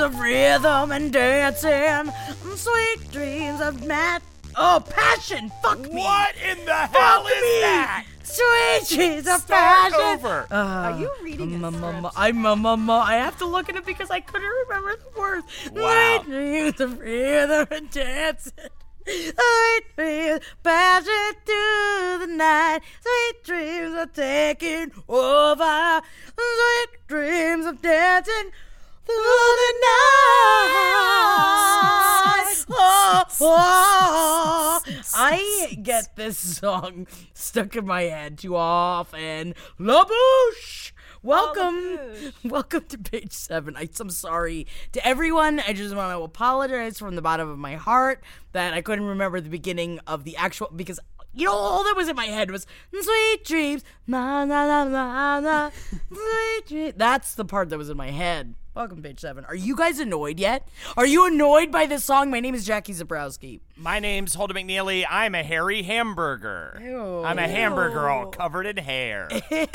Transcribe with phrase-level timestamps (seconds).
[0.00, 2.12] Dreams of rhythm and dancing.
[2.56, 4.22] Sweet dreams of mat.
[4.56, 5.50] Oh, passion.
[5.62, 6.02] Fuck me.
[6.02, 7.60] What in the Fuck hell is me.
[7.60, 8.04] that?
[8.22, 10.00] Sweet dreams of Start passion.
[10.00, 10.46] over.
[10.50, 12.10] Uh, Are you reading a um, um.
[12.16, 15.46] I'm um, um, I have to look at it because I couldn't remember the words.
[15.72, 16.22] Wow.
[16.24, 18.52] Sweet dreams of rhythm and dancing.
[19.06, 22.80] Sweet dreams, passion through the night.
[23.02, 26.00] Sweet dreams of taking over.
[26.36, 28.50] Sweet dreams of dancing through
[29.60, 30.20] the night.
[32.72, 34.80] Oh, oh.
[35.14, 39.54] I get this song stuck in my head too often.
[39.78, 40.92] La Bouche!
[41.22, 41.98] Welcome,
[42.44, 43.76] welcome to page seven.
[43.76, 45.60] I, I'm sorry to everyone.
[45.60, 49.38] I just want to apologize from the bottom of my heart that I couldn't remember
[49.40, 50.98] the beginning of the actual because
[51.34, 55.40] you know all that was in my head was sweet dreams, na na na na
[55.40, 55.70] na,
[56.08, 56.94] sweet dreams.
[56.96, 58.54] That's the part that was in my head.
[58.72, 59.44] Welcome to page seven.
[59.46, 60.66] Are you guys annoyed yet?
[60.96, 62.30] Are you annoyed by this song?
[62.30, 63.60] My name is Jackie Zebrowski.
[63.76, 65.04] My name's Holden McNeely.
[65.10, 66.80] I'm a hairy hamburger.
[67.26, 69.28] I'm a hamburger all covered in hair.
[69.50, 69.74] That's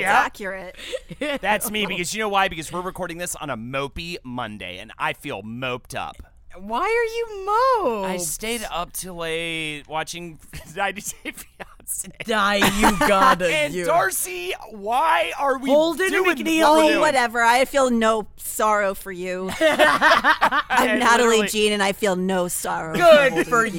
[0.00, 0.22] Yeah.
[0.24, 0.76] accurate.
[1.40, 2.48] That's me because you know why?
[2.48, 6.16] Because we're recording this on a mopey Monday and I feel moped up.
[6.56, 8.08] Why are you moped?
[8.10, 10.40] I stayed up too late watching
[10.74, 11.46] 90 Day Fiance.
[12.24, 13.46] Die, you gotta.
[13.46, 13.84] And you.
[13.84, 16.60] Darcy, why are we Holden doing McNeely.
[16.60, 17.42] what we're Oh, whatever.
[17.42, 19.50] I feel no sorrow for you.
[19.60, 21.48] I'm Natalie literally.
[21.48, 22.94] Jean, and I feel no sorrow.
[22.94, 23.72] Good Holden for McNeely.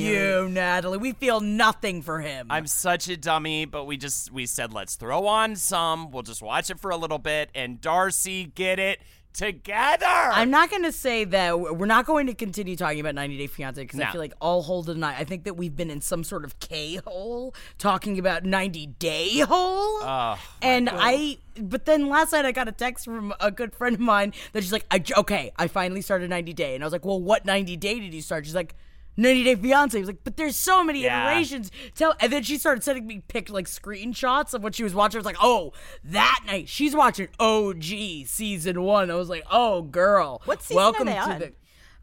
[0.44, 0.98] you, Natalie.
[0.98, 2.48] We feel nothing for him.
[2.50, 6.12] I'm such a dummy, but we just we said let's throw on some.
[6.12, 9.00] We'll just watch it for a little bit, and Darcy get it
[9.35, 10.06] together.
[10.06, 13.47] I'm not going to say that we're not going to continue talking about 90 Day
[13.47, 16.01] Fiance because I feel like all Holden and I, I think that we've been in
[16.01, 20.00] some sort of K hole talking about 90 Day hole.
[20.01, 23.95] Oh, and I, but then last night I got a text from a good friend
[23.95, 26.75] of mine that she's like, I, okay, I finally started 90 Day.
[26.75, 28.45] And I was like, well, what 90 Day did you start?
[28.45, 28.74] She's like,
[29.18, 29.98] 90 Day Fiance.
[29.98, 31.30] I was like, but there's so many Yeah.
[31.31, 31.72] iterations.
[31.96, 35.18] Tell, and then she started sending me pic like screenshots of what she was watching.
[35.18, 39.09] I was like, oh, that night she's watching OG season one.
[39.12, 41.40] I was like, oh, girl, What season are welcome they to on?
[41.40, 41.54] the.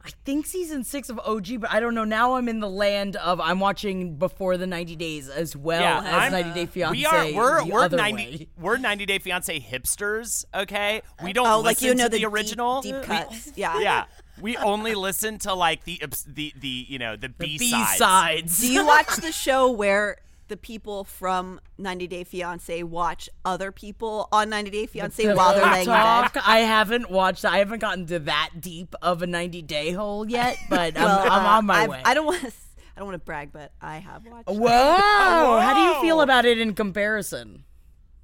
[0.05, 2.03] I think season six of OG, but I don't know.
[2.03, 5.99] Now I'm in the land of I'm watching before the 90 days as well yeah,
[5.99, 6.99] as I'm- 90 Day Fiance.
[6.99, 8.49] We are we're the we're other 90 way.
[8.59, 10.45] we're 90 Day Fiance hipsters.
[10.53, 12.83] Okay, we don't Oh, listen like you know to the, the, original.
[12.83, 13.53] deep, deep We- cuts.
[13.57, 13.79] yeah.
[13.79, 14.05] yeah,
[14.43, 17.97] we only listen to like the obs- the the you know the B B sides.
[17.99, 18.59] sides.
[18.61, 24.29] Do you watch the show where the people from 90 Day Fiance watch other people
[24.33, 26.03] on 90 Day Fiance while they're laying in bed?
[26.03, 26.37] Talk.
[26.47, 27.45] I haven't watched.
[27.47, 31.21] I haven't gotten to that deep of a 90 day hole yet, but I'm, Well,
[31.33, 32.03] I'm uh, on my I've- way.
[32.05, 32.53] I don't want to.
[32.95, 34.49] I don't want to brag, but I have watched.
[34.51, 34.69] Whoa!
[34.69, 37.65] How do you feel about it in comparison?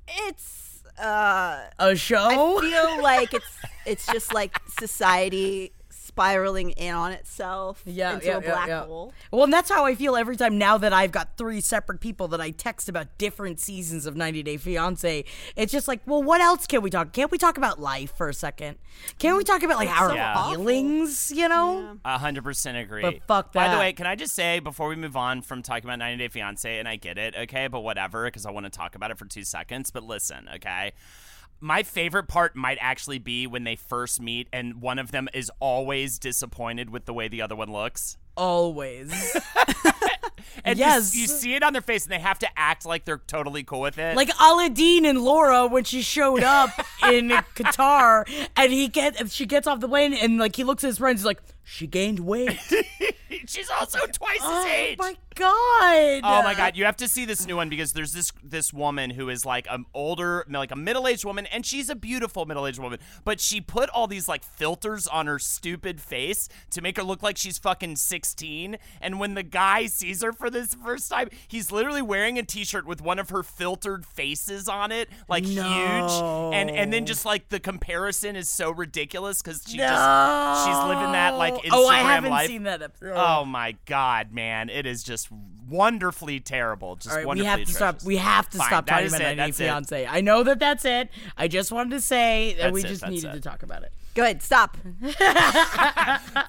[0.06, 2.58] It's uh A show?
[2.58, 3.56] I feel like it's
[3.86, 5.72] it's just like society
[6.18, 8.84] spiraling in on itself yeah, into yeah, a black yeah.
[8.84, 9.12] hole.
[9.30, 12.26] Well, and that's how I feel every time now that I've got three separate people
[12.28, 15.24] that I text about different seasons of 90 Day Fiance.
[15.54, 17.12] It's just like, well, what else can we talk?
[17.12, 18.78] Can't we talk about life for a second?
[19.20, 21.30] Can't we talk about like our so feelings?
[21.30, 21.98] You know?
[22.04, 23.02] A hundred percent agree.
[23.02, 23.68] But fuck that.
[23.68, 26.24] By the way, can I just say before we move on from talking about 90
[26.24, 29.12] Day Fiance, and I get it, okay, but whatever, because I want to talk about
[29.12, 29.92] it for two seconds.
[29.92, 30.94] But listen, okay.
[31.60, 35.50] My favorite part might actually be when they first meet, and one of them is
[35.60, 38.16] always disappointed with the way the other one looks.
[38.36, 39.12] Always.
[40.64, 41.14] And you- Yes.
[41.14, 43.80] you, see it on their face, and they have to act like they're totally cool
[43.80, 44.16] with it.
[44.16, 46.70] like Aladin and Laura when she showed up
[47.04, 50.88] in Qatar, and he get she gets off the plane and like he looks at
[50.88, 52.58] his friends, he's like, she gained weight.
[53.46, 54.96] she's also twice Oh his age.
[54.98, 56.20] Oh my god.
[56.24, 59.10] Oh my god, you have to see this new one because there's this this woman
[59.10, 62.98] who is like an older, like a middle-aged woman, and she's a beautiful middle-aged woman,
[63.24, 67.22] but she put all these like filters on her stupid face to make her look
[67.22, 68.78] like she's fucking 16.
[69.02, 72.86] And when the guy sees her for this first time, he's literally wearing a t-shirt
[72.86, 77.50] with one of her filtered faces on it, like huge, and and then just like
[77.50, 81.98] the comparison is so ridiculous because she just she's living that like Instagram Oh, I
[81.98, 82.46] haven't life.
[82.48, 83.14] seen that episode.
[83.16, 84.68] Oh my god, man!
[84.70, 85.28] It is just
[85.68, 86.96] wonderfully terrible.
[86.96, 88.02] Just All right, we have to stop.
[88.04, 89.54] We have to Fine, stop talking about it, 90 Day it.
[89.54, 90.06] Fiance.
[90.06, 91.10] I know that that's it.
[91.36, 93.32] I just wanted to say that That's we just that's needed it.
[93.34, 93.92] to talk about it.
[94.14, 94.42] Good.
[94.42, 94.76] Stop.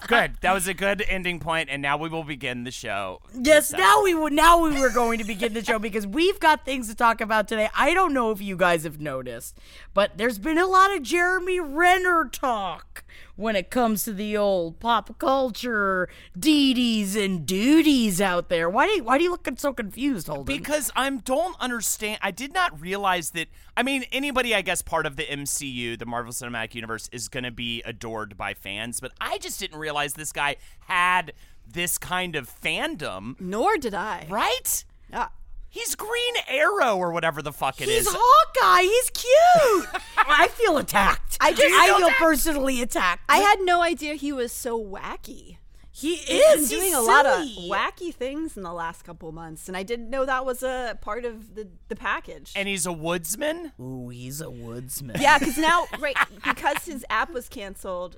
[0.07, 0.31] Good.
[0.41, 3.21] That was a good ending point, and now we will begin the show.
[3.39, 4.33] Yes, now we would.
[4.33, 7.47] Now we were going to begin the show because we've got things to talk about
[7.47, 7.69] today.
[7.75, 9.55] I don't know if you guys have noticed,
[9.93, 13.03] but there's been a lot of Jeremy Renner talk
[13.35, 18.69] when it comes to the old pop culture deedies and duties out there.
[18.69, 20.45] Why do you, why do you look so confused, Holden?
[20.45, 22.19] Because I don't understand.
[22.21, 23.47] I did not realize that.
[23.75, 27.43] I mean, anybody, I guess, part of the MCU, the Marvel Cinematic Universe, is going
[27.43, 28.99] to be adored by fans.
[28.99, 31.33] But I just didn't realize this guy had
[31.65, 34.27] this kind of fandom, Nor did I.
[34.29, 34.85] right?
[35.11, 35.29] Yeah.
[35.69, 38.15] He's Green Arrow or whatever the fuck it He's is.
[38.15, 38.81] Hawkeye.
[38.81, 40.01] He's cute.
[40.17, 41.37] I feel attacked.
[41.39, 43.23] I just- I feel personally attacked.
[43.29, 45.57] I had no idea he was so wacky.
[45.99, 49.75] He is He's doing a lot of wacky things in the last couple months, and
[49.75, 52.53] I didn't know that was a part of the, the package.
[52.55, 53.73] and he's a woodsman.
[53.79, 55.19] Ooh, he's a woodsman.
[55.19, 58.17] yeah, because now, right, because his app was canceled,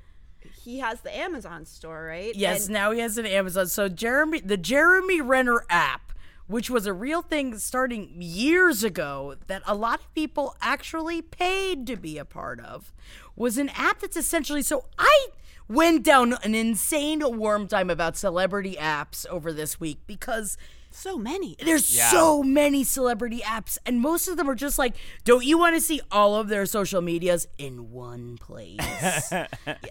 [0.64, 2.36] he has the Amazon store, right?
[2.36, 3.68] Yes, And now he has an Amazon.
[3.68, 6.12] So Jeremy, the Jeremy Renner app,
[6.48, 11.88] which was a real thing starting years ago, that a lot of people actually paid
[11.88, 12.94] to be a part of,
[13.36, 14.62] was an app that's essentially.
[14.62, 15.28] So I
[15.72, 20.58] went down an insane worm time about celebrity apps over this week because
[20.94, 21.56] so many.
[21.64, 22.10] there's Yeah.
[22.12, 25.82] so many celebrity apps, and most of them are just like, don't you want to
[25.82, 28.78] see all of their social medias in one place?
[29.32, 29.48] Yeah,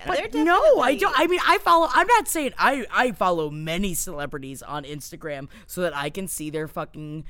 [0.07, 1.19] But they're no, I don't.
[1.19, 1.89] I mean, I follow.
[1.91, 6.51] I'm not saying I I follow many celebrities on Instagram so that I can see
[6.51, 7.25] their fucking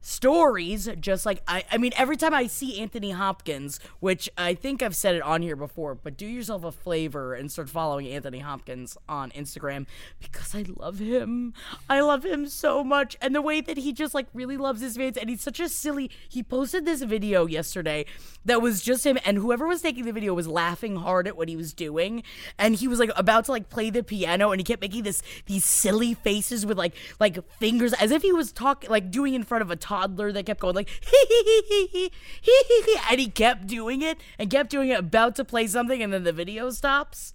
[0.00, 4.82] stories just like I I mean every time I see Anthony Hopkins which I think
[4.82, 8.38] I've said it on here before but do yourself a flavor and start following Anthony
[8.38, 9.86] Hopkins on Instagram
[10.18, 11.54] because I love him.
[11.88, 13.16] I love him so much.
[13.20, 15.68] And the way that he just like really loves his fans and he's such a
[15.68, 18.04] silly he posted this video yesterday
[18.44, 21.48] that was just him and whoever was taking the video was laughing hard at what
[21.48, 22.22] he was doing.
[22.58, 25.22] And he was like about to like play the piano and he kept making this
[25.46, 29.42] these silly faces with like like fingers as if he was talking like doing in
[29.42, 32.10] front of a toddler that kept going like hee hee hee hee
[32.42, 36.00] hee hee and he kept doing it and kept doing it, about to play something,
[36.00, 37.34] and then the video stops.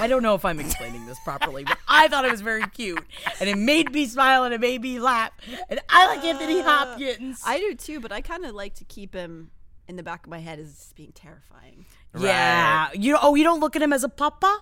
[0.00, 3.04] I don't know if I'm explaining this properly, but I thought it was very cute,
[3.40, 5.32] and it made me smile and it made me laugh.
[5.68, 7.42] And I like uh, Anthony Hopkins.
[7.44, 9.50] I do too, but I kind of like to keep him
[9.88, 11.84] in the back of my head as being terrifying.
[12.18, 13.18] Yeah, you.
[13.20, 14.60] Oh, you don't look at him as a papa.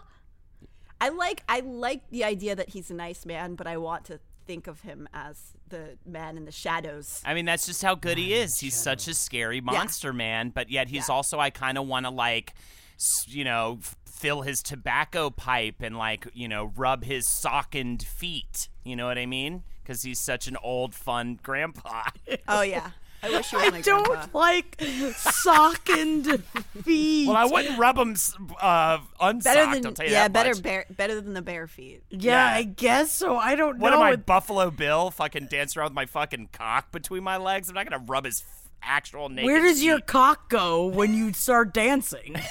[1.00, 4.20] I like I like the idea that he's a nice man, but I want to
[4.46, 5.38] think of him as
[5.68, 7.22] the man in the shadows.
[7.24, 8.60] I mean, that's just how good he is.
[8.60, 12.10] He's such a scary monster man, but yet he's also I kind of want to
[12.10, 12.54] like,
[13.26, 18.68] you know, fill his tobacco pipe and like, you know, rub his sockened feet.
[18.84, 19.62] You know what I mean?
[19.82, 22.04] Because he's such an old, fun grandpa.
[22.48, 22.90] Oh yeah,
[23.24, 24.38] I wish you were I my don't grandpa.
[24.38, 26.42] like sockened
[26.84, 27.26] feet.
[27.28, 28.14] well, I wouldn't rub them
[28.60, 29.44] uh, unsocked.
[29.44, 30.62] Better I'll than tell you yeah, that better much.
[30.62, 32.02] bare, better than the bare feet.
[32.10, 32.56] yeah, yeah.
[32.56, 33.36] I guess so.
[33.36, 33.96] I don't What know.
[33.96, 35.10] am I, It- Buffalo Bill?
[35.10, 37.68] Fucking dance around with my fucking cock between my legs?
[37.68, 39.46] I'm not gonna rub his f- actual naked.
[39.46, 40.06] Where does your feet.
[40.06, 42.36] cock go when you start dancing?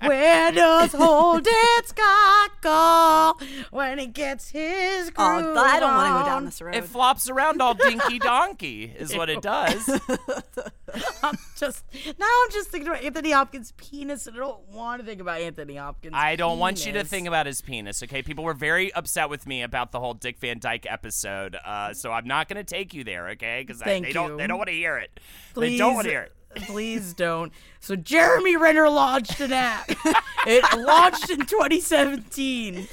[0.00, 3.34] Where does Holden's cock go
[3.70, 6.74] when he gets his groove Oh, I don't want to go down this road.
[6.74, 9.88] It flops around all dinky donkey, is what it does.
[11.22, 11.84] I'm just
[12.18, 15.40] now I'm just thinking about Anthony Hopkins' penis, and I don't want to think about
[15.40, 16.14] Anthony Hopkins.
[16.16, 18.22] I don't want you to think about his penis, okay?
[18.22, 22.12] People were very upset with me about the whole Dick Van Dyke episode, uh, so
[22.12, 23.64] I'm not going to take you there, okay?
[23.66, 25.18] Because Thank they don't they don't want to hear it.
[25.54, 26.32] Please, They don't want to hear it.
[26.54, 27.52] Please don't.
[27.80, 29.88] So Jeremy Renner launched an app.
[30.46, 32.88] it launched in 2017.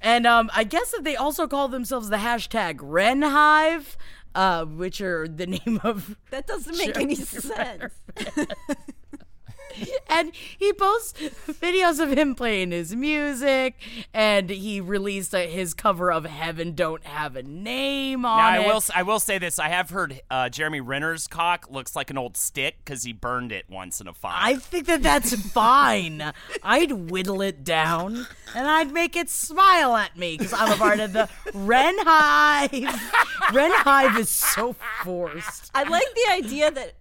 [0.00, 3.96] And um, I guess that they also call themselves the hashtag Renhive,
[4.34, 7.94] uh, which are the name of that doesn't make any sense.
[10.08, 13.76] and he posts videos of him playing his music,
[14.14, 18.42] and he released uh, his cover of "Heaven Don't Have a Name" on it.
[18.42, 18.66] Now I it.
[18.68, 19.58] will s- I will say this.
[19.58, 23.52] I have heard uh, Jeremy Renner's cock looks like an old stick because he burned
[23.52, 24.34] it once in a fire.
[24.36, 26.32] I think that that's fine.
[26.62, 31.00] I'd whittle it down and I'd make it smile at me because I'm a part
[31.00, 33.52] of the Ren Hive.
[33.52, 34.74] Ren Hive is so
[35.04, 35.70] forced.
[35.74, 36.92] I like the idea that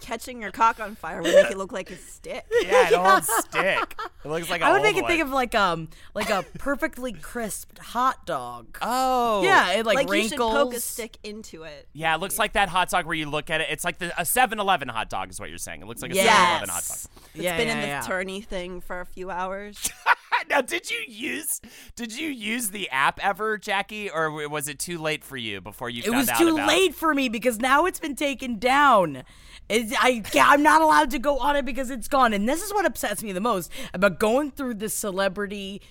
[0.00, 2.44] catching your cock on fire would make it look like a stick.
[2.62, 3.94] yeah, an old stick.
[4.24, 5.10] It looks like a I would old make it one.
[5.10, 8.78] think of like um like a perfectly crisped hot dog.
[8.82, 9.42] Oh.
[9.42, 10.30] yeah, it like, Like, you wrinkles.
[10.30, 11.88] should poke a stick into it.
[11.92, 13.68] Yeah, it looks like that hot dog where you look at it.
[13.70, 15.82] It's like the, a 7-Eleven hot dog is what you're saying.
[15.82, 16.28] It looks like a Yes.
[16.28, 16.96] 7-Eleven hot dog.
[17.34, 18.00] It's Yeah, been yeah, in the yeah.
[18.02, 19.90] tourney thing for a few hours.
[20.50, 21.60] now, did you use
[21.96, 25.90] did you use the app ever, Jackie, or was it too late for you before
[25.90, 29.24] you It was too about late for me because now it's been taken down.
[29.68, 32.32] It's, I I'm not allowed to go on it because it's gone.
[32.32, 35.82] And this is what upsets me the most about going through the celebrity,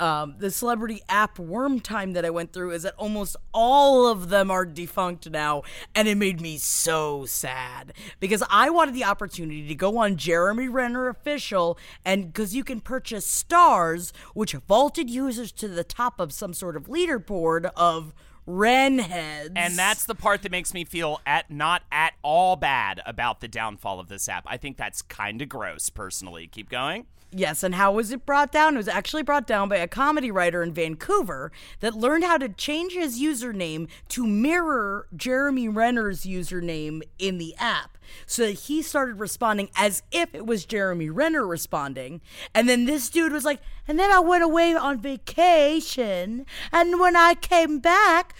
[0.00, 4.28] um, the celebrity app worm time that I went through is that almost all of
[4.28, 5.62] them are defunct now,
[5.94, 10.68] and it made me so sad because I wanted the opportunity to go on Jeremy
[10.68, 16.32] Renner official, and because you can purchase stars, which vaulted users to the top of
[16.32, 18.14] some sort of leaderboard of
[18.50, 19.52] Ren heads.
[19.56, 23.48] And that's the part that makes me feel at not at all bad about the
[23.48, 24.44] downfall of this app.
[24.46, 26.46] I think that's kind of gross, personally.
[26.46, 27.04] Keep going.
[27.30, 28.72] Yes, and how was it brought down?
[28.72, 32.48] It was actually brought down by a comedy writer in Vancouver that learned how to
[32.48, 37.97] change his username to mirror Jeremy Renner's username in the app.
[38.26, 42.20] So that he started responding as if it was Jeremy Renner responding.
[42.54, 46.46] And then this dude was like, and then I went away on vacation.
[46.72, 48.34] And when I came back,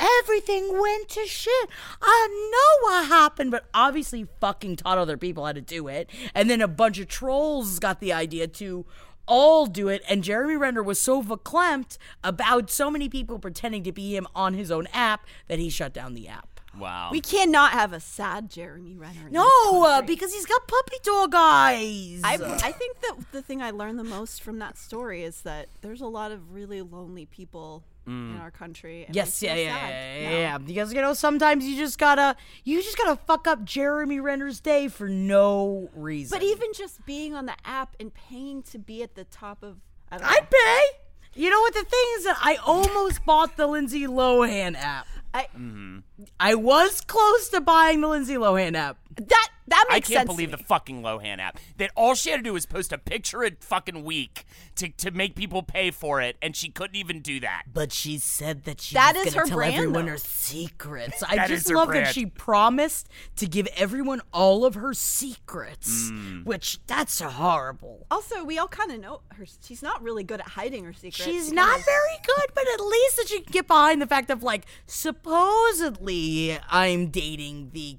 [0.00, 1.68] everything went to shit.
[2.02, 6.10] I know what happened, but obviously fucking taught other people how to do it.
[6.34, 8.84] And then a bunch of trolls got the idea to
[9.26, 10.02] all do it.
[10.08, 14.54] And Jeremy Renner was so verklempt about so many people pretending to be him on
[14.54, 16.53] his own app that he shut down the app.
[16.78, 17.10] Wow.
[17.12, 19.28] we cannot have a sad Jeremy Renner.
[19.30, 22.20] No, uh, because he's got puppy dog eyes.
[22.24, 25.68] I, I think that the thing I learned the most from that story is that
[25.82, 29.06] there's a lot of really lonely people in our country.
[29.06, 30.36] And Yes, yeah, feel yeah, yeah, now.
[30.36, 30.58] yeah.
[30.58, 34.88] Because you know, sometimes you just gotta, you just gotta fuck up Jeremy Renner's day
[34.88, 36.38] for no reason.
[36.38, 39.78] But even just being on the app and paying to be at the top of,
[40.12, 40.16] I.
[40.16, 40.98] I'd pay.
[41.40, 45.06] You know what the thing is that I almost bought the Lindsay Lohan app.
[45.34, 45.98] I, mm-hmm.
[46.38, 48.96] I was close to buying the Lindsay Lohan app.
[49.16, 50.26] that that I can't sense.
[50.26, 51.58] believe to the fucking Lohan app.
[51.78, 54.44] That all she had to do was post a picture a fucking week
[54.76, 57.64] to, to make people pay for it, and she couldn't even do that.
[57.72, 60.12] But she said that she That was is her tell brand, everyone though.
[60.12, 61.22] her secrets.
[61.28, 64.92] I That just is her love that she promised to give everyone all of her
[64.94, 66.44] secrets, Mm.
[66.44, 68.06] which that's horrible.
[68.10, 69.46] Also, we all kind of know her.
[69.62, 71.22] She's not really good at hiding her secrets.
[71.24, 74.42] She's not very good, but at least that she can get behind the fact of
[74.42, 77.98] like supposedly I'm dating the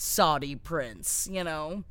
[0.00, 1.82] Saudi prince, you know.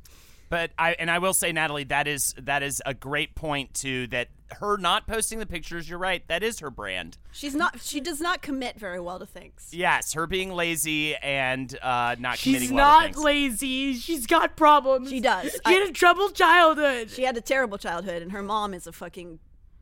[0.48, 4.06] But I and I will say, Natalie, that is that is a great point too.
[4.06, 6.26] That her not posting the pictures, you're right.
[6.28, 7.18] That is her brand.
[7.32, 7.82] She's not.
[7.82, 9.68] She does not commit very well to things.
[9.72, 13.92] Yes, her being lazy and uh, not She's committing well to not lazy.
[13.92, 15.10] She's got problems.
[15.10, 15.52] She does.
[15.52, 17.10] She I- had a troubled childhood.
[17.10, 19.38] She had a terrible childhood, and her mom is a fucking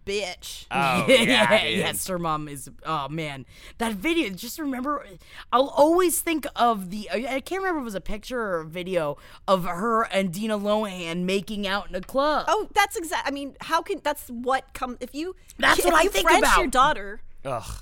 [0.07, 0.67] bitch.
[0.71, 1.79] Oh yeah, dude.
[1.79, 2.71] yes, her mom is.
[2.85, 3.45] Oh man,
[3.79, 4.31] that video.
[4.31, 5.05] Just remember,
[5.53, 7.11] I'll always think of the.
[7.11, 10.59] I can't remember if it was a picture or a video of her and Dina
[10.59, 12.47] Lohan making out in a club.
[12.49, 13.27] Oh, that's exact.
[13.27, 15.37] I mean, how can that's what come if you?
[15.59, 16.59] That's if what I you think French about.
[16.59, 17.21] your daughter.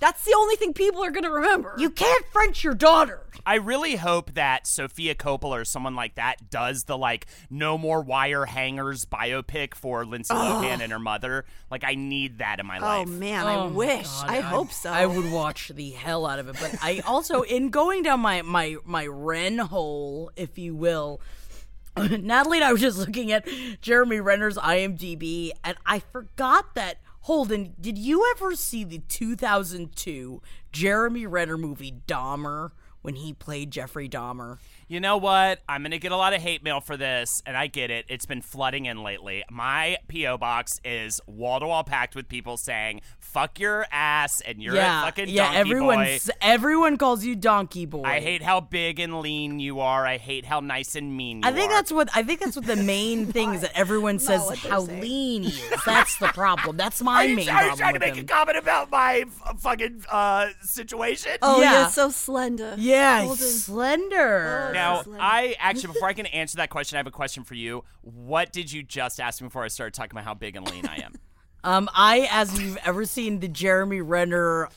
[0.00, 1.74] That's the only thing people are gonna remember.
[1.78, 3.20] You can't French your daughter.
[3.46, 8.00] I really hope that Sofia Coppola or someone like that does the like no more
[8.02, 11.44] wire hangers biopic for Lindsay Lohan and her mother.
[11.70, 13.08] Like I need that in my Oh life.
[13.08, 14.06] man, Oh man, I wish.
[14.06, 14.90] God, I hope so.
[14.90, 18.42] I would watch the hell out of it, but I also, in going down my
[18.42, 21.20] my my Ren hole, if you will.
[21.96, 23.46] Natalie and I were just looking at
[23.80, 26.98] Jeremy Renner's IMDb, and I forgot that.
[27.24, 32.72] Holden, did you ever see the 2002 Jeremy Renner movie Dahmer
[33.04, 34.56] when he played Jeffrey Dahmer?
[34.88, 35.60] You know what?
[35.68, 38.06] I'm going to get a lot of hate mail for this, and I get it.
[38.08, 39.44] It's been flooding in lately.
[39.50, 40.38] My P.O.
[40.38, 45.02] box is wall to wall packed with people saying, fuck your ass, and you're yeah,
[45.02, 45.44] a fucking yeah.
[45.44, 46.18] donkey Everyone, boy.
[46.40, 48.02] everyone calls you Donkey Boy.
[48.04, 50.06] I hate how big and lean you are.
[50.06, 51.74] I hate how nice and mean you I think are.
[51.74, 55.00] that's what I think that's what the main thing is that everyone says how saying.
[55.00, 55.80] lean he is.
[55.84, 56.76] That's the problem.
[56.76, 58.24] That's my Are you, main are you problem trying to make him.
[58.24, 61.32] a comment about my f- fucking uh, situation?
[61.42, 61.80] oh, yeah.
[61.82, 62.74] you're so slender.
[62.78, 64.66] yeah, yeah, he's Golden- slender.
[64.70, 65.18] Oh, Now, Slim.
[65.20, 67.84] I actually, before I can answer that question, I have a question for you.
[68.02, 70.86] What did you just ask me before I started talking about how big and lean
[70.86, 71.14] I am?
[71.64, 74.68] Um, I as you've ever seen the Jeremy Renner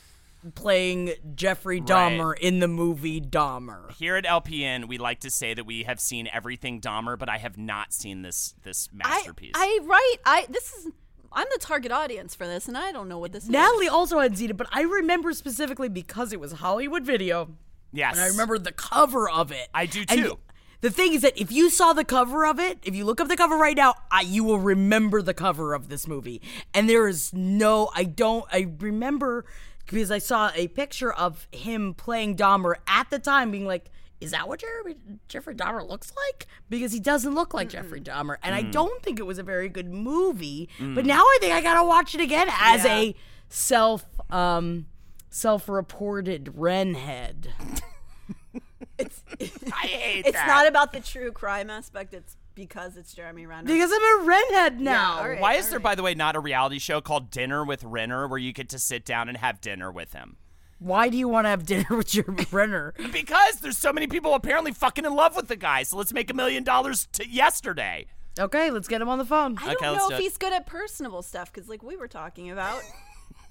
[0.55, 3.91] playing Jeffrey Dahmer in the movie Dahmer.
[3.91, 7.39] Here at LPN, we like to say that we have seen everything Dahmer, but I
[7.39, 9.51] have not seen this this masterpiece.
[9.55, 10.15] I right.
[10.25, 10.87] I this is.
[11.33, 13.49] I'm the target audience for this, and I don't know what this is.
[13.49, 17.49] Natalie also hadn't seen it, but I remember specifically because it was Hollywood Video,
[17.97, 19.67] yes, and I remember the cover of it.
[19.73, 20.39] I do And too.
[20.81, 23.27] the thing is that if you saw the cover of it, if you look up
[23.27, 26.41] the cover right now, I, you will remember the cover of this movie.
[26.73, 29.45] And there is no, I don't, I remember
[29.85, 33.89] because I saw a picture of him playing Dahmer at the time, being like,
[34.19, 34.95] is that what Jeremy,
[35.29, 36.47] Jeffrey Dahmer looks like?
[36.69, 38.37] Because he doesn't look like Jeffrey Dahmer.
[38.43, 40.69] And I don't think it was a very good movie.
[40.79, 43.15] But now I think I gotta watch it again as a
[43.49, 44.87] self, um,
[45.29, 47.47] self-reported Renhead.
[48.99, 50.47] I hate It's that.
[50.47, 52.13] not about the true crime aspect.
[52.13, 53.67] It's because it's Jeremy Renner.
[53.67, 55.19] Because I'm a Renhead now.
[55.19, 55.39] all right.
[55.39, 58.39] Why is there, by the way, not a reality show called Dinner with Renner where
[58.39, 60.37] you get to sit down and have dinner with him?
[60.79, 62.93] Why do you want to have dinner with Jeremy Renner?
[63.11, 65.83] Because there's so many people apparently fucking in love with the guy.
[65.83, 68.07] So let's make a million dollars to yesterday.
[68.39, 69.57] Okay, let's get him on the phone.
[69.59, 70.23] I Okay, don't let's know do if it.
[70.23, 72.81] he's good at personable stuff because, like we were talking about,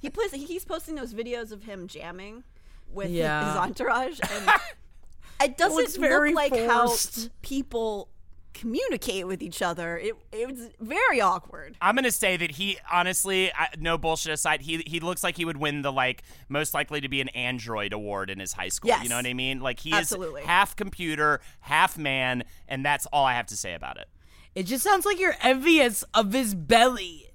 [0.01, 0.33] he plays.
[0.33, 2.45] He's posting those videos of him jamming
[2.93, 3.47] with Yeah.
[3.49, 4.51] his entourage, and
[5.43, 7.25] it doesn't looks very look like forced.
[7.25, 8.09] how people
[8.55, 9.99] communicate with each other.
[9.99, 11.77] It it was very awkward.
[11.81, 15.45] I'm gonna say that he honestly, I, no bullshit aside, he he looks like he
[15.45, 18.97] would win the like most likely to be an android award in his high school.
[19.03, 19.61] You know what I mean?
[19.61, 20.41] Like he Absolutely.
[20.43, 24.09] is half computer, half man, and that's all I have to say about it.
[24.55, 27.26] It just sounds like you're envious of his belly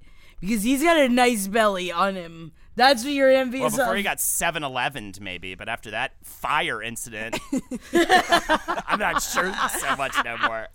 [0.42, 2.52] because he's got a nice belly on him.
[2.76, 3.98] That's what you're envious Well, envious before of.
[3.98, 7.38] he got 7-Eleven maybe, but after that fire incident,
[7.94, 10.68] I'm not sure so much no more.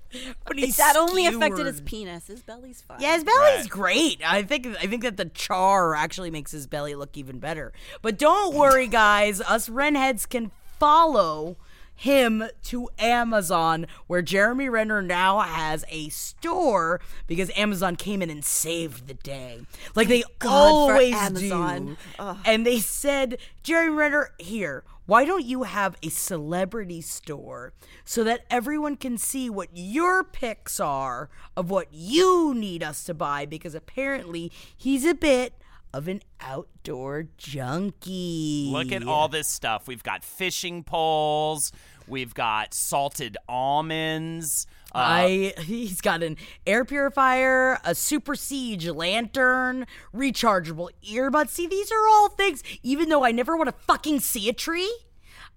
[0.46, 2.26] but he's that only affected his penis.
[2.26, 3.00] His belly's fine.
[3.00, 3.68] Yeah, his belly's Right.
[3.68, 4.20] great.
[4.24, 7.72] I think I think that the char actually makes his belly look even better.
[8.02, 9.40] But don't worry, guys.
[9.40, 11.56] Us Renheads can follow
[11.96, 18.44] him to Amazon, where Jeremy Renner now has a store because Amazon came in and
[18.44, 19.62] saved the day,
[19.94, 21.96] like they God, always Amazon.
[22.18, 22.36] do.
[22.44, 24.84] And they said, Jeremy Renner, here.
[25.06, 27.72] Why don't you have a celebrity store
[28.04, 33.14] so that everyone can see what your picks are of what you need us to
[33.14, 33.46] buy?
[33.46, 35.52] Because apparently he's a bit
[35.96, 38.68] of an outdoor junkie.
[38.70, 39.88] Look at all this stuff.
[39.88, 41.72] We've got fishing poles.
[42.06, 44.66] We've got salted almonds.
[44.94, 51.48] Uh, I he's got an air purifier, a super siege lantern, rechargeable earbuds.
[51.48, 52.62] See, these are all things.
[52.82, 54.94] Even though I never want to fucking see a tree,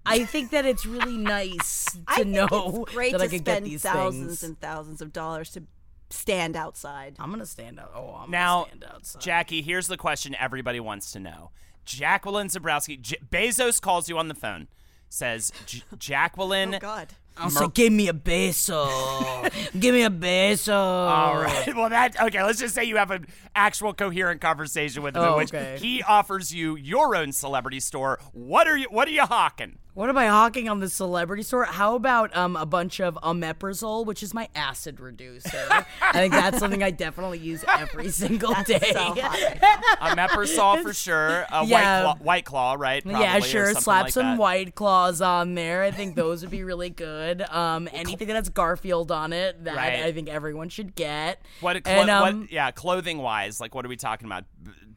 [0.06, 3.64] I think that it's really nice to I know great that to I could spend
[3.66, 4.42] get these thousands things.
[4.42, 5.62] and thousands of dollars to
[6.10, 7.16] stand outside.
[7.18, 7.92] I'm gonna stand out.
[7.94, 9.22] Oh, I'm now, gonna stand outside.
[9.22, 11.50] Jackie, here's the question everybody wants to know.
[11.84, 14.68] Jacqueline Zebrowski, J- Bezos calls you on the phone,
[15.08, 16.74] says, J- oh, Jacqueline.
[16.74, 17.08] Oh God.
[17.36, 19.50] I'll give me a beso.
[19.80, 20.74] give me a beso.
[20.74, 21.74] All right.
[21.74, 22.42] Well, that okay.
[22.42, 25.78] Let's just say you have an actual coherent conversation with him, in Oh, which okay.
[25.80, 28.18] he offers you your own celebrity store.
[28.32, 28.88] What are you?
[28.90, 29.78] What are you hawking?
[29.94, 31.64] What am I hawking on the celebrity store?
[31.64, 35.66] How about um a bunch of omeprazole, which is my acid reducer?
[36.00, 38.78] I think that's something I definitely use every single day.
[38.92, 40.16] So hot.
[40.16, 41.44] omeprazole for sure.
[41.50, 42.04] A Yeah.
[42.04, 43.02] white claw, white claw, right?
[43.04, 43.74] yeah, Probably, or sure.
[43.74, 44.38] Slap like some that.
[44.38, 45.82] white claws on there.
[45.82, 47.42] I think those would be really good.
[47.50, 50.04] Um, anything that has Garfield on it, that Right.
[50.04, 51.42] I think everyone should get.
[51.60, 52.52] What, clo- and, um, what?
[52.52, 54.44] Yeah, clothing wise, like what are we talking about?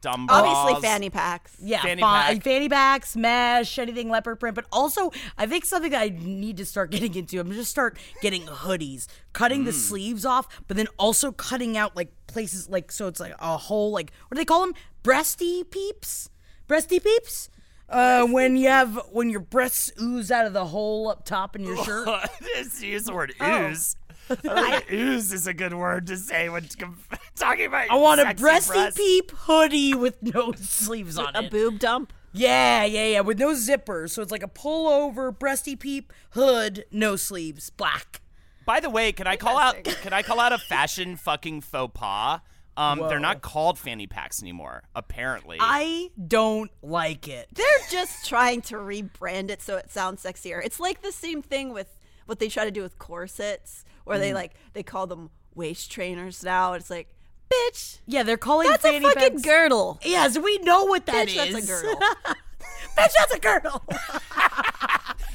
[0.04, 1.56] B- Dumb Obviously, fanny packs.
[1.60, 2.42] Yeah, Fanny fa- pack.
[2.42, 4.54] fanny packs, mesh, anything leopard print.
[4.54, 7.40] But also, I think something that I need to start getting into.
[7.40, 9.74] I'm just start getting hoodies, cutting the Mm.
[9.74, 13.90] sleeves off, but then also cutting out like places like so it's like a whole
[13.92, 14.74] like what do they call them?
[15.02, 16.30] Breasty peeps,
[16.68, 17.48] breasty peeps.
[17.88, 21.62] Uh, when you have when your breasts ooze out of the hole up top in
[21.64, 22.08] your shirt.
[22.56, 23.74] Just use the word Oh.
[24.30, 24.38] Ooze.
[24.46, 26.68] I ooze is a good word to say when
[27.36, 27.90] talking about.
[27.90, 28.96] I want a breasty breasts.
[28.96, 31.36] peep hoodie with no sleeves on it.
[31.36, 31.50] A it.
[31.50, 32.12] boob dump.
[32.32, 34.10] Yeah, yeah, yeah, with no zippers.
[34.10, 38.22] So it's like a pullover, breasty peep, hood, no sleeves, black.
[38.66, 39.84] By the way, can I call out?
[39.84, 42.40] Can I call out a fashion fucking faux pas?
[42.76, 44.82] Um, they're not called fanny packs anymore.
[44.96, 47.48] Apparently, I don't like it.
[47.54, 50.64] They're just trying to rebrand it so it sounds sexier.
[50.64, 54.20] It's like the same thing with what they try to do with corsets, where Mm.
[54.20, 56.72] they like they call them waist trainers now.
[56.74, 57.08] It's like,
[57.50, 59.42] bitch, Yeah, they're calling that's a fucking packs.
[59.42, 59.98] girdle.
[60.04, 61.52] Yeah, so we know what that Bitch, is.
[61.54, 62.00] that's a girdle.
[62.96, 63.82] Bitch, that's a girdle.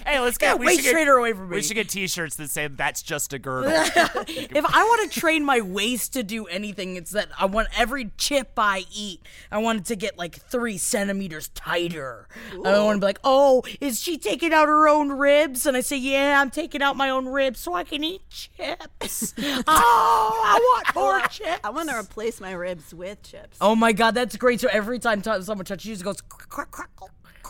[0.09, 1.57] Hey, let's Get we way get- away from me.
[1.57, 5.45] We should get T-shirts that say "That's just a girdle." if I want to train
[5.45, 9.81] my waist to do anything, it's that I want every chip I eat, I want
[9.81, 12.27] it to get like three centimeters tighter.
[12.51, 15.67] I don't want to be like, oh, is she taking out her own ribs?
[15.67, 19.35] And I say, yeah, I'm taking out my own ribs so I can eat chips.
[19.37, 21.59] oh, I want more chips.
[21.63, 23.59] I want to replace my ribs with chips.
[23.61, 24.59] Oh my god, that's great.
[24.59, 26.21] So every time someone touches you, it goes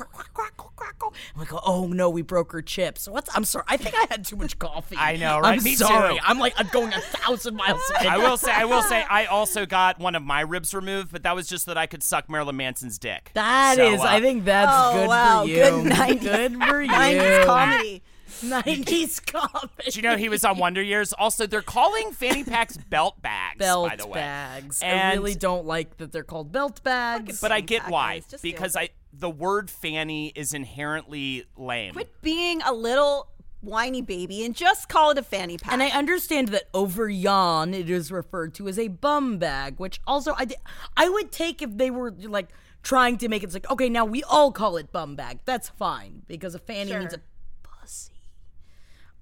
[0.08, 1.14] crack, crackle, crack, crack, crackle, crackle.
[1.36, 3.08] I'm like, oh no, we broke her chips.
[3.08, 3.30] What's?
[3.36, 3.66] I'm sorry.
[3.68, 4.96] I think I had too much coffee.
[4.98, 5.58] I know, right?
[5.58, 6.16] I'm Me sorry.
[6.16, 6.20] too.
[6.24, 7.82] I'm like, I'm going a thousand miles.
[7.90, 8.14] a minute.
[8.14, 11.24] I will say, I will say, I also got one of my ribs removed, but
[11.24, 13.32] that was just that I could suck Marilyn Manson's dick.
[13.34, 15.42] That So, is, uh, I think that's Oh, good wow.
[15.44, 15.56] for you.
[15.56, 16.90] Good 90s Good for you.
[16.90, 18.04] 90s comedy.
[18.42, 19.92] 90s comedy.
[19.92, 21.14] Do you know he was on Wonder Years?
[21.14, 23.58] Also, they're calling fanny packs belt bags.
[23.60, 24.14] belt by the way.
[24.20, 24.82] bags.
[24.84, 27.42] I really don't like that they're called belt bags.
[27.42, 28.22] But I get why.
[28.30, 28.76] Just because.
[28.76, 31.94] I the word fanny is inherently lame.
[31.94, 33.30] Quit being a little
[33.62, 35.74] whiny baby and just call it a fanny pack.
[35.74, 40.00] And I understand that over yon it is referred to as a bum bag, which
[40.08, 40.56] also I, di-
[40.96, 42.50] I would take if they were like
[42.82, 45.40] trying to make it it's like okay now we all call it bum bag.
[45.46, 47.22] That's fine because a fanny means a
[47.64, 48.14] pussy.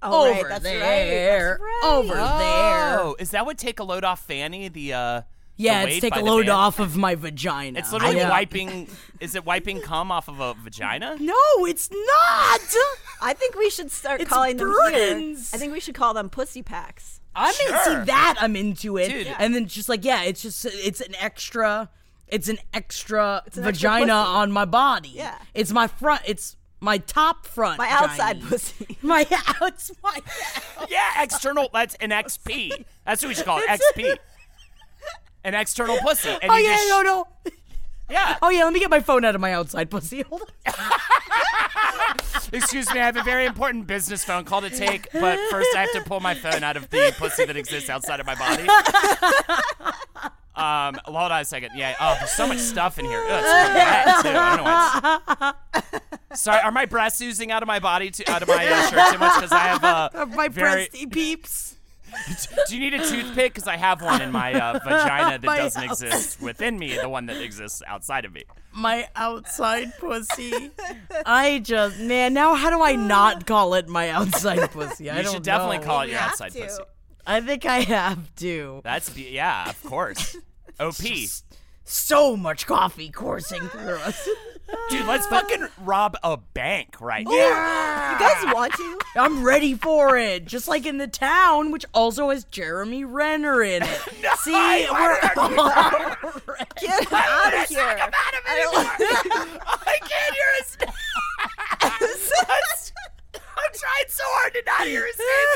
[0.02, 1.58] oh, over right, that's there, right.
[1.58, 1.80] That's right.
[1.84, 3.00] over there.
[3.00, 4.68] Oh, is that what take a load off fanny?
[4.68, 5.22] The uh
[5.58, 6.50] Yeah, it's take a load band?
[6.50, 7.78] off of my vagina.
[7.80, 8.30] It's literally Yeah.
[8.30, 8.88] wiping.
[9.20, 11.16] Is it wiping cum off of a vagina?
[11.18, 11.34] No,
[11.66, 12.60] it's not.
[13.20, 15.34] I think we should start It's calling them here.
[15.52, 17.20] I think we should call them pussy packs.
[17.34, 17.84] I'm in, Sure.
[17.84, 19.26] see that I'm into it, Dude.
[19.38, 21.88] and then just like yeah, it's just it's an extra,
[22.28, 24.12] it's an extra an vagina pussy.
[24.36, 25.10] on my body.
[25.10, 25.34] Yeah.
[25.54, 28.50] it's my front, it's my top front, My outside vagina.
[28.50, 28.98] pussy.
[29.02, 29.26] my
[29.60, 30.18] outs, my
[30.88, 31.68] Yeah, external.
[31.72, 32.84] That's an XP.
[33.04, 33.66] That's what we should call it.
[33.68, 34.16] XP.
[35.44, 36.30] An external pussy.
[36.30, 37.28] And oh yeah, just, no, no.
[38.10, 38.38] Yeah.
[38.40, 40.22] Oh yeah, let me get my phone out of my outside pussy.
[40.30, 40.74] Hold on.
[42.54, 45.82] Excuse me, I have a very important business phone call to take, but first I
[45.82, 48.66] have to pull my phone out of the pussy that exists outside of my body.
[50.58, 51.70] Um, hold on a second.
[51.76, 51.94] Yeah.
[52.00, 53.24] Oh, there's so much stuff in here.
[53.28, 53.42] Ugh,
[54.08, 54.28] it's too.
[54.30, 55.54] I don't know why.
[56.32, 56.42] It's...
[56.42, 59.12] Sorry, are my breasts oozing out of my body, too, out of my uh, shirt
[59.12, 59.36] too much?
[59.36, 60.86] Because I have uh, my very...
[60.86, 61.77] breasty peeps.
[62.68, 63.54] Do you need a toothpick?
[63.54, 66.02] Because I have one in my uh, vagina that My doesn't house.
[66.02, 68.44] exist within me, the one that exists outside of me.
[68.72, 70.70] My outside pussy.
[71.26, 75.10] I just man, now how do I not call it my outside pussy?
[75.10, 75.84] I You don't should definitely know.
[75.84, 76.60] call it your outside to.
[76.62, 76.82] pussy.
[77.26, 78.80] I think I have to.
[78.84, 80.36] That's be- yeah, of course.
[80.80, 80.94] OP.
[81.84, 84.28] So much coffee coursing through us.
[84.90, 87.32] Dude, let's fucking rob a bank right now.
[88.12, 88.87] You guys want to?
[89.16, 90.44] I'm ready for it.
[90.44, 94.00] Just like in the town, which also has Jeremy Renner in it.
[94.38, 95.20] See, we're
[96.80, 97.78] Get out of here.
[98.10, 100.92] I can't hear his name.
[101.80, 105.48] I'm trying so hard to not hear his name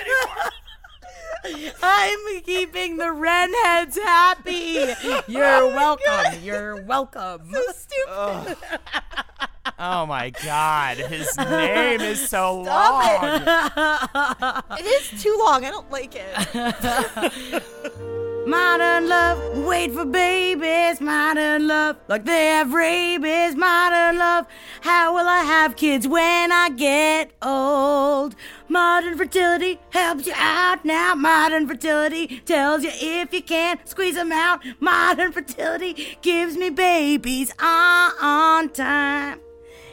[1.45, 1.73] anymore.
[1.83, 4.77] I'm keeping the Renheads happy.
[4.79, 6.43] Oh You're welcome.
[6.43, 7.51] You're welcome.
[7.53, 8.57] So Stupid.
[9.79, 13.03] Oh my god, his name is so long.
[14.79, 15.65] It is too long.
[15.65, 17.63] I don't like it.
[18.47, 21.01] Modern love, wait for babies.
[21.01, 23.55] Modern love, like they have rabies.
[23.55, 24.47] Modern love,
[24.81, 28.35] how will I have kids when I get old?
[28.69, 31.15] Modern fertility helps you out now.
[31.15, 34.61] Modern fertility tells you if you can't squeeze them out.
[34.81, 39.39] Modern fertility gives me babies on time.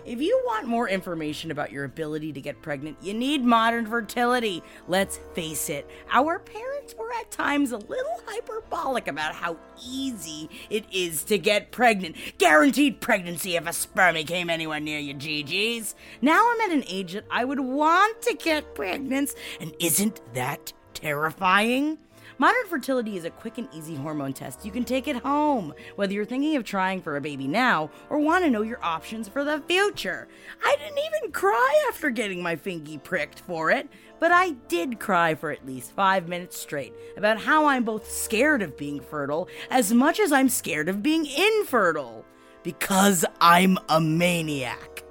[0.09, 4.63] If you want more information about your ability to get pregnant, you need modern fertility.
[4.87, 10.85] Let's face it, our parents were at times a little hyperbolic about how easy it
[10.91, 12.15] is to get pregnant.
[12.39, 15.93] Guaranteed pregnancy if a spermie came anywhere near you, GGs.
[16.23, 20.73] Now I'm at an age that I would want to get pregnant, and isn't that
[20.95, 21.99] terrifying?
[22.41, 26.13] Modern fertility is a quick and easy hormone test you can take at home, whether
[26.13, 29.43] you're thinking of trying for a baby now or want to know your options for
[29.43, 30.25] the future.
[30.63, 33.89] I didn't even cry after getting my fingy pricked for it,
[34.21, 38.61] but I did cry for at least five minutes straight about how I'm both scared
[38.61, 42.23] of being fertile as much as I'm scared of being infertile.
[42.63, 45.03] Because I'm a maniac.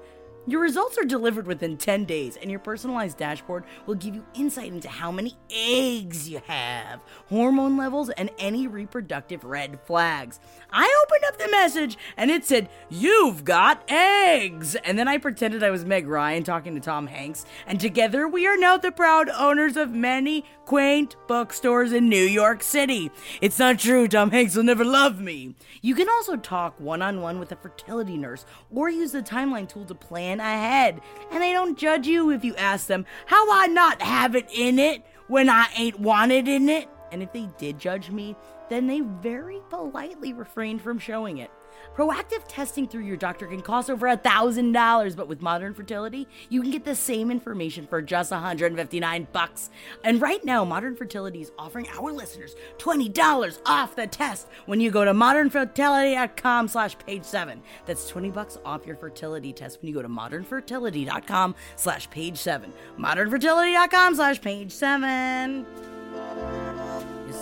[0.49, 4.73] Your results are delivered within 10 days, and your personalized dashboard will give you insight
[4.73, 10.41] into how many eggs you have, hormone levels, and any reproductive red flags.
[10.73, 14.75] I opened up the message and it said, You've got eggs!
[14.77, 18.47] And then I pretended I was Meg Ryan talking to Tom Hanks, and together we
[18.47, 23.11] are now the proud owners of many quaint bookstores in New York City.
[23.41, 25.55] It's not true, Tom Hanks will never love me.
[25.81, 29.69] You can also talk one on one with a fertility nurse or use the timeline
[29.69, 31.01] tool to plan ahead.
[31.31, 34.79] And they don't judge you if you ask them, how I not have it in
[34.79, 36.89] it when I ain't wanted in it?
[37.11, 38.37] And if they did judge me,
[38.69, 41.51] then they very politely refrained from showing it.
[41.97, 46.71] Proactive testing through your doctor can cost over $1,000, but with Modern Fertility, you can
[46.71, 49.71] get the same information for just 159 bucks.
[50.05, 54.91] And right now, Modern Fertility is offering our listeners $20 off the test when you
[54.91, 57.61] go to modernfertility.com slash page 7.
[57.87, 62.73] That's 20 bucks off your fertility test when you go to modernfertility.com slash page 7.
[62.99, 65.98] modernfertility.com slash page 7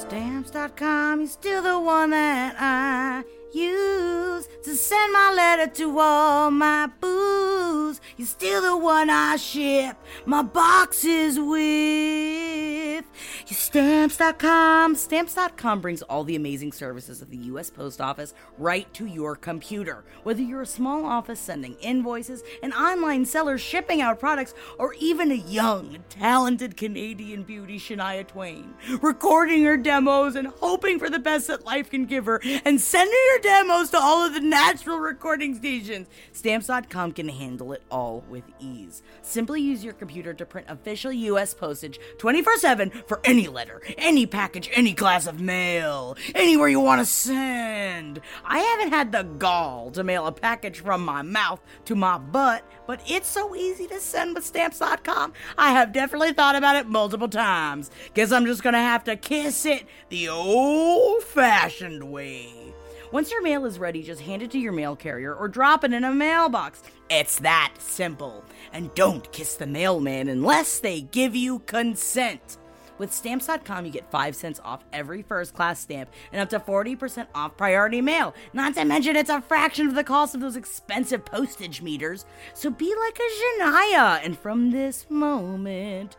[0.08, 3.24] stamps.com, you're still the one that I
[3.56, 8.00] use to send my letter to all my booze.
[8.16, 13.04] You're still the one I ship my boxes with.
[13.46, 14.94] Stamps.com.
[14.94, 17.70] Stamps.com brings all the amazing services of the U.S.
[17.70, 20.04] Post Office right to your computer.
[20.22, 25.30] Whether you're a small office sending invoices, an online seller shipping out products, or even
[25.30, 31.48] a young, talented Canadian beauty, Shania Twain, recording her demos and hoping for the best
[31.48, 35.54] that life can give her and sending her demos to all of the natural recording
[35.54, 36.08] stations.
[36.32, 39.04] Stamps.com can handle it all with ease.
[39.22, 41.54] Simply use your computer to print official U.S.
[41.54, 47.00] postage 24 7 for any letter, any package, any class of mail, anywhere you want
[47.00, 48.20] to send.
[48.44, 52.64] I haven't had the gall to mail a package from my mouth to my butt,
[52.88, 55.32] but it's so easy to send with Stamps.com.
[55.56, 57.92] I have definitely thought about it multiple times.
[58.14, 62.65] Guess I'm just gonna have to kiss it the old fashioned way.
[63.12, 65.92] Once your mail is ready, just hand it to your mail carrier or drop it
[65.92, 66.82] in a mailbox.
[67.08, 68.44] It's that simple.
[68.72, 72.58] And don't kiss the mailman unless they give you consent.
[72.98, 77.26] With stamps.com, you get 5 cents off every first class stamp and up to 40%
[77.34, 78.34] off priority mail.
[78.52, 82.24] Not to mention, it's a fraction of the cost of those expensive postage meters.
[82.54, 84.24] So be like a Shania.
[84.24, 86.16] And from this moment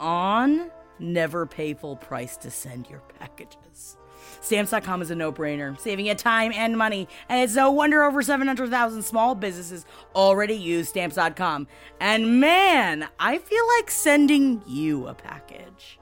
[0.00, 3.96] on, never pay full price to send your packages.
[4.40, 8.22] Stamps.com is a no brainer, saving you time and money, and it's no wonder over
[8.22, 11.66] 700,000 small businesses already use Stamps.com.
[12.00, 15.98] And man, I feel like sending you a package.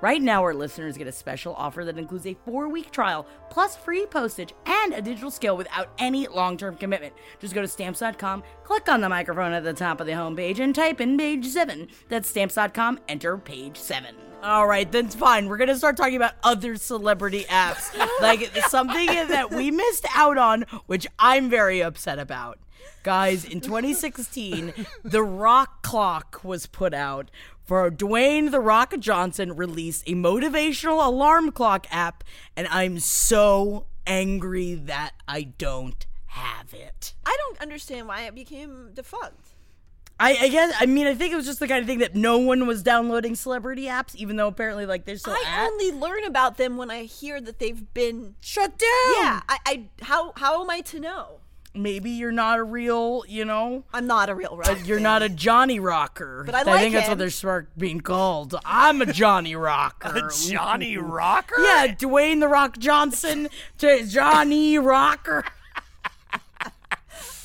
[0.00, 3.76] Right now, our listeners get a special offer that includes a four week trial, plus
[3.76, 7.14] free postage and a digital scale without any long term commitment.
[7.40, 10.72] Just go to stamps.com, click on the microphone at the top of the homepage, and
[10.72, 11.88] type in page 7.
[12.08, 14.27] That's stamps.com, enter page 7.
[14.42, 15.48] All right, then fine.
[15.48, 17.90] We're gonna start talking about other celebrity apps,
[18.22, 22.58] like something that we missed out on, which I'm very upset about.
[23.02, 24.72] Guys, in 2016,
[25.02, 27.30] the Rock Clock was put out.
[27.64, 32.22] For Dwayne the Rock Johnson released a motivational alarm clock app,
[32.56, 37.14] and I'm so angry that I don't have it.
[37.26, 39.54] I don't understand why it became defunct.
[40.20, 42.14] I, I guess I mean I think it was just the kind of thing that
[42.16, 45.66] no one was downloading celebrity apps, even though apparently like they're still I at.
[45.68, 48.34] only learn about them when I hear that they've been.
[48.40, 49.14] shut down.
[49.16, 51.40] Yeah, I, I how how am I to know?
[51.74, 54.68] maybe you're not a real, you know, I'm not a real rock.
[54.68, 56.42] Uh, you're not a Johnny Rocker.
[56.44, 58.54] But I I like think that's what they're smart being called.
[58.64, 60.16] I'm a Johnny Rocker.
[60.16, 61.60] a Johnny Rocker?
[61.60, 65.44] Yeah, Dwayne the Rock Johnson Johnny Rocker.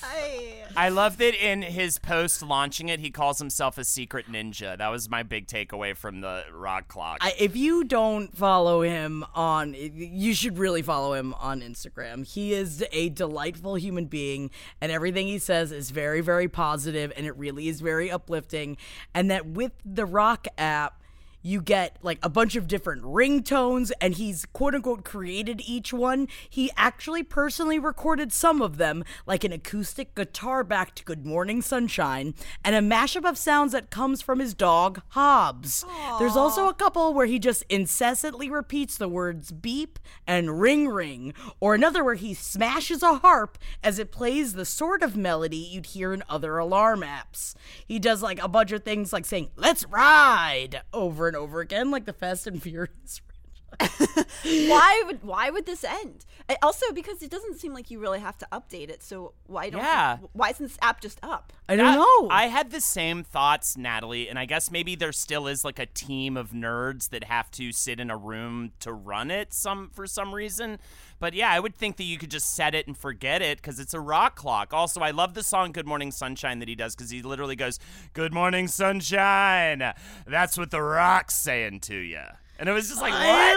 [0.03, 4.77] I, I love that in his post launching it, he calls himself a secret ninja.
[4.77, 7.19] That was my big takeaway from the rock clock.
[7.21, 12.25] I, if you don't follow him on, you should really follow him on Instagram.
[12.25, 14.49] He is a delightful human being,
[14.81, 18.77] and everything he says is very, very positive, and it really is very uplifting.
[19.13, 21.02] And that with the Rock app,
[21.43, 26.27] you get like a bunch of different ringtones, and he's quote unquote created each one.
[26.49, 32.33] He actually personally recorded some of them, like an acoustic guitar backed Good Morning Sunshine,
[32.63, 35.85] and a mashup of sounds that comes from his dog, Hobbs.
[36.17, 41.33] There's also a couple where he just incessantly repeats the words beep and ring ring,
[41.59, 45.87] or another where he smashes a harp as it plays the sort of melody you'd
[45.87, 47.53] hear in other alarm apps.
[47.85, 51.89] He does like a bunch of things like saying, let's ride over and over again,
[51.91, 53.21] like the Fast and Furious.
[54.43, 56.25] why would why would this end?
[56.61, 59.01] Also, because it doesn't seem like you really have to update it.
[59.01, 59.81] So why don't?
[59.81, 60.17] Yeah.
[60.33, 61.51] Why isn't this app just up?
[61.67, 62.27] I don't That- know.
[62.29, 65.87] I had the same thoughts, Natalie, and I guess maybe there still is like a
[65.87, 70.05] team of nerds that have to sit in a room to run it some for
[70.05, 70.77] some reason.
[71.23, 73.79] But yeah, I would think that you could just set it and forget it because
[73.79, 74.73] it's a rock clock.
[74.73, 77.79] Also, I love the song "Good Morning Sunshine" that he does because he literally goes,
[78.11, 79.93] "Good morning, sunshine."
[80.27, 82.23] That's what the rock's saying to you.
[82.63, 83.21] And it was just like, what?
[83.21, 83.55] I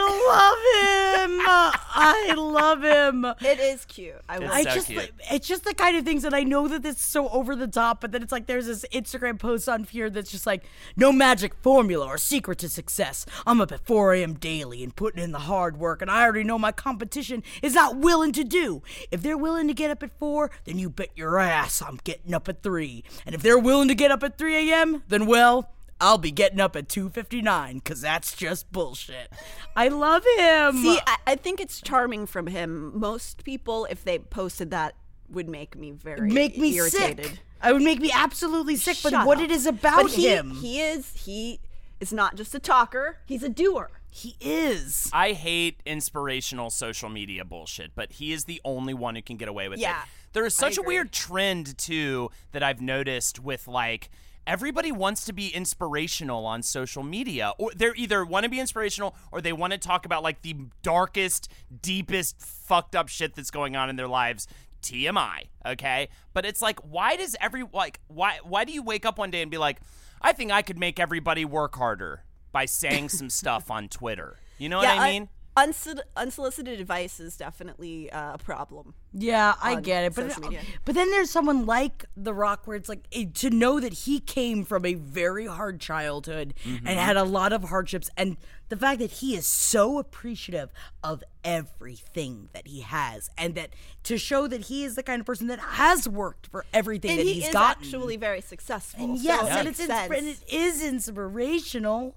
[1.22, 1.40] love him.
[1.46, 3.24] I love him.
[3.40, 4.16] It is cute.
[4.28, 4.46] I will.
[4.46, 5.12] It's I so just, cute.
[5.30, 8.00] it's just the kind of things that I know that it's so over the top,
[8.00, 10.64] but then it's like there's this Instagram post on here that's just like,
[10.96, 13.24] no magic formula or secret to success.
[13.46, 14.34] I'm up at 4 a.m.
[14.34, 17.96] daily and putting in the hard work, and I already know my competition is not
[17.96, 18.82] willing to do.
[19.12, 22.34] If they're willing to get up at 4, then you bet your ass I'm getting
[22.34, 23.04] up at 3.
[23.24, 26.60] And if they're willing to get up at 3 a.m., then well, I'll be getting
[26.60, 29.32] up at 2:59 because that's just bullshit.
[29.74, 30.82] I love him.
[30.82, 32.92] See, I, I think it's charming from him.
[32.98, 34.94] Most people, if they posted that,
[35.28, 37.26] would make me very make me irritated.
[37.26, 37.38] sick.
[37.62, 38.98] I would make me absolutely sick.
[39.02, 41.60] But Shut what it is about But he, him, he is he
[41.98, 43.18] is not just a talker.
[43.24, 43.90] He's a doer.
[44.10, 45.08] he is.
[45.14, 49.48] I hate inspirational social media bullshit, but he is the only one who can get
[49.48, 50.08] away with Yeah, it.
[50.34, 54.10] There is such a weird trend too that I've noticed with like
[54.46, 59.14] everybody wants to be inspirational on social media or they're either want to be inspirational
[59.32, 61.50] or they want to talk about like the darkest
[61.82, 64.46] deepest fucked up shit that's going on in their lives
[64.82, 66.08] TMI, okay?
[66.32, 69.42] But it's like why does every like why why do you wake up one day
[69.42, 69.80] and be like
[70.22, 74.38] I think I could make everybody work harder by saying some stuff on Twitter.
[74.58, 75.28] You know what I un- mean?
[75.56, 78.94] Unsolicited, unsolicited advice is definitely uh, a problem.
[79.12, 80.14] Yeah, I get it.
[80.14, 83.80] But social but then there's someone like The Rock where it's like it, to know
[83.80, 86.86] that he came from a very hard childhood Mm-hmm.
[86.86, 88.36] and had a lot of hardships, and
[88.68, 90.70] the fact that he is so appreciative
[91.02, 93.70] of everything that he has, and that
[94.04, 97.20] to show that he is the kind of person that has worked for everything And
[97.20, 97.82] that he he's is gotten.
[97.84, 99.02] actually very successful.
[99.04, 102.14] and so yes, it and it's insp- and it is inspirational.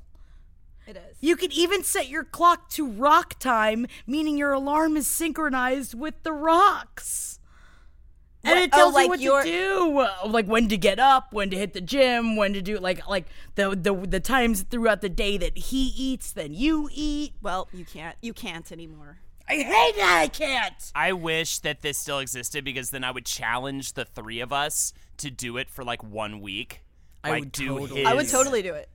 [0.89, 1.17] It is.
[1.21, 6.15] You could even set your clock to rock time, meaning your alarm is synchronized with
[6.23, 7.39] the rocks.
[8.43, 9.51] And What- it oh, tells like you what your- to
[10.23, 13.07] do, like when to get up, when to hit the gym, when to do like
[13.07, 13.25] like
[13.55, 17.33] the the the times throughout the day that he eats, then you eat.
[17.41, 18.15] Well, you can't.
[18.21, 19.19] You can't anymore.
[19.47, 20.91] I hate that I can't.
[20.95, 24.93] I wish that this still existed because then I would challenge the three of us
[25.17, 26.81] to do it for like one week.
[27.23, 28.89] I like would do totally- his, I would totally do it.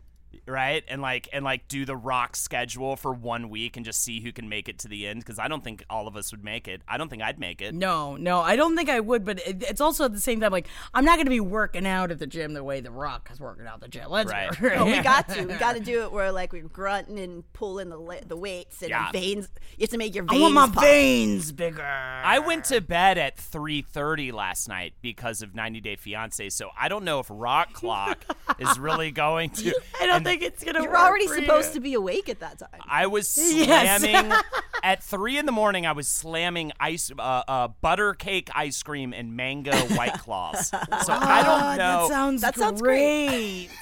[0.47, 4.21] Right and like and like do the rock schedule for one week and just see
[4.21, 6.45] who can make it to the end because I don't think all of us would
[6.45, 6.83] make it.
[6.87, 7.75] I don't think I'd make it.
[7.75, 10.53] No, no, I don't think I would, but it, it's also at the same time
[10.53, 13.29] like I'm not going to be working out at the gym the way the Rock
[13.33, 14.11] is working out the gym.
[14.11, 14.51] Let's Right.
[14.61, 15.45] be No, we got to.
[15.45, 18.91] We got to do it where like we're grunting and pulling the the weights and
[18.91, 19.11] Yeah.
[19.13, 19.49] veins.
[19.79, 20.39] You have to make your veins.
[20.39, 20.83] I want my pop.
[20.85, 21.83] veins bigger.
[21.83, 26.89] I went to bed at 3:30 last night because of 90 Day Fiance, so I
[26.89, 28.25] don't know if Rock Clock
[28.59, 29.75] is really going to.
[30.01, 30.83] I don't think it's gonna.
[30.83, 31.75] You're work already for supposed you.
[31.75, 32.81] to be awake at that time.
[32.87, 34.01] I was Yes.
[34.03, 34.33] slamming
[34.83, 35.87] at three in the morning.
[35.87, 40.69] I was slamming ice, uh, uh, butter cake ice cream and mango white claws.
[40.69, 42.07] So I don't know.
[42.07, 43.69] That sounds That sounds great.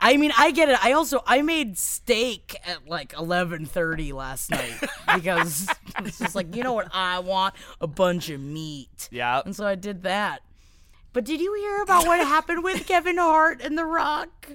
[0.00, 0.78] I mean, I get it.
[0.84, 4.78] I also I made steak at like eleven thirty last night
[5.12, 5.68] because
[5.98, 9.08] it's just like you know what I want a bunch of meat.
[9.10, 9.42] Yeah.
[9.44, 10.42] and so I did that.
[11.18, 14.52] But did you hear about what happened with Kevin Hart and The Rock?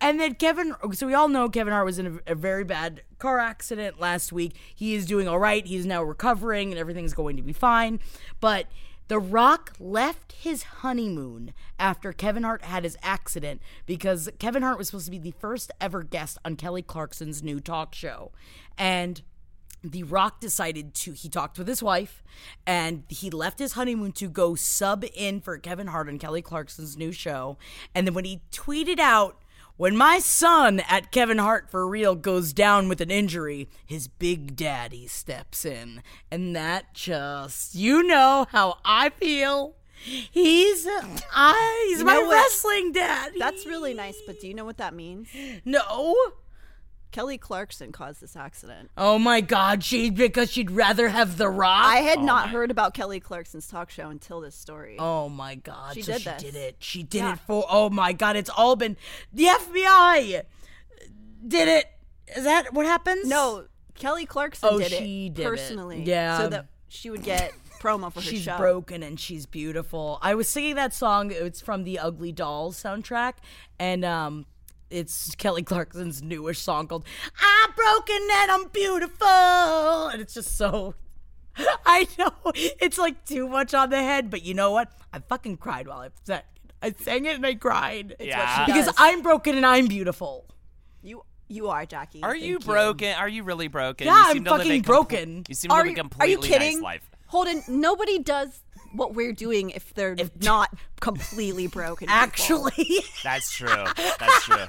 [0.00, 3.02] And then Kevin, so we all know Kevin Hart was in a, a very bad
[3.20, 4.56] car accident last week.
[4.74, 5.64] He is doing all right.
[5.64, 8.00] He's now recovering and everything's going to be fine.
[8.40, 8.66] But
[9.06, 14.88] The Rock left his honeymoon after Kevin Hart had his accident because Kevin Hart was
[14.88, 18.32] supposed to be the first ever guest on Kelly Clarkson's new talk show.
[18.76, 19.22] And
[19.82, 22.22] the Rock decided to, he talked with his wife
[22.66, 26.96] and he left his honeymoon to go sub in for Kevin Hart on Kelly Clarkson's
[26.96, 27.56] new show.
[27.94, 29.38] And then when he tweeted out,
[29.76, 34.54] when my son at Kevin Hart for real goes down with an injury, his big
[34.54, 36.02] daddy steps in.
[36.30, 39.76] And that just, you know how I feel.
[40.02, 40.86] He's,
[41.32, 43.32] I, he's You my wrestling dad.
[43.38, 45.28] That's really nice, but do you know what that means?
[45.64, 46.14] No.
[47.10, 48.90] Kelly Clarkson caused this accident.
[48.96, 51.84] Oh my God, she because she'd rather have the Rock.
[51.86, 54.96] I had not heard about Kelly Clarkson's talk show until this story.
[54.98, 55.94] Oh my god.
[55.94, 56.42] She so did she this.
[56.42, 56.76] did it.
[56.78, 57.32] She did Yeah.
[57.32, 58.96] it for oh my god, it's all been
[59.32, 60.42] the FBI
[61.46, 61.86] did it.
[62.36, 63.26] Is that what happens?
[63.28, 65.48] No, Kelly Clarkson Oh, did she it did it.
[65.48, 66.02] personally.
[66.04, 66.38] Yeah.
[66.38, 68.30] So that she would get promo for her show.
[68.30, 68.56] She's show.
[68.58, 70.18] broken and she's beautiful.
[70.22, 71.30] I was singing that song.
[71.32, 73.34] It's from the Ugly Dolls soundtrack,
[73.78, 74.46] and um,
[74.90, 77.04] it's Kelly Clarkson's newish song called
[77.40, 80.94] "I'm Broken and I'm Beautiful," and it's just so.
[81.84, 84.92] I know it's like too much on the head, but you know what?
[85.12, 86.38] I fucking cried while I sang.
[86.38, 86.44] it.
[86.82, 88.16] I sang it and I cried.
[88.20, 88.66] Yeah.
[88.66, 88.94] because does.
[88.98, 90.46] I'm broken and I'm beautiful.
[91.02, 92.22] You you are Jackie.
[92.22, 93.14] Are Thank you broken?
[93.16, 94.06] Are you really broken?
[94.06, 95.44] Yeah, you I'm seem to live fucking a compl- broken.
[95.48, 96.74] You seem to Are live a you, are you kidding?
[96.76, 97.10] nice life.
[97.26, 98.62] Holden, nobody does
[98.92, 100.70] what we're doing if they're if not
[101.00, 102.08] completely broken.
[102.08, 102.14] people.
[102.14, 102.88] Actually,
[103.24, 103.84] That's true.
[104.18, 104.56] That's true.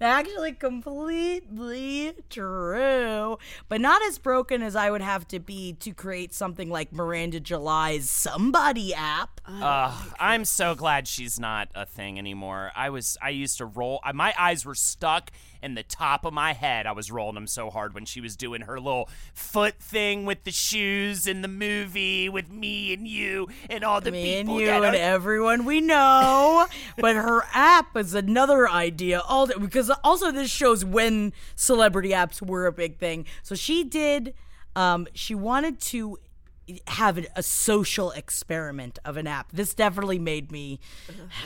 [0.00, 6.34] Actually, completely true, but not as broken as I would have to be to create
[6.34, 9.40] something like Miranda July's Somebody app.
[9.46, 12.72] Ugh, I'm so glad she's not a thing anymore.
[12.74, 14.00] I was, I used to roll.
[14.04, 15.30] I- My eyes were stuck
[15.62, 16.86] in the top of my head.
[16.86, 20.44] I was rolling them so hard when she was doing her little foot thing with
[20.44, 24.66] the shoes in the movie with me and you and all the Me and you
[24.66, 26.66] that and everyone we know.
[26.98, 29.20] but her app is another idea.
[29.20, 33.26] All because also this shows when celebrity apps were a big thing.
[33.42, 34.34] So she did.
[34.74, 36.18] Um, she wanted to
[36.88, 39.52] have a social experiment of an app.
[39.52, 40.80] This definitely made me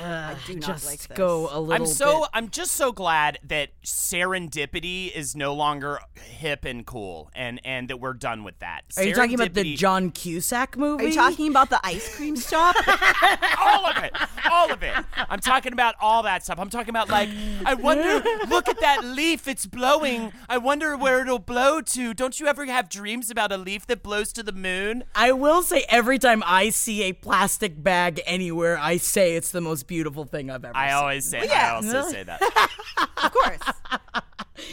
[0.03, 1.73] uh, do not just like go a little.
[1.73, 7.31] I'm so bit- I'm just so glad that serendipity is no longer hip and cool,
[7.35, 8.83] and and that we're done with that.
[8.97, 11.05] Are you talking about the John Cusack movie?
[11.05, 12.77] Are you talking about the ice cream shop?
[13.59, 14.12] all of it,
[14.51, 14.95] all of it?
[15.29, 16.59] I'm talking about all that stuff.
[16.59, 17.29] I'm talking about like,
[17.64, 20.33] I wonder, look at that leaf, it's blowing.
[20.49, 22.14] I wonder where it'll blow to.
[22.14, 25.05] Don't you ever have dreams about a leaf that blows to the moon?
[25.14, 29.61] I will say every time I see a plastic bag anywhere, I say it's the
[29.61, 30.96] most beautiful thing I've ever I seen.
[30.96, 31.74] always say, I yeah.
[31.74, 32.40] also say that.
[33.24, 33.61] of course.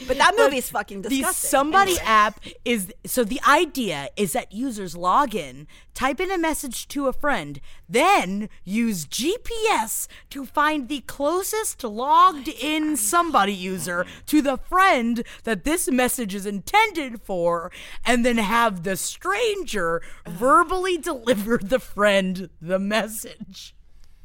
[0.07, 1.21] But that movie is fucking disgusting.
[1.21, 2.05] the somebody Anyway.
[2.05, 7.07] app is so the idea is that users log in type in a message to
[7.07, 7.59] a friend
[7.89, 15.63] then use gps to find the closest logged in somebody user to the friend that
[15.63, 17.71] this message is intended for
[18.05, 23.73] and then have the stranger verbally deliver the friend the message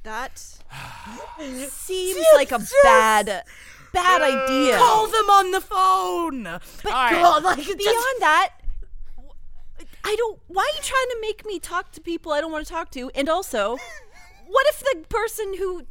[0.02, 0.38] That
[1.68, 3.44] seems like a bad,
[3.92, 4.76] bad idea.
[4.76, 6.42] call them on the phone
[6.82, 7.12] but right.
[7.12, 8.50] God, like, just- Beyond that,
[10.04, 10.38] I don't.
[10.48, 12.90] Why are you trying to make me talk to people I don't want to talk
[12.92, 13.10] to?
[13.14, 13.76] And also,
[14.46, 15.86] what if the person who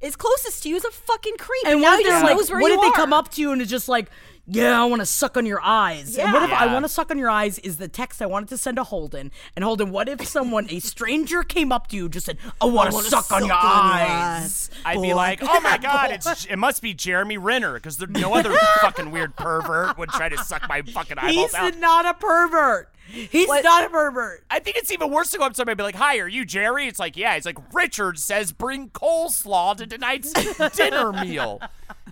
[0.00, 1.66] is closest to you is a fucking creep?
[1.66, 2.92] And now what he if they're just like, knows where what you if they are?
[2.92, 4.10] come up to you and it's just like,
[4.50, 6.16] yeah, I want to suck on your eyes.
[6.16, 8.48] And what if I want to suck on your eyes is the text I wanted
[8.50, 9.30] to send to Holden.
[9.54, 12.90] And Holden, what if someone, a stranger came up to you, just said, I want
[12.90, 14.70] to wanna suck, on your on your eyes.
[14.84, 18.54] I'd be like, oh my god, it's it must be Jeremy Renner because no other
[18.80, 21.72] fucking weird pervert would try to suck my fucking eyeballs He's out.
[21.72, 22.88] He's not a pervert.
[23.10, 24.44] He's not a pervert.
[24.50, 26.28] I think it's even worse to go up to somebody and be like, "Hi, are
[26.28, 30.32] you Jerry?" It's like, "Yeah." It's like Richard says, "Bring coleslaw to tonight's
[30.76, 31.60] dinner meal."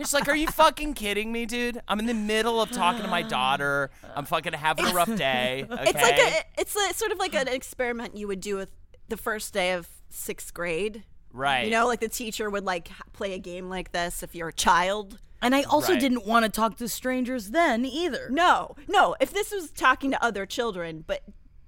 [0.01, 1.81] It's like, "Are you fucking kidding me, dude?
[1.89, 3.91] I'm in the middle of talking to my daughter.
[4.15, 5.83] I'm fucking having a rough day." Okay?
[5.91, 6.61] It's like a.
[6.61, 8.69] It's a, sort of like an experiment you would do with
[9.09, 11.05] the first day of sixth grade.
[11.33, 11.65] right.
[11.65, 14.53] You know, like the teacher would like play a game like this if you're a
[14.53, 15.19] child.
[15.41, 16.01] And I also Right.
[16.01, 18.29] didn't want to talk to strangers then either.
[18.31, 19.15] No, no.
[19.21, 21.23] If this was talking to other children, but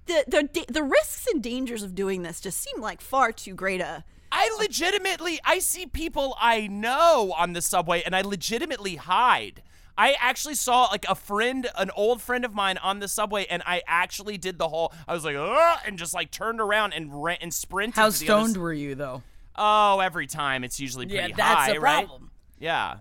[0.06, 3.80] the the the risks and dangers of doing this just seem like far too great
[3.80, 4.04] a.
[4.32, 9.62] I legitimately, I see people I know on the subway, and I legitimately hide.
[9.98, 13.62] I actually saw like a friend, an old friend of mine on the subway, and
[13.66, 14.92] I actually did the whole.
[15.06, 17.96] I was like, Ugh, and just like turned around and ran and sprinted.
[17.96, 19.22] How to other stoned were you, though?
[19.56, 22.06] Oh, every time it's usually Yeah, pretty that's high, the right?
[22.06, 22.30] problem.
[22.58, 22.98] Yeah,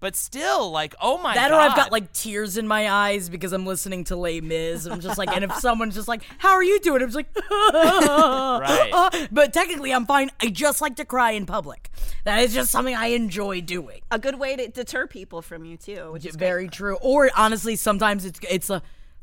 [0.00, 1.56] but still, like, oh my That god.
[1.56, 4.86] or I've got like tears in my eyes because I'm listening to Les Mis.
[4.86, 7.28] I'm just like, and if someone's just like, "How are you doing?" I'm just like,
[7.50, 8.90] Right.
[8.92, 10.30] Uh, but technically, I'm fine.
[10.40, 11.90] I just like to cry in public.
[12.24, 14.00] That is just something I enjoy doing.
[14.10, 16.12] A good way to deter people from you too.
[16.12, 16.46] Which is great.
[16.46, 16.96] Very true.
[17.00, 18.82] Or honestly, sometimes it's it's a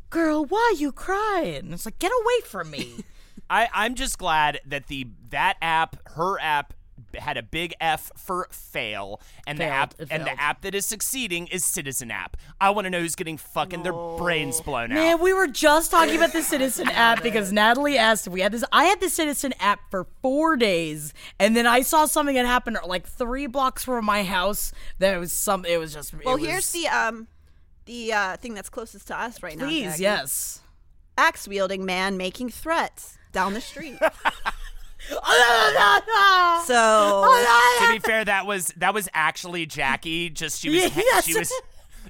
[0.10, 0.46] girl.
[0.46, 1.72] Why you crying?
[1.74, 3.04] It's like get away from me.
[3.50, 6.74] I, I'm just glad that the that app, her app,
[7.20, 10.86] had a big F for fail, and the app It and the app that is
[10.86, 12.38] succeeding is Citizen app.
[12.60, 14.96] I want to know who's getting fucking their brains blown out.
[14.96, 18.52] Man, we were just talking about the Citizen app because Natalie asked if we had
[18.52, 18.64] this.
[18.72, 22.78] I had the Citizen app for four days, and then I saw something that happened
[22.86, 24.72] like three blocks from my house.
[25.00, 25.66] That was some.
[25.66, 26.14] It was just.
[26.14, 27.28] it Well, was- here's the um,
[27.86, 29.66] the uh, thing that's closest to us right now.
[29.66, 30.62] Please, yes.
[31.18, 33.98] Axe wielding man making threats down the street.
[36.66, 37.26] so
[37.80, 40.30] to be fair, that was that was actually Jackie.
[40.30, 41.26] Just she was Yes.
[41.26, 41.52] she was.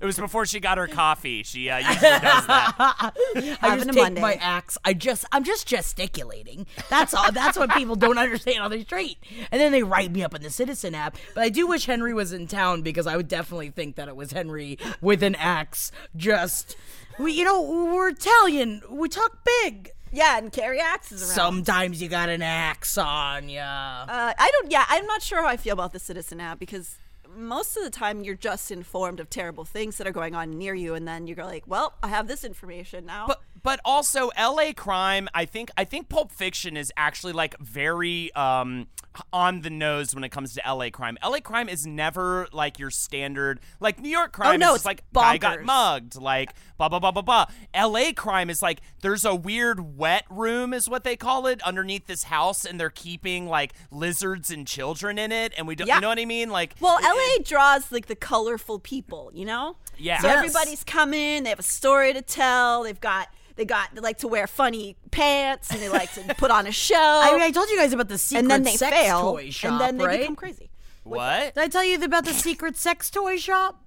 [0.01, 1.41] It was before she got her coffee.
[1.43, 3.13] She uh, usually does that.
[3.61, 4.19] I just take Monday.
[4.19, 4.77] my axe.
[4.83, 6.67] I just, I'm just gesticulating.
[6.89, 7.31] That's all.
[7.31, 9.17] That's what people don't understand on the street.
[9.53, 11.15] And then they write me up in the Citizen app.
[11.33, 14.17] But I do wish Henry was in town because I would definitely think that it
[14.17, 15.93] was Henry with an axe.
[16.13, 16.75] Just,
[17.17, 18.81] we, you know, we're Italian.
[18.89, 19.91] We talk big.
[20.15, 21.35] Yeah, and carry axes around.
[21.35, 23.61] Sometimes you got an axe on ya.
[23.61, 24.71] Uh, I don't.
[24.71, 26.97] Yeah, I'm not sure how I feel about the Citizen app because
[27.35, 30.73] most of the time you're just informed of terrible things that are going on near
[30.73, 34.71] you, and then you're like, "Well, I have this information now." But but also L.A.
[34.73, 35.27] Crime.
[35.33, 38.87] I think I think Pulp Fiction is actually like very um
[39.31, 40.91] on the nose when it comes to L.A.
[40.91, 41.17] Crime.
[41.23, 41.39] L.A.
[41.41, 44.55] Crime is never like your standard like New York Crime.
[44.55, 46.15] Oh, no, is it's like guy got mugged.
[46.15, 47.45] Like blah blah blah blah blah.
[47.73, 48.13] L.A.
[48.13, 52.23] Crime is like there's a weird wet room is what they call it underneath this
[52.23, 55.87] house, and they're keeping like lizards and children in it, and we don't.
[55.87, 55.95] Yeah.
[55.95, 56.49] You know what I mean?
[56.51, 57.03] Like Well, it-
[57.39, 59.77] LA draws like the colorful people, you know?
[59.97, 60.19] Yeah.
[60.19, 60.37] So Yes.
[60.37, 64.27] everybody's coming, they have a story to tell, they've got they got they like to
[64.27, 66.95] wear funny pants and they like to put on a show.
[66.97, 69.49] I mean, I told you guys about the secret and then they sex fail toy
[69.49, 70.19] shop, and then they right?
[70.21, 70.69] become crazy.
[71.03, 73.84] what Did I tell you about the secret sex toy shop?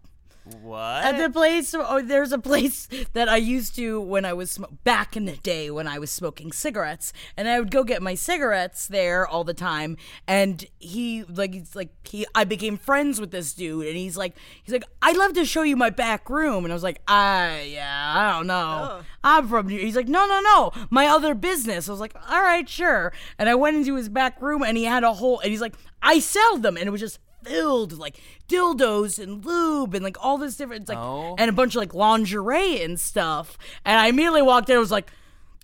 [0.62, 4.52] What At the place, oh, there's a place that I used to when I was
[4.52, 8.02] sm- back in the day when I was smoking cigarettes, and I would go get
[8.02, 9.96] my cigarettes there all the time.
[10.26, 14.36] And he, like, he's like, he, I became friends with this dude, and he's like,
[14.62, 17.70] he's like, I'd love to show you my back room, and I was like, I,
[17.72, 19.04] yeah, I don't know, oh.
[19.24, 19.66] I'm from.
[19.68, 21.88] New-" He's like, no, no, no, my other business.
[21.88, 23.12] I was like, all right, sure.
[23.38, 25.74] And I went into his back room, and he had a whole, and he's like,
[26.02, 27.18] I sell them, and it was just
[27.48, 31.34] filled with, like dildos and lube and like all this different it's like Oh.
[31.38, 33.58] and a bunch of like lingerie and stuff.
[33.84, 35.10] And I immediately walked in and was like,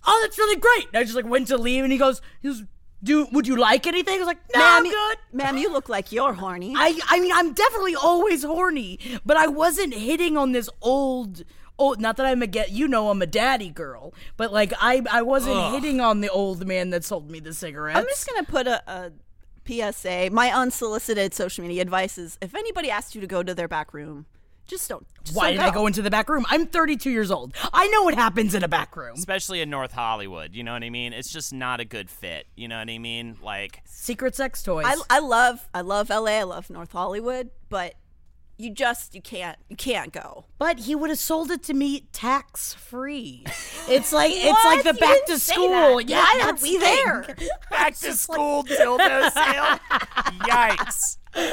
[0.07, 0.87] Oh, that's really great.
[0.89, 2.63] And I just like went to leave and he goes, he goes,
[3.03, 4.15] Do would you like anything?
[4.15, 5.17] I was like, No, I'm Ma'am, you- good.
[5.37, 6.73] Ma'am, you look like you're horny.
[6.77, 11.43] I I mean I'm definitely always horny, but I wasn't hitting on this old
[11.77, 15.01] Oh, not that I'm a get, you know, I'm a daddy girl, but like I,
[15.11, 17.99] I wasn't hitting on the old man that sold me the cigarettes.
[17.99, 19.11] I'm just gonna put a, a
[19.67, 20.29] PSA.
[20.31, 23.93] My unsolicited social media advice is: if anybody asks you to go to their back
[23.93, 24.25] room,
[24.67, 25.05] just don't.
[25.23, 26.45] Just Why don't did I go into the back room?
[26.49, 27.53] I'm 32 years old.
[27.73, 29.15] I know what happens in a back room.
[29.15, 30.55] especially in North Hollywood.
[30.55, 31.13] You know what I mean?
[31.13, 32.47] It's just not a good fit.
[32.55, 33.37] You know what I mean?
[33.41, 34.85] Like, Secret sex toys.
[34.87, 36.39] I, I love I love LA.
[36.39, 37.95] I love North Hollywood, but
[38.57, 40.45] you just you can't you can't go.
[40.57, 43.43] But he would have sold it to me tax free.
[43.89, 45.69] It's like it's like the You back didn't to say school.
[45.97, 46.09] that.
[46.09, 47.05] Yeah, Why aren't that's we the thing.
[47.05, 47.35] there?
[47.69, 49.79] back to school dildo sale.
[50.47, 51.17] Yikes!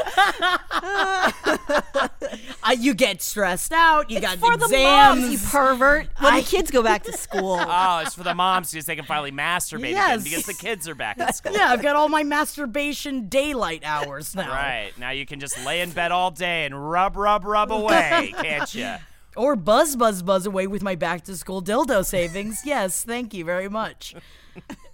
[2.65, 4.09] Uh, you get stressed out.
[4.09, 4.71] You got For exams.
[4.71, 6.07] the moms, you pervert.
[6.21, 7.59] When I- the kids go back to school.
[7.61, 10.21] Oh, it's for the moms because they can finally masturbate Yes.
[10.21, 11.53] again because the kids are back in school.
[11.53, 14.49] yeah, I've got all my masturbation daylight hours now.
[14.49, 18.33] Right now, you can just lay in bed all day and rub, rub, rub away,
[18.41, 18.95] can't you?
[19.37, 22.61] Or buzz, buzz, buzz away with my back to school dildo savings.
[22.65, 24.15] Yes, thank you very much.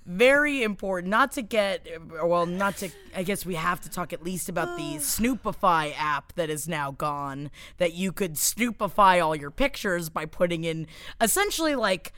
[0.09, 1.11] Very important.
[1.11, 4.79] Not to get, well, not to, I guess we have to talk at least about
[4.79, 7.51] the Snoopify app that is now gone.
[7.77, 10.87] That you could Snoopify all your pictures by putting in
[11.21, 12.15] essentially like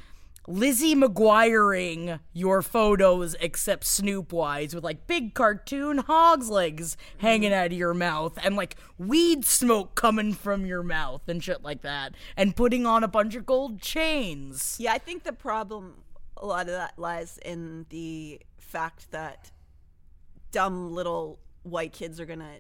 [0.47, 7.67] Lizzie McGuiring your photos except Snoop wise with like big cartoon hog's legs hanging out
[7.67, 12.15] of your mouth and like weed smoke coming from your mouth and shit like that
[12.37, 14.77] and putting on a bunch of gold chains.
[14.79, 16.05] Yeah, I think the problem,
[16.41, 19.51] a lot of that lies in the fact that
[20.53, 22.57] dumb little white kids are gonna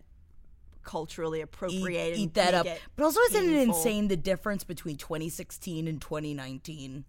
[0.82, 2.66] culturally Eat, appropriate and eat that up.
[2.96, 7.04] But also isn't it insane the difference between 2016 and 2019?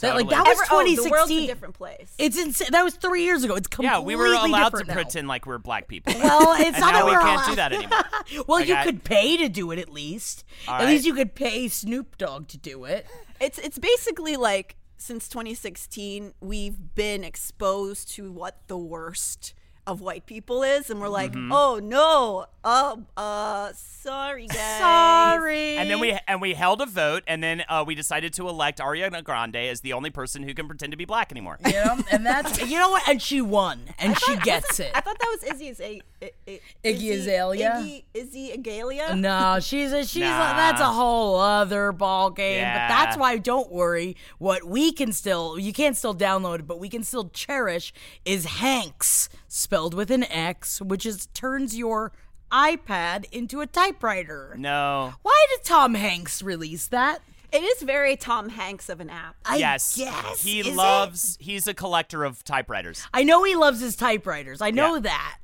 [0.00, 0.34] That, like Totally.
[0.34, 1.04] that was Ever- oh, 2016.
[1.04, 2.14] the world's a different place.
[2.18, 2.68] It's insane.
[2.72, 3.54] That was three years ago.
[3.54, 4.92] It's completely Yeah, we were allowed to now.
[4.92, 6.12] pretend like we are black people.
[6.22, 8.44] Well, it's not that we we're can't allowed- do that anymore.
[8.46, 8.84] Well, you Okay.
[8.84, 10.44] could pay to do it at least.
[10.68, 10.88] All at right.
[10.90, 13.06] least you could pay Snoop Dogg to do it.
[13.40, 19.54] It's it's basically like since 2016 we've been exposed to what the worst
[19.88, 21.52] of white people is, and we're like, Mm-hmm.
[21.52, 25.76] oh no, uh, uh, sorry guys, Sorry.
[25.76, 28.80] And then we and we held a vote, and then uh, we decided to elect
[28.80, 31.58] Ariana Grande as the only person who can pretend to be black anymore.
[31.64, 34.90] you know, and that's you know what, and she won, and she gets it.
[34.92, 37.70] I thought that was Izzy's Aza- I- I- Iggy Izzy- Azalea?
[37.76, 39.18] Iggy, Izzy Agalia.
[39.18, 40.52] No, she's a she's Nah.
[40.52, 42.60] a, that's a whole other ball game.
[42.60, 42.88] Yeah.
[42.88, 44.16] But that's why don't worry.
[44.38, 47.92] What we can still you can't still download, but we can still cherish
[48.24, 52.12] is Hanks spelled with an X, which is turns your
[52.50, 54.54] iPad into a typewriter.
[54.58, 55.14] No.
[55.22, 57.20] Why did Tom Hanks release that?
[57.52, 59.36] It is very Tom Hanks of an app.
[59.44, 59.96] I yes.
[59.96, 60.74] guess He Is it?
[60.74, 61.36] loves.
[61.40, 63.06] He's a collector of typewriters.
[63.14, 64.60] I know he loves his typewriters.
[64.60, 65.00] I know Yeah.
[65.02, 65.38] that.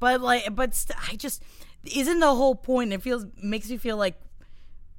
[0.00, 1.42] But like but st- I just
[1.84, 4.20] isn't the whole point it feels makes me feel like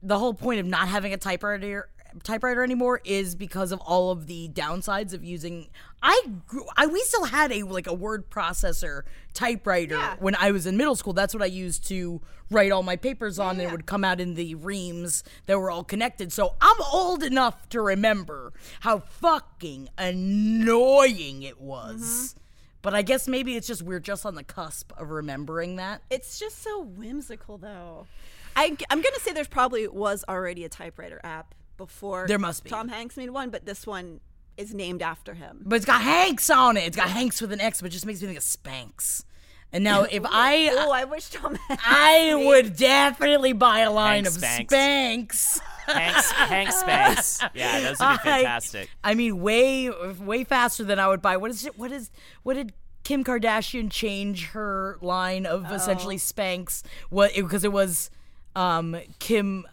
[0.02, 1.90] the whole point of not having a typewriter
[2.24, 5.68] typewriter anymore is because of all of the downsides of using
[6.02, 10.16] I grew, I we still had a like a word processor typewriter Yeah.
[10.20, 11.14] when I was in middle school.
[11.14, 14.20] That's what I used to write all my papers on and it would come out
[14.20, 16.32] in the reams that were all connected.
[16.32, 22.40] So I'm old enough to remember how fucking annoying it was mm-hmm.
[22.82, 26.40] But I guess maybe it's just we're just on the cusp of remembering that It's
[26.40, 28.08] just so whimsical, though.
[28.56, 32.70] I, I'm gonna say there's probably was already a typewriter app before There must be.
[32.70, 34.20] Tom Hanks made one, but this one
[34.58, 35.62] is named after him.
[35.66, 36.82] But it's got Hanks on it.
[36.82, 39.24] It's got Hanks with an X, but it just makes me think of Spanx.
[39.72, 41.84] And now if I Oh, I wish Tom Hanks.
[41.86, 44.68] I would definitely buy a line Hank of Spanx.
[44.68, 45.60] Spanx.
[45.88, 47.50] Hank, Hank Spanx.
[47.54, 48.90] Yeah, those would be I- fantastic.
[49.04, 51.38] I mean, way way faster than I would buy.
[51.38, 51.78] What is it?
[51.78, 52.10] What is
[52.44, 56.84] what did Kim Kardashian change her line of essentially Spanx?
[57.10, 58.10] What because it was
[58.56, 59.66] um Kim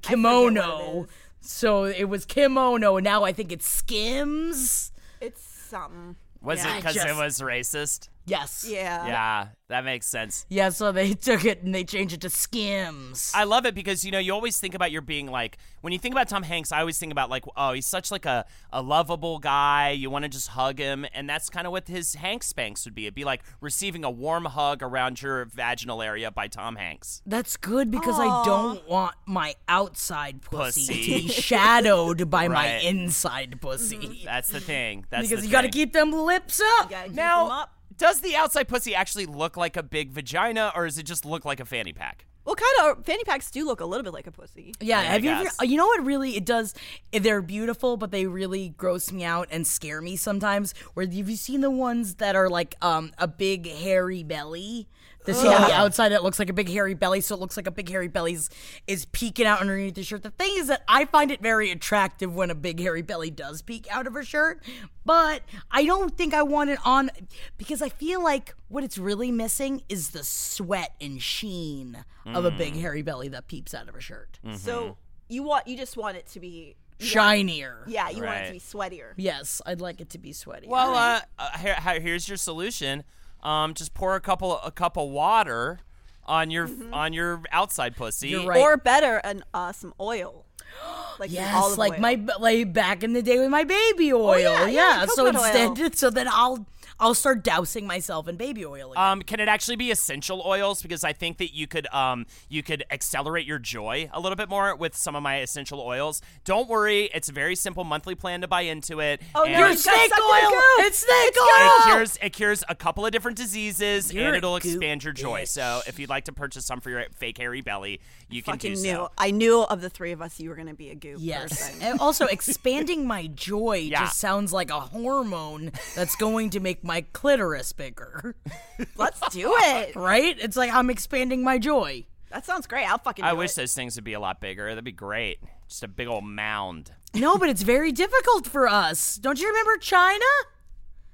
[0.00, 1.06] kimono.
[1.40, 4.92] So it was kimono, and now I think it's Skims.
[5.20, 6.16] It's something.
[6.40, 8.08] Was Yeah, it because it was racist?
[8.24, 8.66] Yes.
[8.68, 9.06] Yeah.
[9.06, 10.46] Yeah, that makes sense.
[10.48, 13.32] Yeah, so they took it and they changed it to Skims.
[13.34, 15.98] I love it because you know you always think about your being like when you
[15.98, 18.80] think about Tom Hanks, I always think about like oh he's such like a, a
[18.80, 19.90] lovable guy.
[19.90, 22.94] You want to just hug him, and that's kind of what his Hank Spanx would
[22.94, 23.06] be.
[23.06, 27.22] It'd be like receiving a warm hug around your vaginal area by Tom Hanks.
[27.26, 31.02] That's good because I don't want my outside pussy, Pussy.
[31.02, 34.22] to be shadowed by my inside pussy.
[34.24, 35.06] That's the thing.
[35.10, 36.90] That's because the you got to keep them lips up.
[36.90, 37.70] Gotta keep Now, him up.
[38.02, 41.44] Does the outside pussy actually look like a big vagina, or does it just look
[41.44, 42.26] like a fanny pack?
[42.44, 42.98] Well, kind of.
[42.98, 44.74] Uh, fanny packs do look a little bit like a pussy.
[44.80, 45.48] Yeah, I have you ever?
[45.60, 46.04] Uh, you know what?
[46.04, 46.74] Really, it does.
[47.12, 50.74] Eh, they're beautiful, but they really gross me out and scare me sometimes.
[50.94, 54.88] Where have you seen the ones that are like um a big hairy belly?
[55.24, 57.66] This on the outside it looks like a big hairy belly, so it looks like
[57.66, 58.50] a big hairy belly is,
[58.86, 60.22] is peeking out underneath the shirt.
[60.22, 63.62] The thing is that I find it very attractive when a big hairy belly does
[63.62, 64.62] peek out of a shirt,
[65.04, 67.10] but I don't think I want it on
[67.58, 72.50] because I feel like what it's really missing is the sweat and sheen of a
[72.50, 74.38] big hairy belly that peeps out of a shirt.
[74.56, 74.96] So
[75.28, 77.84] you want you just want it to be shinier.
[77.86, 79.12] yeah you want it to be sweatier.
[79.16, 80.68] Yes, I'd like it to be sweaty.
[80.68, 83.04] Well, uh, uh here, here- here's your solution.
[83.42, 85.80] Um, just pour a couple a cup of water
[86.24, 88.28] on your on your outside pussy.
[88.30, 88.60] You're right.
[88.60, 90.44] Or better, an uh, some oil.
[91.18, 92.00] Like yes, like oil.
[92.00, 94.40] my like back in the day with my baby oil.
[94.40, 95.70] yeah, yeah, so coconut oil.
[95.70, 96.66] instead, so then I'll
[97.02, 98.92] I'll start dousing myself in baby oil.
[98.92, 99.04] Again.
[99.04, 100.80] Um, can it actually be essential oils?
[100.82, 104.48] Because I think that you could um you could accelerate your joy a little bit
[104.48, 106.22] more with some of my essential oils.
[106.44, 109.20] Don't worry, it's a very simple monthly plan to buy into it.
[109.34, 110.50] Oh, and no, Your you snake oil.
[110.78, 111.92] It's snake It oil.
[111.92, 115.42] cures it cures a couple of different diseases You're and it'll expand your joy.
[115.42, 115.48] bitch.
[115.48, 118.00] So if you'd like to purchase some for your fake hairy belly,
[118.30, 118.92] you can fucking do knew.
[118.92, 119.10] so.
[119.18, 121.48] I knew of the three of us, you were gonna be a goop Yes.
[121.50, 121.82] person.
[121.82, 124.00] And also, expanding my joy Yeah.
[124.04, 128.36] just sounds like a hormone that's going to make my clitoris bigger.
[128.96, 129.96] Let's do it.
[129.96, 130.36] Right?
[130.38, 132.04] It's like I'm expanding my joy.
[132.30, 132.84] That sounds great.
[132.86, 133.24] I'll fucking.
[133.24, 133.56] I wish it.
[133.56, 134.68] those things would be a lot bigger.
[134.68, 135.38] That'd be great.
[135.68, 136.92] Just a big old mound.
[137.14, 139.16] No, but it's very difficult for us.
[139.16, 140.24] Don't you remember China?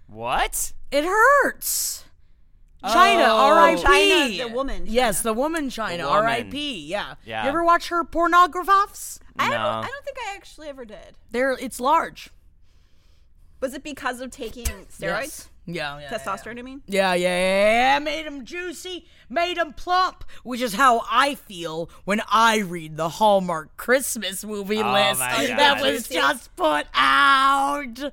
[0.06, 0.72] What?
[0.90, 2.04] It hurts.
[2.86, 3.36] China, Oh.
[3.54, 3.82] R.I.P.
[3.82, 6.22] China, the woman Yes, the woman China, woman.
[6.24, 6.86] R.I.P.
[6.86, 7.14] Yeah.
[7.24, 7.42] Yeah.
[7.42, 9.18] You ever watch her pornographs?
[9.36, 9.54] I No.
[9.56, 9.60] don't.
[9.84, 11.16] I don't think I actually ever did.
[11.32, 12.30] They're it's large.
[13.60, 15.00] Was it because of taking steroids?
[15.00, 15.48] Yes.
[15.70, 16.08] Yeah, yeah.
[16.08, 16.80] Testosterone, I mean.
[16.86, 17.98] Yeah, yeah, yeah, yeah.
[17.98, 23.08] Made them juicy, made them plump, which is how I feel when I read the
[23.10, 25.82] Hallmark Christmas movie Oh list that God.
[25.82, 28.12] was just put out.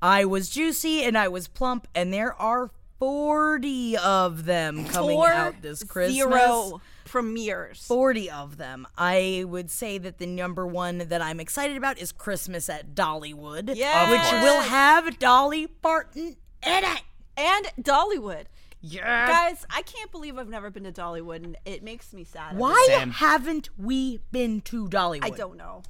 [0.00, 5.28] I was juicy and I was plump, and there are 40 of them coming Four
[5.28, 6.14] out this Christmas.
[6.16, 7.84] zero premieres.
[7.86, 8.86] 40 of them.
[8.96, 13.74] I would say that the number one that I'm excited about is Christmas at Dollywood,
[13.74, 14.10] Yes.
[14.10, 16.36] which Of will have Dolly Parton
[16.66, 17.02] in it.
[17.36, 18.44] and Dollywood.
[18.80, 19.28] Yeah.
[19.28, 22.56] Guys, I can't believe I've never been to Dollywood, and it makes me sad.
[22.56, 23.10] Why Same.
[23.12, 25.24] haven't we been to Dollywood?
[25.24, 25.82] I don't know.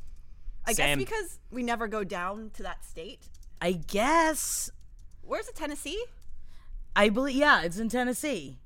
[0.67, 0.99] I Same.
[0.99, 3.21] guess because we never go down to that state.
[3.61, 4.71] I guess.
[5.23, 6.05] Where's it, Tennessee?
[6.95, 7.37] I believe.
[7.37, 8.59] Yeah, it's in Tennessee.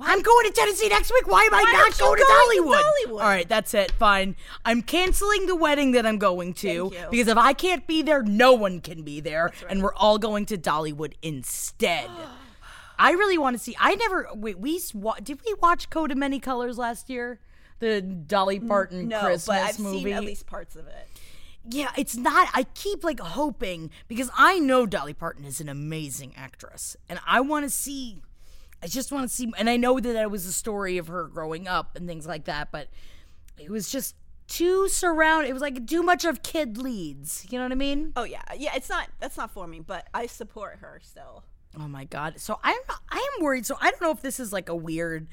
[0.00, 1.26] I'm going to Tennessee next week.
[1.28, 2.82] Why am I Why not aren't you going to going to Dollywood?
[2.82, 3.20] Dollywood?
[3.22, 3.90] All right, that's it.
[3.92, 4.36] Fine.
[4.64, 8.54] I'm canceling the wedding that I'm going to because if I can't be there, no
[8.54, 12.08] one can be there, and we're all going to Dollywood instead.
[12.98, 13.76] I really want to see.
[13.78, 14.28] I never.
[14.34, 14.80] Wait, we
[15.22, 17.40] did we watch Coat of Many Colors last year?
[17.80, 20.04] The Dolly Parton No, Christmas but I've movie.
[20.04, 21.08] seen at least parts of it.
[21.68, 22.48] Yeah, it's not.
[22.54, 27.40] I keep like hoping because I know Dolly Parton is an amazing actress, and I
[27.40, 28.22] want to see.
[28.82, 31.24] I just want to see, and I know that it was a story of her
[31.24, 32.88] growing up and things like that, but
[33.58, 34.16] it was just
[34.48, 35.46] too surround.
[35.46, 37.46] It was like too much of kid leads.
[37.50, 38.12] You know what I mean?
[38.16, 38.72] Oh yeah, yeah.
[38.74, 39.08] It's not.
[39.20, 41.44] That's not for me, but I support her still.
[41.78, 42.40] Oh my god!
[42.40, 42.78] So I'm
[43.10, 43.66] I am worried.
[43.66, 45.28] So I don't know if this is like a weird.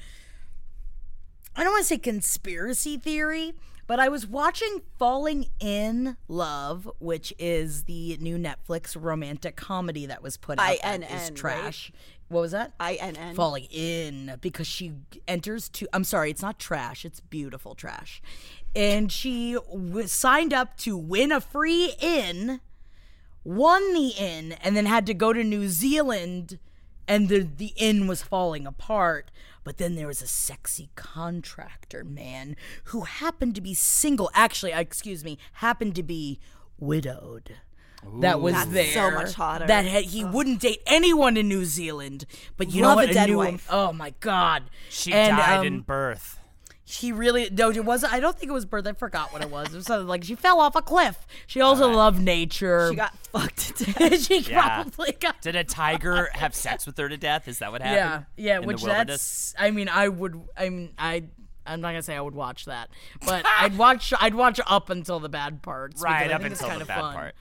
[1.56, 3.54] I don't want to say conspiracy theory,
[3.88, 10.22] but I was watching Falling Inn Love, which is the new Netflix romantic comedy that
[10.22, 10.78] was put out.
[10.80, 11.90] that INN, is right?
[12.30, 12.72] What was that?
[12.78, 13.34] I N N.
[13.34, 14.92] falling in because she
[15.26, 18.22] enters to I'm sorry, it's not trash, it's beautiful trash.
[18.74, 22.60] And she w- signed up to win a free inn,
[23.42, 26.60] won the inn, and then had to go to New Zealand
[27.08, 29.32] and the the inn was falling apart.
[29.64, 32.54] But then there was a sexy contractor man
[32.84, 34.30] who happened to be single.
[34.34, 36.38] Actually, uh, excuse me, happened to be
[36.78, 37.56] widowed.
[38.20, 38.92] That was That's there.
[38.92, 39.66] so much hotter.
[39.66, 42.24] That had, he wouldn't date anyone in New Zealand.
[42.56, 43.14] But you Love know a what?
[43.14, 43.66] dead new, wife.
[43.70, 44.64] Oh my god.
[44.88, 46.38] She And, died um, in birth.
[46.86, 48.12] She really no, it wasn't.
[48.12, 48.84] I don't think it was birth.
[48.84, 49.68] I forgot what it was.
[49.72, 51.24] It was something like she fell off a cliff.
[51.46, 52.88] She also loved nature.
[52.90, 54.22] She got fucked to death.
[54.26, 54.82] she Yeah.
[54.82, 55.40] probably got.
[55.40, 57.46] Did a tiger have sex with her to death?
[57.46, 58.26] Is that what happened?
[58.36, 58.56] yeah.
[58.56, 59.52] in the which wilderness?
[59.52, 59.54] that's.
[59.56, 60.40] I mean, I would.
[60.56, 61.24] I mean, I.
[61.64, 62.88] I'm not gonna say I would watch that,
[63.24, 64.12] but I'd watch.
[64.20, 66.02] I'd watch up until the bad parts.
[66.02, 67.14] right I up think it's until kind the of bad fun.
[67.14, 67.34] part.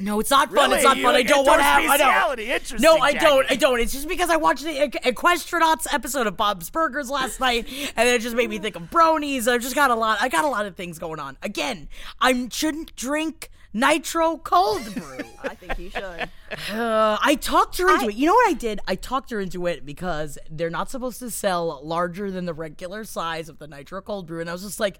[0.00, 0.70] No, it's not fun.
[0.70, 0.76] Really?
[0.76, 1.14] It's not You fun.
[1.14, 1.90] I don't want to have.
[1.90, 2.38] I don't.
[2.40, 3.50] Interesting, No, I don't.
[3.50, 3.78] I don't.
[3.80, 8.08] It's just because I watched the Equ- Equestranauts episode of Bob's Burgers last night, and
[8.08, 9.46] it just made me think of bronies.
[9.46, 10.18] I've just got a lot.
[10.20, 11.36] I got a lot of things going on.
[11.42, 11.88] Again,
[12.20, 15.18] I shouldn't drink nitro cold brew.
[15.42, 16.28] I think you should.
[16.72, 18.14] Uh, I talked her into it.
[18.14, 18.80] You know what I did?
[18.88, 23.04] I talked her into it because they're not supposed to sell larger than the regular
[23.04, 24.98] size of the nitro cold brew, and I was just like,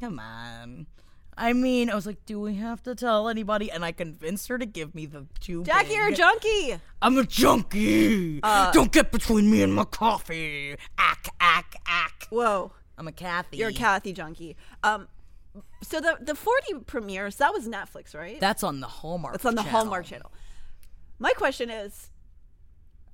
[0.00, 0.86] "Come on."
[1.36, 4.58] I mean, I was like, "Do we have to tell anybody?" And I convinced her
[4.58, 5.64] to give me the two.
[5.64, 6.78] Jackie, big- you're a junkie.
[7.00, 8.40] I'm a junkie.
[8.42, 10.76] Uh, Don't get between me and my coffee.
[10.98, 12.26] Ack, ack, ack.
[12.30, 13.56] Whoa, I'm a Cathy.
[13.56, 14.56] you're a Cathy junkie.
[14.82, 15.08] Um,
[15.82, 18.38] so the the 40 premieres that was Netflix, right?
[18.38, 19.34] That's on the Hallmark.
[19.34, 19.78] It's on the channel.
[19.80, 20.30] Hallmark Channel.
[21.18, 22.10] My question is,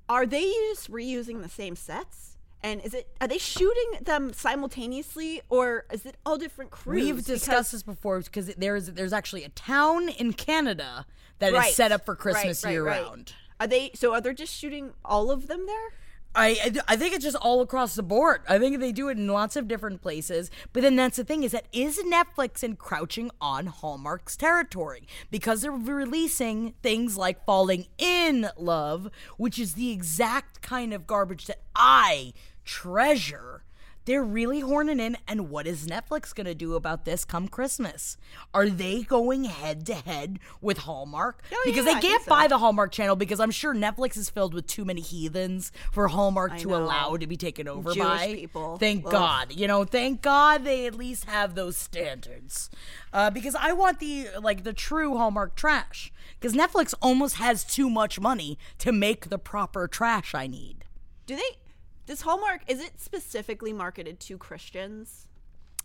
[0.09, 2.28] are they just reusing the same sets?
[2.61, 7.05] And is it are they shooting them simultaneously, or is it all different crews?
[7.05, 11.05] We've discussed this before because there's there's actually a town in Canada
[11.39, 13.01] that is Right, set up for Christmas right, year right.
[13.01, 13.33] round.
[13.59, 13.91] Are they?
[13.95, 15.89] So are they just shooting all of them there?
[16.35, 18.41] I, I I think it's just all across the board.
[18.47, 20.51] I think they do it in lots of different places.
[20.73, 25.71] But then that's the thing is that is Netflix encroaching on Hallmark's territory because they're
[25.71, 32.33] releasing things like Falling Inn Love, which is the exact kind of garbage that I
[32.69, 33.63] treasure.
[34.05, 38.15] They're really horning in, and what is Netflix gonna do about this come Christmas?
[38.53, 41.43] Are they going head to head with Hallmark?
[41.51, 42.29] Oh, because yeah, they can't so.
[42.29, 46.07] buy the Hallmark channel because I'm sure Netflix is filled with too many heathens for
[46.07, 46.77] Hallmark to know.
[46.77, 48.33] allow to be taken over Jewish by.
[48.35, 48.77] people.
[48.77, 49.11] Thank Ugh.
[49.11, 49.53] God.
[49.53, 52.69] You know, thank God they at least have those standards.
[53.11, 56.11] Uh, because I want the like the true Hallmark trash.
[56.39, 60.85] Because Netflix almost has too much money to make the proper trash I need.
[61.25, 61.57] Do they?
[62.09, 65.27] Does Hallmark is it specifically marketed to Christians?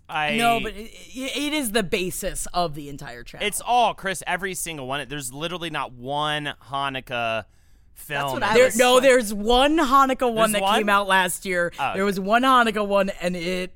[0.09, 3.47] I No, but it, it it is the basis of the entire channel.
[3.47, 4.23] it's all Chris.
[4.27, 5.07] Every single one.
[5.07, 7.45] There's literally not one Hanukkah
[7.93, 8.33] film.
[8.33, 11.75] what I There, was- no, there's one Hanukkah one There's that came out last year.
[11.79, 11.93] Oh.
[11.95, 13.75] There was one Hanukkah one, and it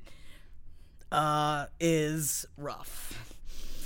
[1.11, 3.08] uh is rough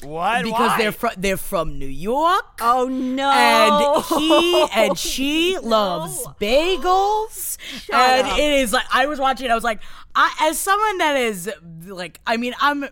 [0.06, 0.44] what?
[0.44, 0.78] because Why?
[0.78, 2.60] they're from they're from New York.
[2.62, 3.32] Oh no!
[3.32, 7.58] And he and she loves bagels,
[7.92, 8.38] and up.
[8.38, 9.50] it is like I was watching.
[9.50, 9.82] I was like,
[10.16, 11.50] I, as someone that is
[11.86, 12.86] like, I mean, I'm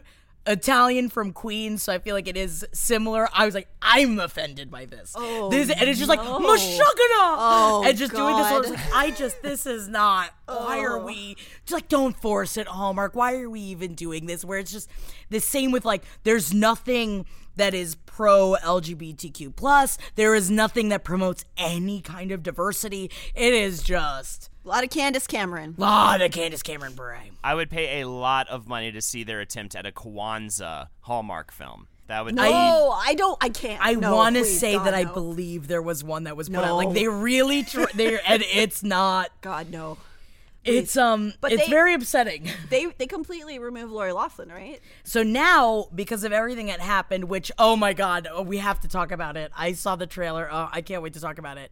[0.47, 3.27] Italian from Queens, so I feel like it is similar.
[3.33, 5.13] I was like, I'm offended by this.
[5.15, 6.39] Oh, this and it's just like no.
[6.39, 8.45] mashugana, Oh, and just doing this.
[8.47, 10.31] I was like, I just this is not.
[10.47, 11.05] Why are Oh.
[11.05, 11.35] we
[11.65, 13.15] just like don't force it, Hallmark?
[13.15, 14.43] Why are we even doing this?
[14.45, 14.89] Where it's just
[15.29, 17.25] the same with like, there's nothing
[17.55, 19.97] that is pro LGBTQ plus.
[20.15, 23.11] There is nothing that promotes any kind of diversity.
[23.35, 25.75] It is just a lot of Candace Cameron.
[25.77, 27.17] a lot of Candace Cameron Bure.
[27.43, 31.51] I would pay a lot of money to see their attempt at a Kwanzaa Hallmark
[31.51, 31.87] film.
[32.07, 32.35] That would.
[32.35, 33.37] No, I, don't.
[33.41, 33.79] I can't.
[33.81, 36.55] I no, want to say God, that I believe there was one that was put
[36.57, 36.63] No.
[36.63, 36.75] out.
[36.75, 39.29] Like they really, tr- they and it's not.
[39.41, 39.97] God no.
[40.63, 42.47] It's um, But it's they- very upsetting.
[42.69, 44.79] They they completely removed Lori Loughlin, right?
[45.03, 48.87] So now, because of everything that happened, which oh my god, oh, we have to
[48.87, 49.51] talk about it.
[49.57, 50.49] I saw the trailer.
[50.51, 51.71] Oh, I can't wait to talk about it.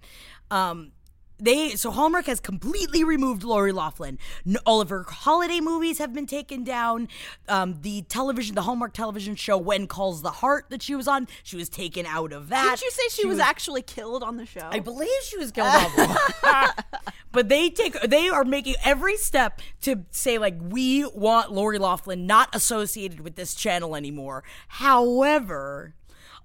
[0.49, 0.91] Um,
[1.39, 4.17] they so Hallmark has completely removed Lori Loughlin.
[4.65, 7.07] All of her holiday movies have been taken down.
[7.47, 11.27] Um, the television, the Hallmark television show "When Calls the Heart" that she was on,
[11.43, 12.77] she was taken out of that.
[12.79, 14.67] Did you say she, was, actually killed on the show?
[14.69, 15.69] I believe she was killed
[17.31, 22.27] but they take they are making every step to say like we want Lori Loughlin
[22.27, 24.43] not associated with this channel anymore.
[24.67, 25.95] However,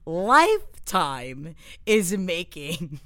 [0.07, 1.55] Lifetime
[1.86, 3.01] is making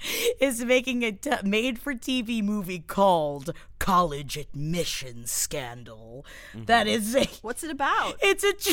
[0.40, 6.26] is making a t- made-for-TV movie called College Admission Scandal.
[6.54, 6.96] That mm-hmm.
[6.96, 8.16] is a What's it about?
[8.20, 8.68] it's a it's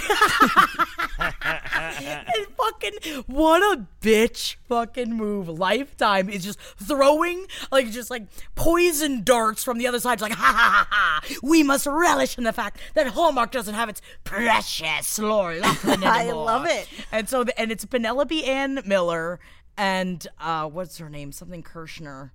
[2.57, 5.47] fucking what a bitch fucking move.
[5.47, 8.23] Lifetime is just throwing like just like
[8.55, 10.13] poison darts from the other side.
[10.13, 11.21] It's like ha ha ha ha.
[11.43, 16.11] We must relish in the fact that Hallmark doesn't have its precious Lori Loughlin anymore.
[16.11, 16.88] I love it.
[17.11, 19.39] And so the, and it's Penelope Ann Miller
[19.78, 21.32] and uh what's her name?
[21.32, 22.32] Something Kirshner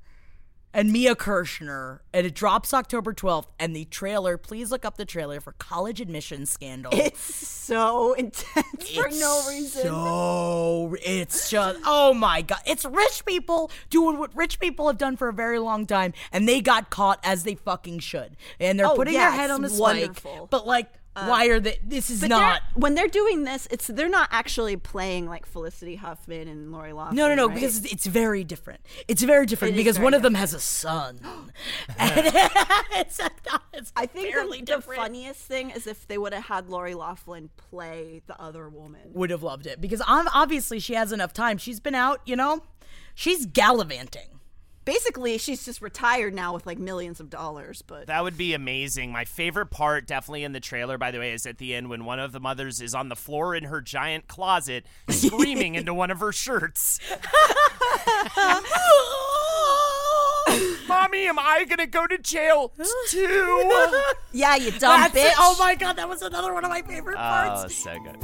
[0.73, 3.47] and Mia Kirshner, and it drops October 12th.
[3.59, 6.93] And the trailer, please look up the trailer for College Admission Scandal.
[6.95, 9.83] It's so intense for no reason.
[9.83, 15.17] So it's just oh my god, it's rich people doing what rich people have done
[15.17, 18.87] for a very long time, and they got caught as they fucking should, and they're
[18.87, 19.81] Oh, putting yeah, their head on the spike.
[19.81, 20.47] wonderful.
[20.53, 21.79] But like, why are they?
[21.85, 22.63] This is not.
[22.63, 26.93] they're- when they're doing this, it's they're not actually playing like Felicity Huffman and Lori
[26.93, 27.17] Loughlin.
[27.17, 27.55] No, no, no, right?
[27.55, 28.81] because it's- very different.
[29.09, 31.21] It's very different It because very one of them has a son.
[31.99, 32.27] and
[32.93, 33.21] it's,
[33.73, 37.51] it's I think the, the funniest thing is if they would have had Lori Loughlin
[37.57, 39.01] play the other woman.
[39.13, 41.59] would have loved it because um, obviously she has enough time.
[41.59, 42.63] She's been out, you know,
[43.15, 44.40] she's gallivanting.
[44.85, 47.83] Basically, she's just retired now with like millions of dollars.
[47.83, 49.13] But That would be amazing.
[49.13, 52.05] My favorite part, definitely in the trailer, by the way, is at the end when
[52.05, 56.11] one of the mothers is on the floor in her giant closet screaming into one
[56.11, 56.99] of her shirts.
[60.89, 62.73] Mommy, am I gonna go to jail
[63.09, 63.91] too?
[64.33, 65.27] yeah, you dumb That's bitch.
[65.31, 65.35] it.
[65.39, 67.65] Oh my god, that was another one of my favorite oh, parts.
[67.65, 68.17] oh, so good.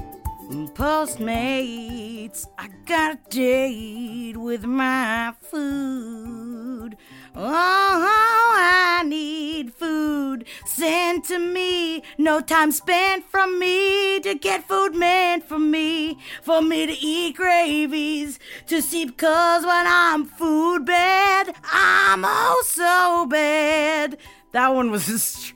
[0.46, 6.96] Postmates, I got a date with my food.
[7.34, 12.04] Oh, I need food sent to me.
[12.16, 16.20] No time spent from me to get food meant for me.
[16.42, 18.38] For me to eat gravies,
[18.68, 24.16] to see, cause when I'm food bad, I'm oh so bad.
[24.52, 25.55] That one was a stretch.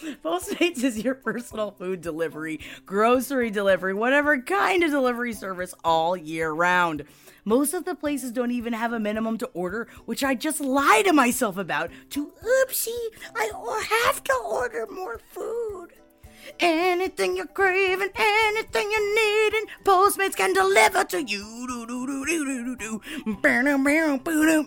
[0.24, 6.50] Postmates is your personal food delivery, grocery delivery, whatever kind of delivery service all year
[6.52, 7.04] round.
[7.44, 11.02] Most of the places don't even have a minimum to order, which I just lie
[11.04, 11.90] to myself about.
[12.10, 15.88] To oopsie, I have to order more food.
[16.58, 21.66] Anything you're craving, anything you're needing, Postmates can deliver to you.
[21.66, 23.00] Do, do, do, do, do, do.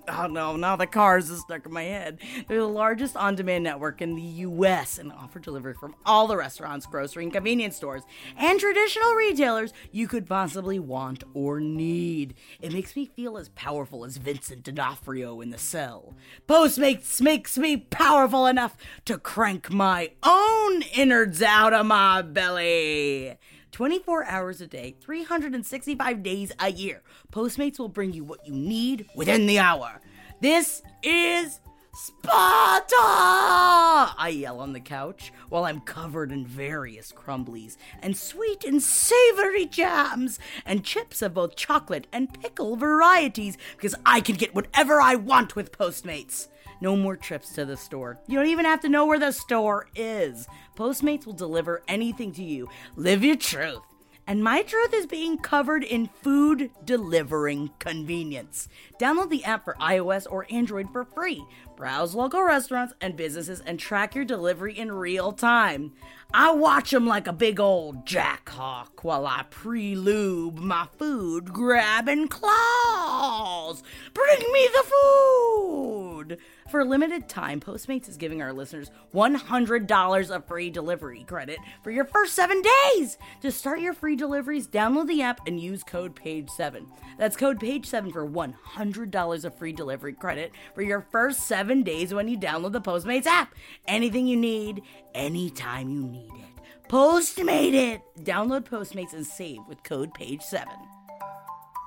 [0.07, 2.19] Oh no, now the cars is stuck in my head.
[2.47, 6.36] They're the largest on demand network in the US and offer delivery from all the
[6.38, 8.03] restaurants, grocery, and convenience stores
[8.38, 12.34] and traditional retailers you could possibly want or need.
[12.59, 16.15] It makes me feel as powerful as Vincent D'Onofrio in The Cell.
[16.47, 23.38] Postmates makes me powerful enough to crank my own innards out of my belly.
[23.72, 27.01] 24 hours a day, 365 days a year.
[27.32, 30.01] Postmates will bring you what you need within the hour.
[30.41, 31.61] This is
[31.95, 32.95] Sparta!
[32.97, 39.68] I yell on the couch while I'm covered in various crumblies and sweet and savory
[39.68, 45.14] jams and chips of both chocolate and pickle varieties because I can get whatever I
[45.14, 46.47] want with Postmates.
[46.82, 48.19] No more trips to the store.
[48.28, 50.47] You don't even have to know where the store is.
[50.76, 52.69] Postmates will deliver anything to you.
[52.95, 53.82] Live your truth.
[54.26, 58.69] And my truth is being covered in food delivering convenience.
[58.97, 61.43] Download the app for iOS or Android for free.
[61.76, 65.91] Browse local restaurants and businesses and track your delivery in real time.
[66.36, 72.28] I watch them like a big old jack hawk while I pre-lube my food grabbing
[72.28, 73.84] claws.
[74.16, 76.38] Bring me the food.
[76.72, 81.92] For a limited time, Postmates is giving our listeners $100 of free delivery credit for
[81.92, 83.20] your first seven days.
[83.42, 86.88] To start your free deliveries, download the app and use code PAGE7.
[87.20, 92.28] That's code PAGE7 for $100 of free delivery credit for your first seven days when
[92.28, 93.54] you download the Postmates app.
[93.88, 94.82] Anything you need,
[95.14, 96.89] anytime you need it.
[96.89, 98.01] Postmate it!
[98.20, 100.66] Download Postmates and save with code PAGE7.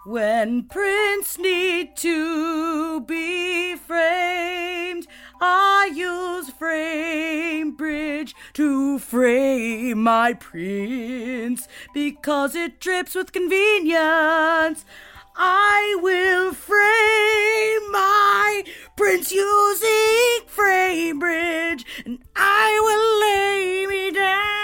[0.07, 5.09] When prints need to be framed,
[5.41, 14.85] I use Frame Bridge to frame my prints because it drips with convenience.
[15.39, 18.65] I will frame my
[18.97, 24.57] prints using Frame Bridge, and I will lay me down.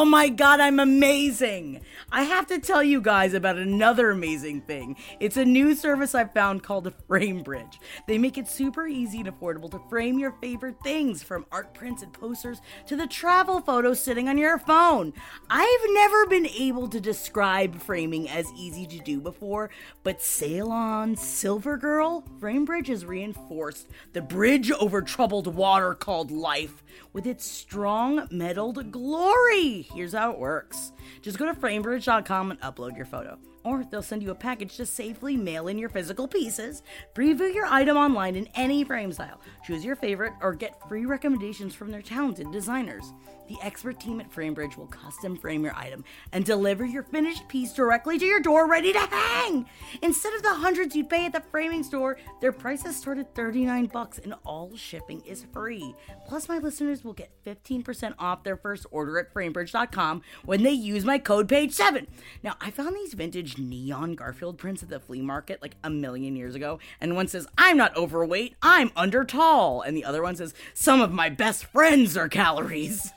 [0.00, 1.82] Oh my god, I'm amazing!
[2.10, 4.96] I have to tell you guys about another amazing thing.
[5.20, 7.74] It's a new service I've found called FrameBridge.
[8.08, 12.02] They make it super easy and affordable to frame your favorite things, from art prints
[12.02, 15.12] and posters to the travel photos sitting on your phone.
[15.50, 19.68] I've never been able to describe framing as easy to do before,
[20.02, 26.82] but sail on, Silver Girl, FrameBridge has reinforced the bridge over troubled water called life
[27.12, 29.88] with its strong metalled glory.
[29.94, 33.38] Here's how it works just go to framebridge.com and upload your photo.
[33.62, 36.82] Or they'll send you a package to safely mail in your physical pieces.
[37.14, 39.40] Preview your item online in any frame style.
[39.66, 43.12] Choose your favorite or get free recommendations from their talented designers.
[43.50, 47.72] The expert team at FrameBridge will custom frame your item and deliver your finished piece
[47.72, 49.66] directly to your door ready to hang.
[50.02, 53.86] Instead of the hundreds you'd pay at the framing store, their prices start at 39
[53.86, 55.96] bucks and all shipping is free.
[56.28, 61.04] Plus my listeners will get 15% off their first order at framebridge.com when they use
[61.04, 62.06] my code page 7.
[62.44, 66.36] Now, I found these vintage neon Garfield prints at the flea market like a million
[66.36, 70.36] years ago, and one says, "I'm not overweight, I'm under tall," and the other one
[70.36, 73.12] says, "Some of my best friends are calories."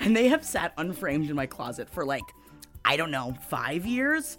[0.00, 2.24] And they have sat unframed in my closet for like,
[2.84, 4.38] I don't know, five years?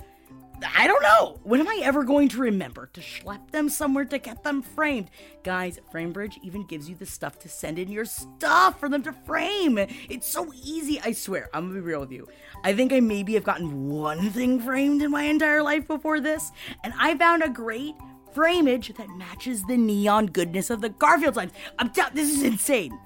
[0.75, 1.39] I don't know.
[1.43, 5.09] When am I ever going to remember to schlep them somewhere to get them framed?
[5.43, 9.11] Guys, FrameBridge even gives you the stuff to send in your stuff for them to
[9.11, 9.77] frame.
[9.77, 11.49] It's so easy, I swear.
[11.53, 12.27] I'm gonna be real with you.
[12.63, 16.51] I think I maybe have gotten one thing framed in my entire life before this,
[16.83, 17.95] and I found a great
[18.33, 21.51] frameage that matches the neon goodness of the Garfield signs.
[21.79, 22.97] I'm tell- this is insane.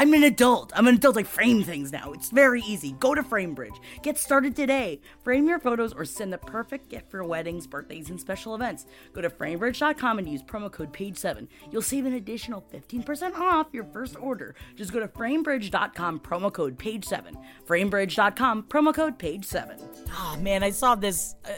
[0.00, 0.70] I'm an adult.
[0.76, 1.18] I'm an adult.
[1.18, 2.12] I frame things now.
[2.12, 2.92] It's very easy.
[3.00, 3.80] Go to FrameBridge.
[4.00, 5.00] Get started today.
[5.24, 8.86] Frame your photos or send the perfect gift for weddings, birthdays, and special events.
[9.12, 11.48] Go to framebridge.com and use promo code PAGE7.
[11.72, 14.54] You'll save an additional 15% off your first order.
[14.76, 17.34] Just go to framebridge.com, promo code PAGE7.
[17.66, 20.06] Framebridge.com, promo code PAGE7.
[20.12, 21.34] Oh man, I saw this.
[21.44, 21.54] Uh,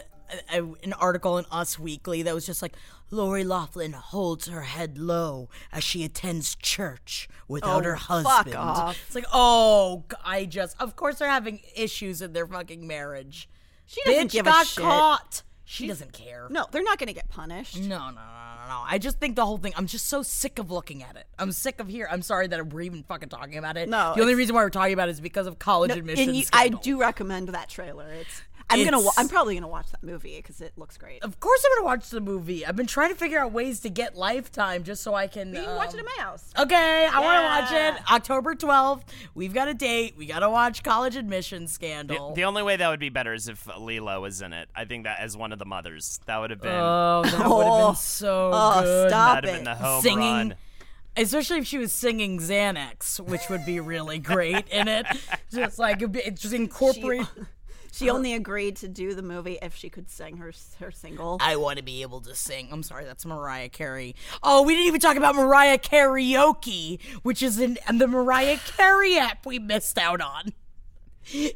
[0.52, 2.74] uh, an article in Us Weekly that was just like
[3.10, 8.56] Lori Loughlin holds her head low as she attends church without Oh, her fuck husband.
[8.56, 8.98] off.
[9.06, 13.48] It's like, oh, I just, of course, they're having issues in their fucking marriage.
[13.86, 14.84] She doesn't Bitch give a got shit.
[14.84, 15.42] caught.
[15.64, 16.48] She doesn't care.
[16.50, 17.78] No, they're not going to get punished.
[17.78, 18.82] No, no, no, no, no.
[18.88, 19.72] I just think the whole thing.
[19.76, 21.26] I'm just so sick of looking at it.
[21.38, 22.08] I'm sick of here.
[22.10, 23.88] I'm sorry that we're even fucking talking about it.
[23.88, 26.26] No, the only reason why we're talking about it is because of college No, admissions.
[26.26, 28.08] and you, I do recommend that trailer.
[28.10, 29.00] It's I'm gonna.
[29.00, 31.22] Wa- I'm probably gonna watch that movie because it looks great.
[31.22, 32.64] Of course, I'm gonna watch the movie.
[32.64, 35.48] I've been trying to figure out ways to get Lifetime just so I can.
[35.54, 36.50] You can watch it um, at my house.
[36.58, 38.10] Okay, I want to watch it.
[38.12, 39.02] October 12th.
[39.34, 40.14] We've got a date.
[40.16, 42.32] We gotta watch College Admission Scandal.
[42.34, 44.68] the only way that would be better is if Lila was in it.
[44.74, 47.40] I think that as one of the mothers, that would have been oh, that would
[47.40, 47.86] have Oh.
[47.88, 49.10] been so Oh, good.
[49.10, 49.78] stop that'd have been it.
[49.78, 50.20] the home Singing.
[50.20, 50.54] run.
[51.16, 55.06] Especially if she was singing Xanax, which would be really great in it.
[55.52, 57.26] Just like it'd be- just incorporate.
[57.36, 57.42] She
[58.08, 58.16] Oh.
[58.16, 61.38] only agreed to do the movie if she could sing her her single.
[61.40, 62.68] I want to be able to sing.
[62.70, 64.14] I'm sorry, that's Mariah Carey.
[64.42, 69.46] Oh, we didn't even talk about Mariah Karaoke, which is in the Mariah Carey app
[69.46, 70.52] we missed out on.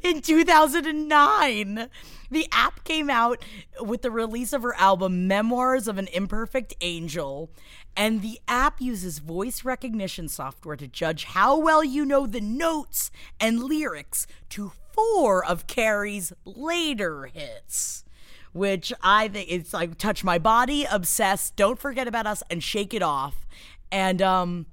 [0.03, 1.89] In 2009,
[2.31, 3.45] the app came out
[3.81, 7.51] with the release of her album Memoirs of an Imperfect Angel,
[7.97, 13.11] and the app uses voice recognition software to judge how well you know the notes
[13.41, 18.05] and lyrics to four of Carey's later hits
[18.53, 22.95] which I think it's like touch my body, obsessed, don't forget about us, and shake
[22.95, 23.45] it off.
[23.91, 24.67] And um,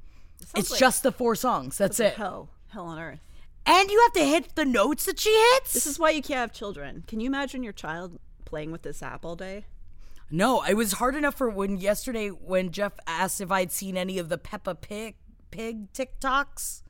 [0.56, 1.80] it's like- just the four songs.
[1.80, 2.14] That's it.
[2.14, 3.20] Hell, hell on earth.
[3.66, 5.74] And you have to hit the notes that she hits.
[5.74, 7.04] This is why you can't have children.
[7.08, 9.66] Can you imagine your child playing with this app all day?
[10.32, 14.18] no, it was hard enough for when yesterday when Jeff asked if I'd seen any
[14.18, 15.16] of the Peppa Pig
[15.52, 16.84] Pig TikToks.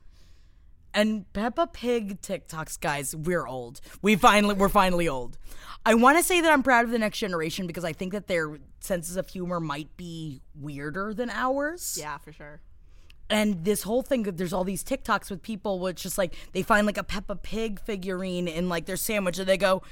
[0.94, 3.80] And Peppa Pig TikToks, guys, we're old.
[4.00, 5.38] We finally we're finally old.
[5.84, 8.28] I want to say that I'm proud of the next generation because I think that
[8.28, 11.96] their senses of humor might be weirder than ours.
[11.98, 12.60] Yeah, for sure.
[13.32, 16.86] And this whole thing there's all these TikToks with people which just like they find
[16.86, 19.82] like a Peppa Pig figurine in like their sandwich and they go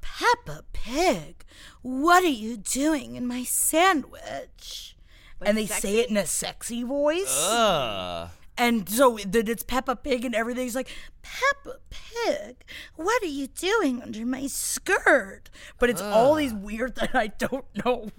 [0.00, 1.44] Peppa Pig
[1.82, 4.96] what are you doing in my sandwich?
[5.42, 7.34] And they say it in a sexy voice.
[7.48, 8.28] Ugh.
[8.58, 10.88] and so that it's Peppa Pig and everything's like
[11.22, 12.56] Peppa Pig
[12.96, 15.48] what are you doing under my skirt?
[15.78, 18.10] But it's all these weird that I don't know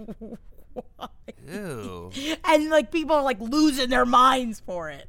[0.73, 1.07] why
[1.47, 2.11] Ew.
[2.45, 5.07] and like people are like losing their minds for it.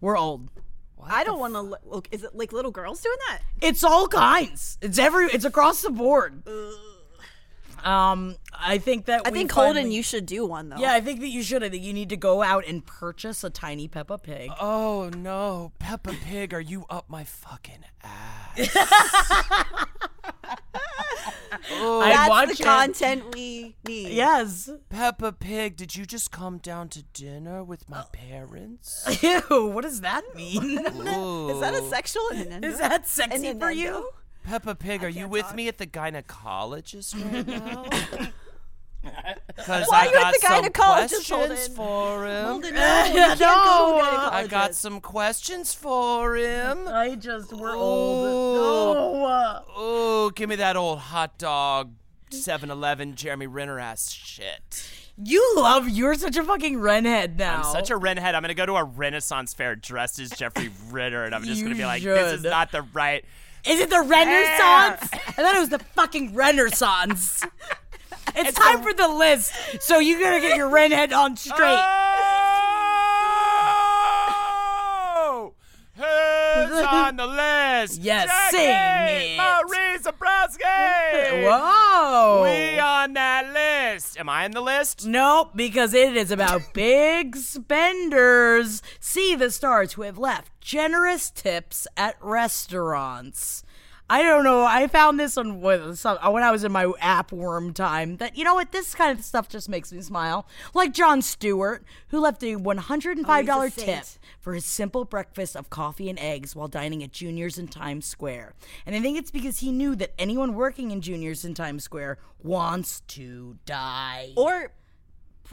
[0.00, 0.48] We're old.
[1.06, 2.08] I don't want to look.
[2.12, 3.40] Is it like little girls doing that?
[3.60, 4.78] It's all kinds.
[4.80, 5.26] It's every.
[5.26, 6.42] It's across the board.
[7.84, 10.76] Um, I think that I we think finally- Holden, you should do one though.
[10.78, 11.62] Yeah, I think that you should.
[11.62, 14.50] I think you need to go out and purchase a tiny Peppa Pig.
[14.58, 18.76] Oh no, Peppa Pig, are you up my fucking ass?
[21.70, 22.64] I'd that's watch the it.
[22.64, 24.12] content we need.
[24.12, 24.70] Yes.
[24.88, 28.08] Peppa Pig, did you just come down to dinner with my oh.
[28.12, 29.06] parents?
[29.22, 29.66] Ew.
[29.66, 30.78] What does that mean?
[30.86, 32.68] Is that a sexual innuendo?
[32.68, 33.88] Is that sexy for you?
[33.88, 34.14] Innuendo?
[34.44, 37.86] Peppa Pig, are you with me at the gynecologist right now?
[39.46, 41.48] Because Why I are you got at the some gynecologist, Holden?
[41.48, 42.44] questions for him.
[42.44, 46.88] Holden, no, you can't go to a I got some questions for him.
[46.88, 47.78] I just we're Ooh.
[47.78, 48.96] old.
[48.96, 49.23] No.
[50.34, 51.92] Oh, give me that old hot dog
[52.32, 54.84] 7-Eleven Jeremy Renner ass shit.
[55.16, 55.88] You love.
[55.88, 57.58] You're such a fucking renhead now.
[57.58, 58.34] I'm such a redhead.
[58.34, 61.66] I'm gonna go to a Renaissance fair dressed as Jeffrey Renner, and I'm just You
[61.66, 62.50] gonna be like, "This is should.
[62.50, 63.24] not the right."
[63.64, 65.08] Is it the Renaissance?
[65.12, 67.44] I thought it was the fucking Renaissance.
[68.36, 71.78] It's time for the list, so you gotta get your renhead on straight.
[75.96, 76.53] Oh!
[76.68, 78.00] Who's on the list?
[78.00, 79.36] Yes, Jackie sing it.
[79.36, 81.44] Marie Zebrowski!
[81.48, 82.42] Whoa!
[82.42, 84.18] We on that list.
[84.18, 85.06] Am I on the list?
[85.06, 88.82] Nope, because it is about big spenders.
[89.00, 93.64] See the stars who have left generous tips at restaurants.
[94.08, 94.64] I don't know.
[94.66, 98.18] I found this on uh, when I was in my app worm time.
[98.18, 100.46] That you know what, this kind of stuff just makes me smile.
[100.74, 103.80] Like Jon Stewart, who left oh, a one hundred and five dollar Oh, he's a
[103.80, 104.04] saint.
[104.04, 108.04] tip for his simple breakfast of coffee and eggs while dining at Junior's in Times
[108.04, 108.52] Square.
[108.84, 112.18] And I think it's because he knew that anyone working in Junior's in Times Square
[112.42, 114.34] wants to die.
[114.36, 114.70] or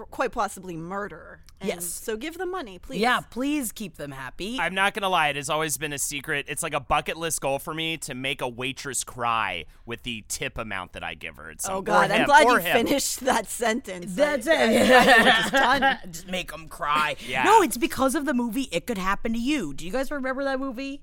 [0.06, 1.40] quite possibly murder.
[1.60, 1.86] And Yes.
[1.86, 3.00] So give them money, please.
[3.02, 4.58] Yeah, please keep them happy.
[4.60, 6.46] I'm not gonna lie, it has always been a secret.
[6.50, 10.24] It's like a bucket list goal for me to make a waitress cry with the
[10.28, 11.52] tip amount that I give her.
[11.52, 12.86] It's Oh God, I'm him, glad you him.
[12.88, 14.16] finished that sentence.
[14.16, 14.88] That's I- it.
[15.52, 15.98] done.
[16.12, 17.16] Just make them cry.
[17.28, 17.44] Yeah.
[17.44, 19.74] No, it's because of the movie It Could Happen to You.
[19.74, 21.02] Do you guys remember that movie?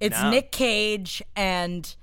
[0.00, 0.30] It's No.
[0.30, 1.94] Nick Cage and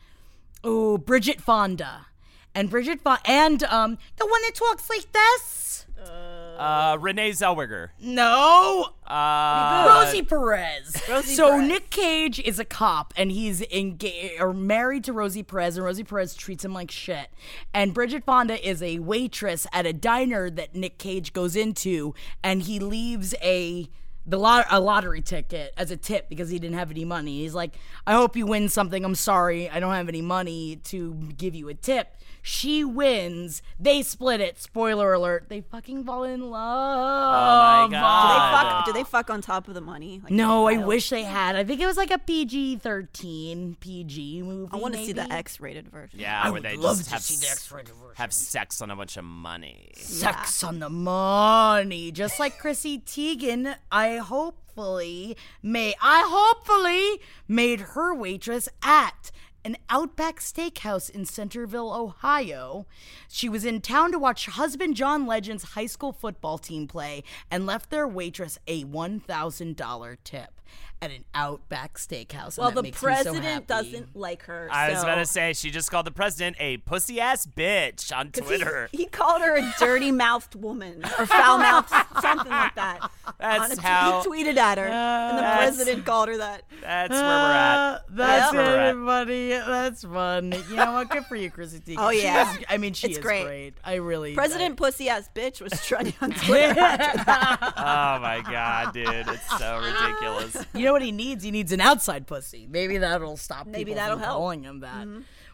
[0.64, 2.06] oh Bridget Fonda.
[2.54, 5.71] And Bridget Fonda and um the one that talks like this.
[6.06, 7.90] Uh, Renee Zellweger.
[8.00, 10.96] No, Uh, Rosie Perez.
[11.10, 11.68] Rosie so Perez.
[11.68, 16.04] Nick Cage is a cop, and he's engaged or married to Rosie Perez, and Rosie
[16.04, 17.28] Perez treats him like shit.
[17.74, 22.62] And Bridget Fonda is a waitress at a diner that Nick Cage goes into, and
[22.64, 23.90] he leaves a
[24.26, 27.40] the lot a lottery ticket as a tip because he didn't have any money.
[27.42, 29.04] He's like, "I hope you win something.
[29.04, 33.62] I'm sorry, I don't have any money to give you a tip." She wins.
[33.80, 34.60] They split it.
[34.60, 35.46] Spoiler alert.
[35.48, 37.86] They fucking fall in love.
[37.86, 37.92] Oh my god.
[37.92, 38.62] Do they God.
[38.78, 38.86] fuck?
[38.88, 40.22] Do they fuck on top of the money?
[40.24, 41.56] Like, No, I wish they had.
[41.56, 44.72] I think it was like a PG thirteen PG movie.
[44.74, 45.32] I want to see the.
[45.32, 46.20] X-rated version.
[46.20, 48.16] yeah, I where would they love just to have, see the s- X-rated version.
[48.16, 49.92] have sex on a bunch of money.
[49.98, 53.76] Sex on the money, just like Chrissy Teigen.
[53.92, 59.32] I hopefully may I hopefully made her waitress at
[59.64, 62.88] an Outback Steakhouse in Centerville, Ohio.
[63.28, 67.66] She was in town to watch husband John Legend's high school football team play and
[67.66, 70.60] left their waitress a one thousand dollar tip
[71.02, 72.58] at an Outback Steakhouse.
[72.58, 73.66] and Well, that the makes me so president happy.
[73.66, 74.68] doesn't like her.
[74.72, 78.16] I was so- about to say she just called the president a pussy ass bitch
[78.16, 78.88] on Twitter.
[78.92, 81.90] He, called her a dirty mouthed woman or foul mouthed,
[82.22, 83.10] something like that.
[83.40, 86.64] That's On a t- how- he tweeted at her, and the president called her that.
[86.82, 87.94] That's where we're at.
[87.96, 88.88] Uh, that's where we're at.
[88.90, 89.50] everybody.
[89.50, 90.54] That's fun.
[90.70, 91.10] You know what?
[91.10, 91.96] Good for you, Chrissy Teigen.
[91.98, 92.52] Oh, She yeah.
[92.58, 93.44] is- I mean, she It's is great.
[93.44, 93.74] great.
[93.84, 94.36] I really.
[94.36, 96.76] President pussy ass bitch was trending on Twitter.
[96.80, 100.66] Oh my god, dude, it's so ridiculous.
[100.74, 101.44] You know what he needs?
[101.44, 102.68] He needs an outside pussy.
[102.70, 104.32] Maybe that'll stop Maybe people that'll from help.
[104.34, 104.42] Mm-hmm.
[104.42, 105.08] calling him that.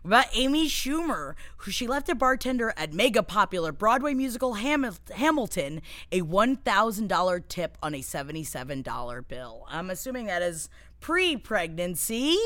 [0.04, 4.98] What about Amy Schumer, who she left a bartender at mega popular Broadway musical Hamil-
[5.12, 5.82] Hamilton
[6.12, 9.66] a $1,000 tip on a $77 bill.
[9.70, 10.70] I'm assuming that is
[11.02, 12.38] pre-pregnancy.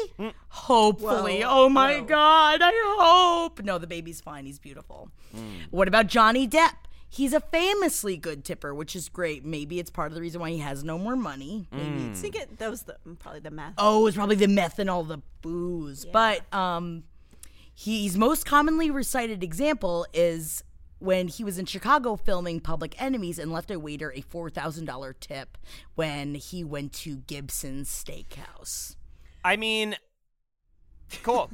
[0.50, 1.42] Hopefully.
[1.42, 3.62] Whoa, oh my God, I hope.
[3.64, 4.46] No, the baby's fine.
[4.46, 5.10] He's beautiful.
[5.70, 6.74] What about Johnny Depp?
[7.14, 9.44] He's a famously good tipper, which is great.
[9.44, 11.68] Maybe it's part of the reason why he has no more money.
[11.70, 13.74] Maybe I think it, that was the, probably the math.
[13.78, 16.06] Oh, it's probably the meth and all the booze.
[16.06, 17.04] But um,
[17.74, 20.64] he's most commonly recited example is
[21.00, 24.86] when he was in Chicago filming Public Enemies and left a waiter a four thousand
[24.86, 25.58] dollar tip
[25.96, 28.96] when he went to Gibson's Steakhouse.
[29.44, 29.98] I mean,
[31.24, 31.52] cool.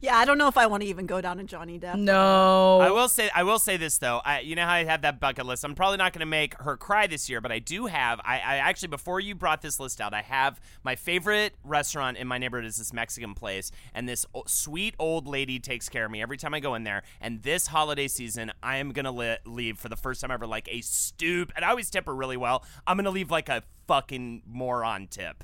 [0.00, 1.94] Yeah, I don't know if I want to even go down to Johnny Depp.
[1.94, 2.80] Uh, no.
[2.80, 4.20] I will say I will say this though.
[4.24, 5.64] I, you know how I have that bucket list.
[5.64, 8.20] I'm probably not going to make her cry this year, but I do have.
[8.22, 12.28] I, I actually before you brought this list out, I have my favorite restaurant in
[12.28, 16.10] my neighborhood is this Mexican place, and this o- sweet old lady takes care of
[16.10, 17.02] me every time I go in there.
[17.20, 20.68] And this holiday season, I am gonna li- leave for the first time ever like
[20.70, 22.62] a stoop, and I always tip her really well.
[22.86, 25.42] I'm gonna leave like a fucking moron tip.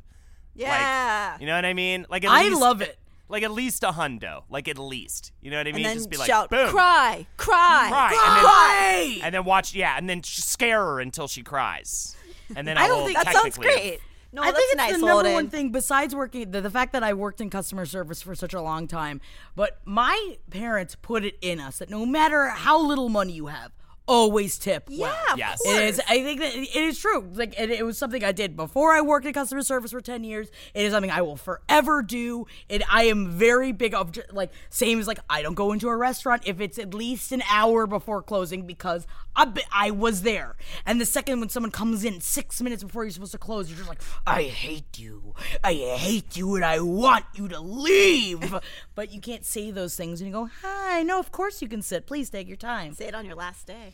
[0.54, 1.38] Like, Yeah.
[1.40, 2.04] you know what I mean?
[2.10, 2.98] Like at I least, love it.
[3.32, 4.44] Like at least a hundo.
[4.50, 5.32] Like at least.
[5.40, 5.76] You know what I mean?
[5.76, 6.68] and then Just be like, shout, boom.
[6.68, 8.12] cry, cry, Cry, cry.
[8.12, 9.20] and then- Cry!
[9.26, 12.14] and then watch yeah and then scare her until she cries
[12.54, 14.00] and then I, I don't will think- that sounds great.
[14.34, 15.32] No, I that's think it's nice, the number Holden.
[15.34, 18.54] one thing besides working the, the fact that I worked in customer service for such
[18.54, 19.20] a long time.
[19.56, 23.72] But my parents put it in us that no matter how little money you have,
[24.12, 24.84] always tip.
[24.88, 25.60] Yeah, of Yes.
[25.64, 26.00] It is.
[26.08, 27.26] I think that it is true.
[27.32, 30.22] Like it, it was something I did before I worked in customer service for ten
[30.22, 30.50] years.
[30.74, 32.46] It is something I will forever do.
[32.68, 32.82] It.
[32.92, 36.42] I am very big of like same as like I don't go into a restaurant
[36.44, 40.56] if it's at least an hour before closing because I be- I was there.
[40.84, 43.78] And the second when someone comes in six minutes before you're supposed to close, you're
[43.78, 45.34] just like I hate you.
[45.64, 48.54] I hate you, and I want you to leave.
[48.94, 51.82] but you can't say those things and you go, Hi, no, of course you can
[51.82, 52.06] sit.
[52.06, 52.94] Please take your time.
[52.94, 53.92] Say it on your last day.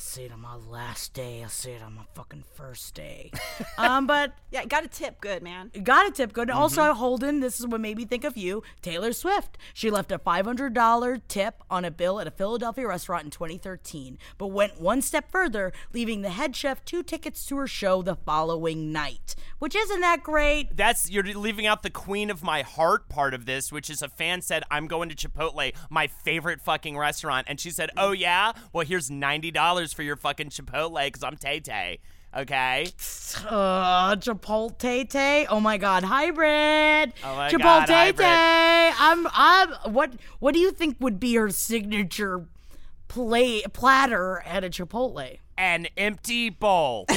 [0.00, 1.42] I'll say it on my last day.
[1.42, 3.32] I'll say it on my fucking first day.
[3.78, 5.20] um, but Yeah, got a tip.
[5.20, 5.70] Good man.
[5.82, 6.32] got a tip.
[6.32, 6.48] Good.
[6.48, 6.56] Mm-hmm.
[6.56, 8.62] Also, Holden, this is what made me think of you.
[8.80, 9.58] Taylor Swift.
[9.74, 14.46] She left a $500 tip on a bill at a Philadelphia restaurant in 2013, but
[14.46, 18.92] went one step further, leaving the head chef two tickets to her show the following
[18.92, 19.34] night.
[19.58, 20.74] Which isn't that great?
[20.74, 24.08] that's you're leaving out the queen of my heart part of this which is a
[24.08, 28.52] fan said i'm going to chipotle my favorite fucking restaurant and she said oh yeah
[28.72, 29.10] well here's
[29.90, 31.98] $90 for your fucking chipotle because i'm tay tay
[32.36, 32.86] okay
[33.48, 35.46] Uh, Chipotle Tay.
[35.46, 37.12] Oh my God, hybrid.
[37.24, 38.16] Oh my Chipotle God.
[38.16, 38.92] Tay.
[38.98, 39.26] I'm.
[39.32, 39.92] I'm.
[39.92, 40.14] What?
[40.40, 42.46] What do you think would be her signature
[43.06, 45.38] play platter at a Chipotle?
[45.56, 47.04] an empty bowl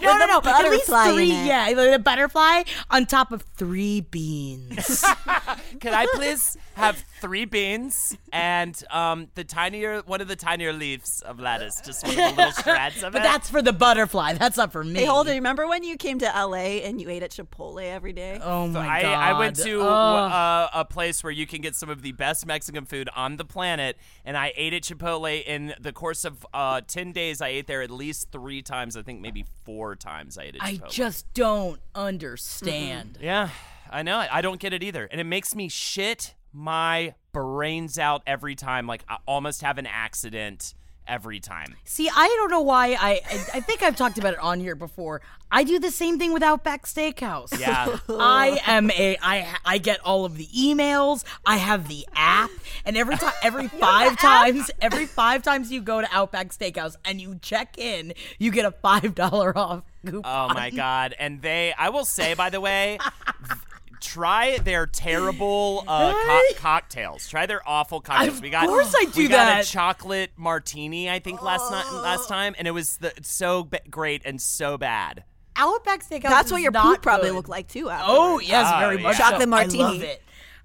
[0.00, 0.38] No, no, no.
[0.44, 1.32] At least butterfly three.
[1.32, 1.46] it.
[1.46, 5.04] Yeah, the butterfly on top of three beans.
[5.80, 11.22] can i please have three beans and um the tinier one of the tinier leaves
[11.22, 14.34] of lettuce just one of the little shreds of but it that's for the butterfly.
[14.34, 15.00] That's not for me.
[15.00, 18.40] Hey, Holden, remember when you came to LA and you ate at Chipotle every day?
[18.42, 19.14] Oh my I, God.
[19.14, 20.32] I went to Ugh.
[20.32, 23.44] uh, a place where you can get some of the best Mexican food on the
[23.44, 27.40] planet, and I ate at Chipotle in the course of uh, 10 days.
[27.40, 28.96] I ate there at least three times.
[28.96, 29.29] I think maybe
[29.64, 33.18] four times I ate at I just don't understand.
[33.20, 33.50] Yeah,
[33.90, 34.24] I know.
[34.30, 35.04] I don't get it either.
[35.04, 38.86] And it makes me shit my brains out every time.
[38.86, 40.74] Like, I almost have an accident
[41.10, 41.74] every time.
[41.84, 42.92] See, I don't know why.
[42.92, 45.20] I, I I think I've talked about it on here before.
[45.52, 47.58] I do the same thing with Outback Steakhouse.
[47.58, 47.98] Yeah.
[48.08, 51.24] I am a I I get all of the emails.
[51.44, 52.50] I have the app,
[52.84, 57.20] and every time, every five times, every five times you go to Outback Steakhouse and
[57.20, 60.22] you check in, you get a five dollar off coupon.
[60.24, 61.14] Oh my god!
[61.18, 63.58] And they, I will say, by the way, th-
[64.00, 67.28] try their terrible uh, co- cocktails.
[67.28, 68.36] Try their awful cocktails.
[68.38, 69.64] Of we got, course I do we got that.
[69.64, 73.80] a chocolate martini, I think last night, last time, and it was the, so ba-
[73.90, 75.24] great and so bad.
[75.56, 76.22] Outback Steakhouse.
[76.22, 77.34] That's what your not poop probably good.
[77.36, 77.88] looked like too.
[77.90, 79.02] Oh yes, Oh, very yeah.
[79.02, 79.16] much.
[79.18, 79.46] Chocolate so.
[79.48, 79.82] martini.
[79.82, 80.22] I love it.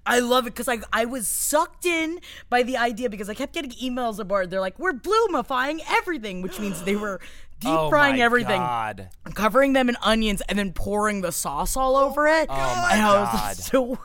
[0.08, 3.52] I love it because I I was sucked in by the idea because I kept
[3.52, 7.20] getting emails about they're like we're bloomifying everything, which means they were
[7.60, 9.08] deep oh frying my everything, God.
[9.34, 12.46] covering them in onions, and then pouring the sauce all over it.
[12.50, 13.56] Oh my and I was God.
[13.96, 13.98] so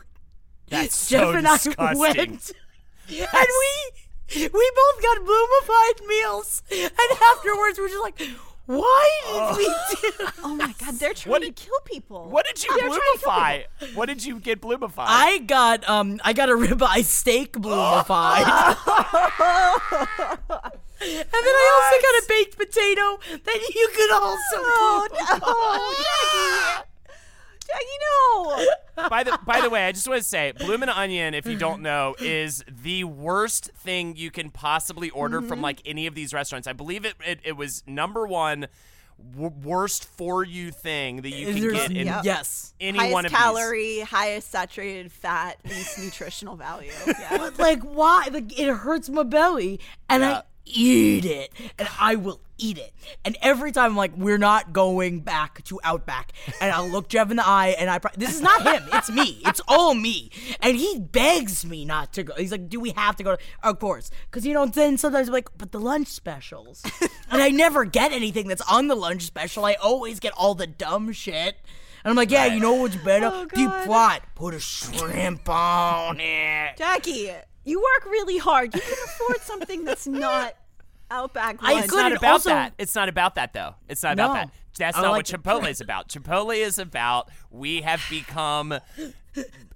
[0.69, 1.99] That's Jeff so and I disgusting.
[1.99, 2.39] went, and
[3.09, 3.93] we
[4.47, 6.91] we both got bloomified meals, and
[7.35, 8.21] afterwards we're just like,
[8.67, 10.27] why did we do?
[10.43, 12.29] Oh my God, they're trying What to kill people.
[12.29, 13.63] What did you They're trying to kill bloomify?
[13.95, 15.05] What did you get bloomified?
[15.07, 18.45] I got um I got a ribeye steak bloomified.
[21.01, 25.39] And then I also got a baked potato that you could also Oh bloomify.
[25.41, 26.87] no, Jackie!
[27.67, 27.97] Jackie,
[28.97, 29.09] no!
[29.09, 31.81] by the by the way, I just want to say, bloomin' onion, if you don't
[31.81, 35.47] know, is the worst thing you can possibly order Mm-hmm.
[35.49, 36.67] from like any of these restaurants.
[36.67, 38.67] I believe it it, it was number one
[39.37, 42.23] worst for you thing that you can There's- get in Yep.
[42.25, 42.73] Yes.
[42.81, 43.37] any highest one of these.
[43.39, 46.91] calorie, highest saturated fat, least nutritional value.
[47.07, 47.37] Yeah.
[47.37, 49.79] But like why like it hurts my belly
[50.09, 50.41] and Yeah.
[50.65, 52.93] Eat it and I will eat it.
[53.25, 57.31] And every time I'm like we're not going back to Outback and I'll look Jeff
[57.31, 59.41] in the eye and I pro- this is not him, it's me.
[59.45, 60.31] It's all me.
[60.61, 62.33] And he begs me not to go.
[62.35, 63.41] He's like, "Do we have to go?" To-?
[63.63, 64.11] Of course.
[64.29, 66.83] Cuz you know then sometimes I'm like, "But the lunch specials."
[67.29, 69.65] and I never get anything that's on the lunch special.
[69.65, 71.57] I always get all the dumb shit.
[72.03, 73.29] And I'm like, yeah, you know what's better?
[73.31, 74.21] Oh, Deep fried.
[74.33, 76.75] Put a shrimp on it.
[76.75, 77.31] Jackie,
[77.65, 78.73] you work really hard.
[78.73, 80.55] You can afford something that's not
[81.09, 81.79] Outback I.
[81.79, 82.73] It's could- not about also- that.
[82.77, 83.75] It's not about that though.
[83.89, 84.49] It's not about that.
[84.77, 85.43] That's not like what.
[85.43, 86.07] Chipotle is about.
[86.07, 88.79] Chipotle is about we have become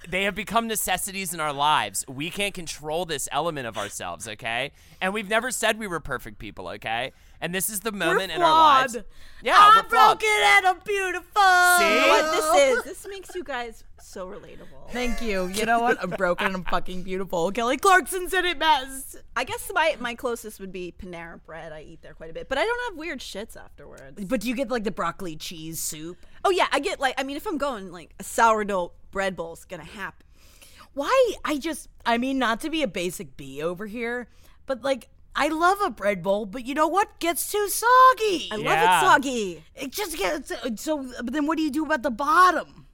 [0.10, 2.06] they have become necessities in our lives.
[2.08, 4.72] We can't control this element of ourselves, okay?
[5.02, 7.12] And we've never said we were perfect people, okay?
[7.42, 8.98] And this is the moment in our lives.
[9.44, 11.42] Yeah, I'm we're broken and I'm beautiful.
[11.78, 11.96] See?
[11.96, 12.84] You know what this is?
[12.84, 14.90] This makes you guys so relatable.
[14.92, 15.48] Thank you.
[15.48, 16.02] You know what?
[16.02, 17.52] I'm broken and I'm fucking beautiful.
[17.52, 19.18] Kelly Clarkson said it best.
[19.36, 21.72] I guess my my closest would be Panera Bread.
[21.72, 24.24] I eat there quite a bit, but I don't have weird shits afterwards.
[24.26, 26.18] But do you get like the broccoli cheese soup?
[26.44, 29.66] Oh yeah, I get like I mean if I'm going like a sourdough bread bowl's
[29.66, 30.26] gonna happen.
[30.94, 31.34] Why?
[31.44, 34.30] I just, I mean, not to be a basic B over here,
[34.66, 37.20] but like, I love a bread bowl, but you know what?
[37.20, 38.48] Gets too soggy.
[38.50, 38.70] I Yeah.
[38.70, 39.64] love it soggy.
[39.76, 41.06] It just gets so.
[41.22, 42.85] But then, what do you do about the bottom?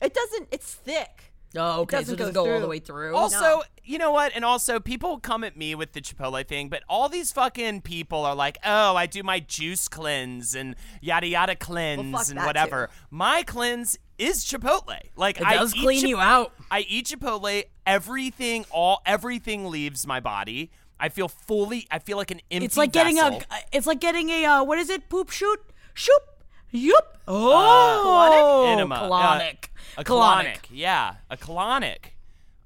[0.00, 0.48] It doesn't.
[0.50, 1.28] It's thick.
[1.56, 1.98] Oh, okay.
[1.98, 3.16] doesn't so it doesn't go go all the way through.
[3.16, 4.32] Also, you know what?
[4.34, 8.24] And also, people come at me with the Chipotle thing, but all these fucking people
[8.24, 12.88] are like, "Oh, I do my juice cleanse and yada yada cleanse fuck and whatever."
[12.88, 12.92] too.
[13.10, 14.98] My cleanse is Chipotle.
[15.16, 16.52] Like it I does eat clean Chip- you out.
[16.70, 17.64] I eat Chipotle.
[17.86, 20.70] Everything, all everything leaves my body.
[21.00, 21.86] I feel fully.
[21.90, 22.66] I feel like an empty.
[22.66, 23.40] It's like getting a.
[23.72, 24.44] It's like getting a.
[24.44, 25.08] Uh, what is it?
[25.08, 25.60] Poop shoot.
[25.94, 26.22] Shoop.
[26.70, 27.18] Yup.
[27.26, 28.96] Oh, Enema.
[28.96, 29.68] Uh, colonic.
[29.98, 30.60] A colonic.
[30.70, 32.12] Yeah, a colonic.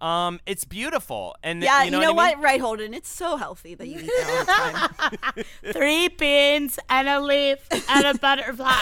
[0.00, 2.16] Um, it's beautiful, and Yeah, you know, what, I mean?
[2.16, 2.40] what?
[2.40, 2.92] Right, Holden.
[2.92, 5.44] It's so healthy that you eat that all the time.
[5.72, 8.72] Three beans and a leaf and a butterfly.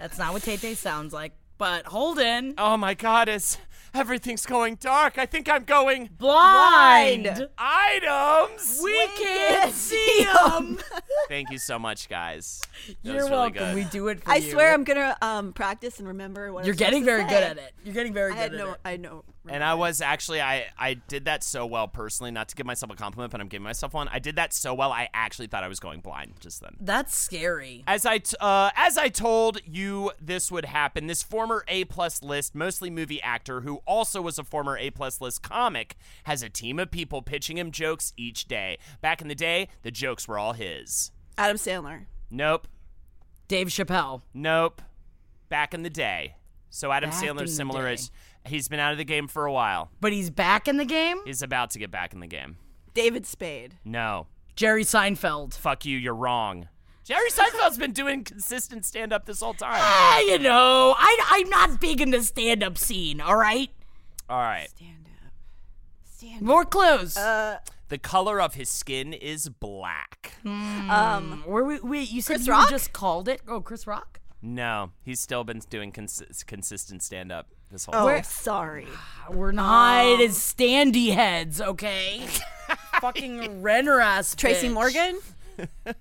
[0.00, 1.32] That's not what Tay Tay sounds like.
[1.58, 3.28] But Holden, Oh my God!
[3.28, 3.58] Is
[3.96, 5.18] everything's going dark?
[5.18, 7.48] I think I'm going blind.
[7.58, 8.80] items.
[8.82, 10.78] We can't see them.
[11.28, 12.60] Thank you so much, guys.
[12.86, 13.54] That You're was really welcome.
[13.58, 13.74] good.
[13.74, 14.50] We do it for I you.
[14.52, 16.60] swear I'm gonna um practice and remember what.
[16.60, 17.72] I'm You're getting very to good at it.
[17.84, 18.72] You're getting very I good had at no.
[18.72, 18.80] it.
[18.84, 19.24] I know.
[19.48, 22.90] And I was actually I I did that so well personally, not to give myself
[22.92, 24.08] a compliment, but I'm giving myself one.
[24.08, 26.76] I did that so well, I actually thought I was going blind just then.
[26.80, 27.84] That's scary.
[27.86, 32.22] As I t- uh, as I told you this would happen, this former A plus
[32.22, 36.48] list, mostly movie actor who also was a former A plus list comic, has a
[36.48, 38.78] team of people pitching him jokes each day.
[39.00, 41.10] Back in the day, the jokes were all his.
[41.38, 42.06] Adam Sandler.
[42.30, 42.66] Nope,
[43.48, 44.22] Dave Chappelle.
[44.34, 44.82] nope.
[45.48, 46.34] Back in the day.
[46.70, 48.10] So Adam Back Sandler's similar as
[48.46, 49.90] he's been out of the game for a while.
[50.00, 51.18] But he's back in the game?
[51.24, 52.56] He's about to get back in the game.
[52.94, 53.74] David Spade.
[53.84, 54.26] No.
[54.54, 55.54] Jerry Seinfeld.
[55.54, 56.68] Fuck you, you're wrong.
[57.04, 59.74] Jerry Seinfeld's been doing consistent stand up this whole time.
[59.80, 63.70] Ah, you know, I, I'm not big in the stand up scene, all right?
[64.28, 64.68] All right.
[64.70, 65.32] Stand up.
[66.04, 67.16] Stand More clues.
[67.16, 67.58] Uh,
[67.90, 70.32] The color of his skin is black.
[70.44, 71.44] Um.
[71.46, 72.70] Where we, wait, you said Chris you Rock?
[72.70, 73.40] just called it?
[73.46, 74.18] Oh, Chris Rock?
[74.42, 78.22] No, he's still been doing cons- consistent stand up this whole Oh, time.
[78.24, 78.86] sorry.
[79.30, 82.22] We're not as standy heads, okay?
[83.00, 84.34] Fucking Renner ass.
[84.34, 84.72] Tracy bitch.
[84.72, 85.18] Morgan.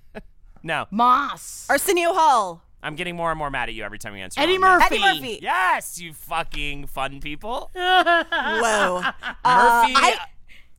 [0.63, 1.67] No, Moss.
[1.69, 2.63] Arsenio Hall.
[2.81, 4.41] I'm getting more and more mad at you every time you answer.
[4.41, 4.79] Eddie wrong.
[4.79, 4.95] Murphy.
[4.95, 5.39] Eddie Murphy.
[5.43, 7.69] Yes, you fucking fun people.
[7.75, 9.01] Whoa.
[9.03, 9.13] Murphy.
[9.45, 10.17] I-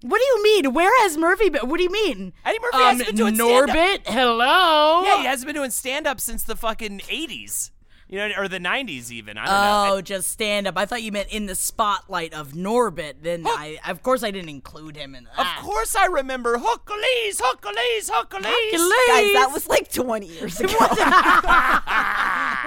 [0.03, 0.75] What do you mean?
[0.75, 1.69] Where has Murphy been?
[1.69, 2.33] What do you mean?
[2.45, 4.01] Eddie Murphy um, has been doing stand-up.
[4.07, 5.05] Hello.
[5.05, 7.71] Yeah, he hasn't been doing stand up since the fucking 80s.
[8.09, 9.37] You know, or the 90s even.
[9.37, 9.93] I don't know.
[9.93, 10.01] Oh, know.
[10.03, 10.77] just stand up.
[10.79, 13.15] I thought you meant in the spotlight of Norbit.
[13.23, 15.39] Then I, of course, I didn't include him in that.
[15.59, 18.45] Of course I remember Hercules, Hercules, Hercules.
[18.45, 20.77] Guys, that was like 20 years ago.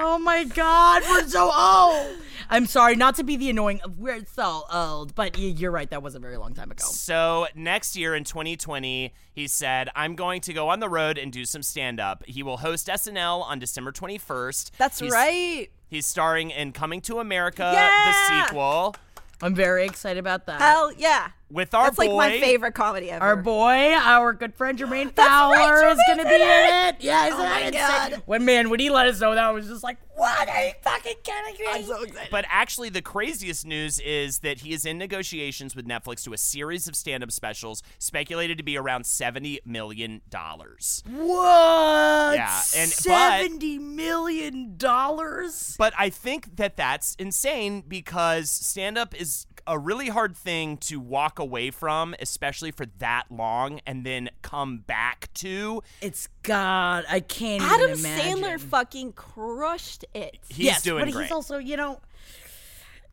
[0.01, 2.15] Oh my God, we're so old.
[2.49, 3.80] I'm sorry, not to be the annoying.
[3.97, 5.89] We're so old, but you're right.
[5.89, 6.84] That was a very long time ago.
[6.84, 11.31] So next year in 2020, he said, "I'm going to go on the road and
[11.31, 14.71] do some stand-up." He will host SNL on December 21st.
[14.77, 15.69] That's He's- right.
[15.88, 17.89] He's starring in Coming to America, Yeah!
[18.30, 18.95] the sequel,
[19.41, 20.61] I'm very excited about that.
[20.61, 21.30] Hell yeah.
[21.51, 22.13] With our That's boy.
[22.15, 23.23] like my favorite comedy ever.
[23.26, 26.95] Our boy, our good friend Jermaine That's Fowler right, is gonna be in it.
[26.99, 28.11] Yeah, isn't Oh that my insane?
[28.11, 28.23] God.
[28.26, 30.71] When man, when he let us know that, I was just like, "What are you
[30.81, 32.30] fucking kidding me?" I'm so excited.
[32.31, 36.38] But actually, the craziest news is that he is in negotiations with Netflix to a
[36.38, 41.03] series of stand-up specials, speculated to be around seventy million dollars.
[41.07, 42.35] What?
[42.35, 45.76] Yeah, and- but- seventy million dollars.
[45.77, 50.99] But I think that that's insane because stand up is a really hard thing to
[50.99, 55.83] walk away from, especially for that long, and then come back to.
[56.01, 57.05] It's God.
[57.07, 58.43] I can't Adam even imagine.
[58.43, 60.39] Sandler fucking crushed it.
[60.49, 61.23] He's yes, doing but great.
[61.23, 62.01] he's also, you know,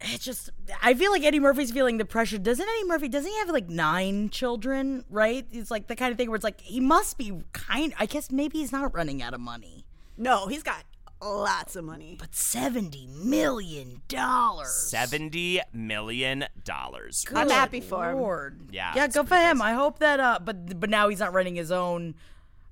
[0.00, 0.50] it's just.
[0.82, 2.38] I feel like Eddie Murphy's feeling the pressure.
[2.38, 3.08] Doesn't Eddie Murphy?
[3.08, 5.04] Doesn't he have like nine children?
[5.10, 5.46] Right?
[5.52, 7.92] It's like the kind of thing where it's like he must be kind.
[7.98, 9.84] I guess maybe he's not running out of money.
[10.16, 10.84] No, he's got
[11.20, 12.16] lots of money.
[12.18, 14.72] But seventy million dollars.
[14.72, 17.24] Seventy million dollars.
[17.34, 18.18] I'm happy for him.
[18.18, 18.60] Lord.
[18.70, 19.58] Yeah, Yeah, it's go for him.
[19.58, 19.70] crazy.
[19.70, 22.14] I hope that uh but but now he's not running his own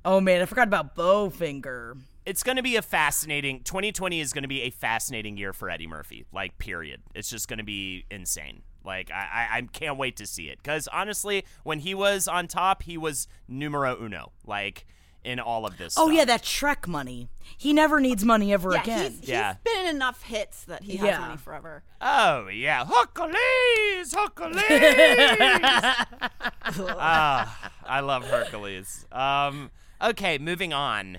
[0.05, 1.97] Oh man, I forgot about Bowfinger.
[2.27, 3.61] It's going to be a fascinating.
[3.63, 6.25] 2020 is going to be a fascinating year for Eddie Murphy.
[6.33, 7.03] Like, period.
[7.15, 8.63] It's just going to be insane.
[8.85, 10.59] Like, I, I, I can't wait to see it.
[10.63, 14.33] Because honestly, when he was on top, he was numero uno.
[14.47, 14.87] Like,
[15.25, 15.95] in all of this.
[15.99, 16.17] Oh stuff.
[16.17, 17.29] yeah, that Shrek money.
[17.57, 19.11] He never needs money ever Yeah, again.
[19.13, 19.55] he's, he's Yeah.
[19.65, 21.19] been in enough hits that he has Yeah.
[21.21, 21.83] money forever.
[22.01, 24.63] Oh yeah, Hercules, Hercules.
[26.99, 29.07] ah, I love Hercules.
[29.13, 29.71] Um,
[30.03, 31.19] okay, moving on.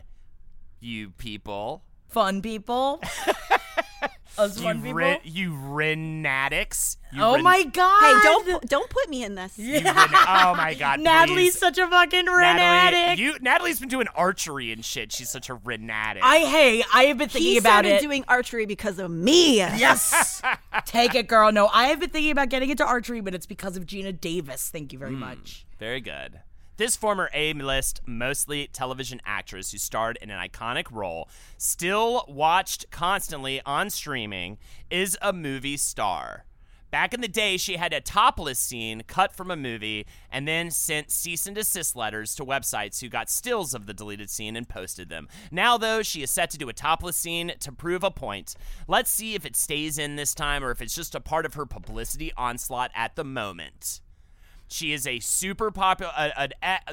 [0.80, 3.02] You people, Fun people.
[4.38, 4.94] Us you fun people.
[4.96, 6.98] rin, you rinatics.
[7.14, 8.02] You oh rin- my god.
[8.02, 9.58] Hey, don't don't put me in this.
[9.58, 11.60] you rin- oh my god, Natalie's please.
[11.60, 13.18] such a fucking Natalie, renatic.
[13.18, 15.12] you Natalie's been doing archery and shit.
[15.14, 16.22] She's such a renatic.
[16.24, 18.02] I hey, I have been thinking He about it.
[18.02, 19.58] doing archery because of me.
[19.58, 20.42] Yes.
[20.86, 21.52] Take it, girl.
[21.52, 24.70] No, I have been thinking about getting into archery, but it's because of Geena Davis.
[24.70, 25.20] Thank you very Hmm.
[25.20, 25.66] much.
[25.80, 26.40] Very good.
[26.78, 33.62] This former A-list, mostly television actress who starred in an iconic role, still watched constantly
[33.66, 34.58] on streaming,
[34.90, 36.44] is a movie star.
[36.92, 40.70] Back in the day, she had a topless scene cut from a movie and then
[40.70, 44.68] sent cease and desist letters to websites who got stills of the deleted scene and
[44.68, 45.28] posted them.
[45.52, 48.56] Now, though, she is set to do a topless scene to prove a point.
[48.88, 51.54] Let's see if it stays in this time or if it's just a part of
[51.56, 54.02] her publicity onslaught at the moment.
[54.68, 56.12] She is a super popular.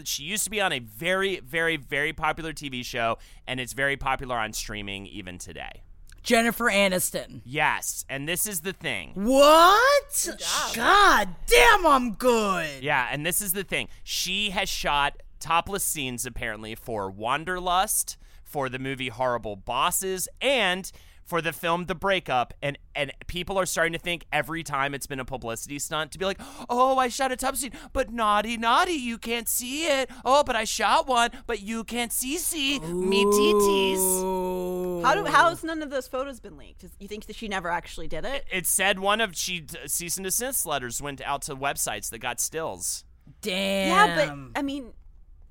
[0.04, 3.96] She used to be on a very, very, very popular TV show, and it's very
[3.96, 5.82] popular on streaming even today.
[6.22, 7.40] Jennifer Aniston.
[7.44, 9.10] Yes, and this is the thing.
[9.14, 10.28] What?
[10.74, 12.82] God damn, I'm good.
[12.82, 13.88] Yeah, and this is the thing.
[14.04, 20.92] She has shot topless scenes apparently for Wanderlust, for the movie Horrible Bosses, and
[21.24, 22.52] for the film The Breakup.
[22.62, 26.18] And and people are starting to think every time it's been a publicity stunt to
[26.18, 30.10] be like, oh, I shot a top scene, but naughty, naughty, you can't see it.
[30.24, 35.02] Oh, but I shot one, but you can't see see me titties.
[35.04, 36.84] How do how's none of those photos been leaked?
[36.84, 38.44] Is- You think that she never actually did it?
[38.52, 42.40] It said one of she cease and desist letters went out to websites that got
[42.40, 43.04] stills.
[43.40, 43.88] Damn.
[43.88, 44.92] Yeah, but I mean,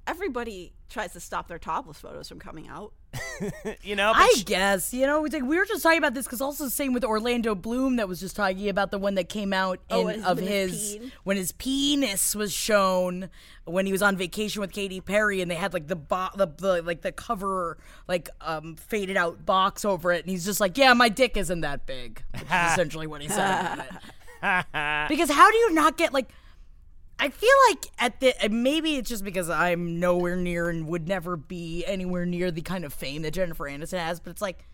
[0.07, 2.93] everybody tries to stop their topless photos from coming out.
[3.83, 6.25] You know, I she- guess you know it's like we were just talking about this
[6.25, 9.29] because also the same with Orlando Bloom that was just talking about the one that
[9.29, 13.29] came out Oh, in, when- of his, his when his penis was shown
[13.65, 16.47] when he was on vacation with Katy Perry and they had like the bo- the,
[16.47, 17.77] the like the cover
[18.07, 21.61] like um faded out box over it and he's just like yeah my dick isn't
[21.61, 23.83] that big which is essentially what he said.
[24.41, 26.27] Because how do you not get like
[27.23, 31.37] I feel like at the maybe it's just because I'm nowhere near and would never
[31.37, 34.65] be anywhere near the kind of fame that Jennifer Aniston has, but it's like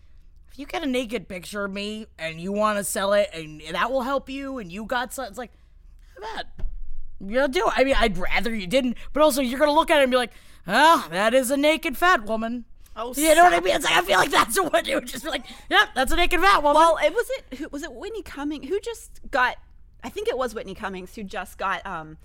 [0.50, 3.60] if you get a naked picture of me and you want to sell it and
[3.72, 5.52] that will help you and you got something, it's like
[6.22, 6.44] that
[7.20, 7.72] you'll do it.
[7.76, 10.16] I mean, I'd rather you didn't, but also you're gonna look at it and be
[10.16, 10.32] like,
[10.66, 12.64] ah, that is a naked fat woman.
[12.96, 13.76] Oh, you know what I mean?
[13.76, 16.16] It's like I feel like that's what it would just be like, yep, that's a
[16.16, 16.80] naked fat woman.
[16.80, 19.58] Well, it was it who was it Whitney Cummings who just got
[20.02, 22.16] I think it was Whitney Cummings who just got um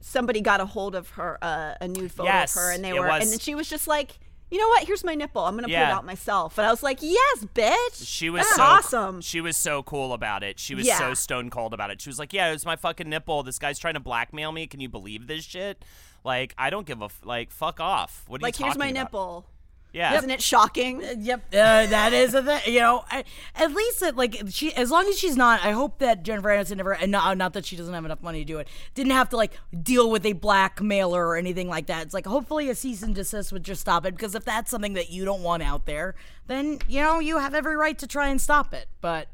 [0.00, 2.92] somebody got a hold of her uh, a nude photo Yes, of her and they
[2.92, 4.18] were was- and then she was just like
[4.52, 4.82] you know what?
[4.84, 5.42] Here's my nipple.
[5.44, 5.90] I'm gonna put Yeah.
[5.90, 6.58] it out myself.
[6.58, 8.04] And I was like, yes, bitch.
[8.04, 9.20] She was That's so awesome.
[9.20, 10.58] She was so cool about it.
[10.58, 10.98] She was Yeah.
[10.98, 12.00] so stone cold about it.
[12.00, 13.44] She was like, "Yeah, it was my fucking nipple.
[13.44, 14.66] This guy's trying to blackmail me.
[14.66, 15.84] Can you believe this shit?
[16.24, 17.52] Like, I don't give a f- like.
[17.52, 18.24] Fuck off.
[18.26, 19.46] What are you like here's my about?" nipple.
[19.92, 20.16] Yeah.
[20.16, 21.02] Isn't it shocking?
[21.18, 22.60] Yep, uh, that is a thing.
[22.72, 23.24] You know, I,
[23.56, 26.76] at least it, like she, as long as she's not, I hope that Jennifer Aniston
[26.76, 29.28] never, and not, not that she doesn't have enough money to do it, didn't have
[29.30, 29.52] to like
[29.82, 32.04] deal with a blackmailer or anything like that.
[32.04, 34.92] It's like hopefully a cease and desist would just stop it because if that's something
[34.92, 36.14] that you don't want out there,
[36.46, 38.86] then you know you have every right to try and stop it.
[39.00, 39.26] But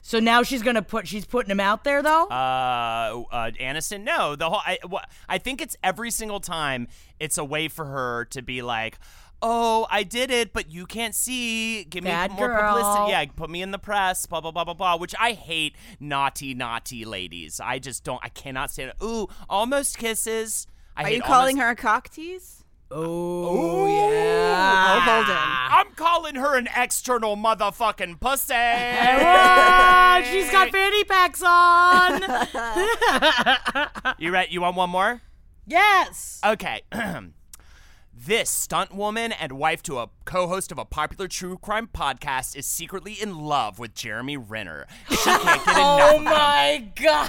[0.00, 2.26] so now she's gonna put, she's putting him out there though.
[2.26, 4.04] uh, uh, Aniston.
[4.04, 4.60] No, the whole.
[4.64, 6.86] I, wha- I think it's every single time.
[7.18, 8.98] It's a way for her to be like.
[9.42, 11.84] Oh, I did it, but you can't see.
[11.84, 12.60] Give me more girl.
[12.74, 13.10] publicity.
[13.10, 14.24] Yeah, put me in the press.
[14.26, 14.96] Blah blah blah blah blah.
[14.96, 15.76] Which I hate.
[16.00, 17.60] Naughty, naughty ladies.
[17.60, 18.20] I just don't.
[18.22, 18.96] I cannot stand it.
[19.04, 20.66] Ooh, almost kisses.
[20.96, 22.60] I Are hate you calling almost- her a cock tease?
[22.90, 24.94] oh yeah.
[24.96, 25.36] Oh, hold on.
[25.88, 28.54] I'm calling her an external motherfucking pussy.
[30.30, 32.22] She's got fanny packs on.
[34.18, 34.52] you ready?
[34.52, 35.20] You want one more?
[35.66, 36.40] yes.
[36.46, 36.82] Okay.
[38.26, 42.64] this stunt woman and wife to a co-host of a popular true crime podcast is
[42.66, 44.86] secretly in love with Jeremy Renner.
[45.10, 46.34] She can't get oh enough.
[46.34, 47.28] Oh my god!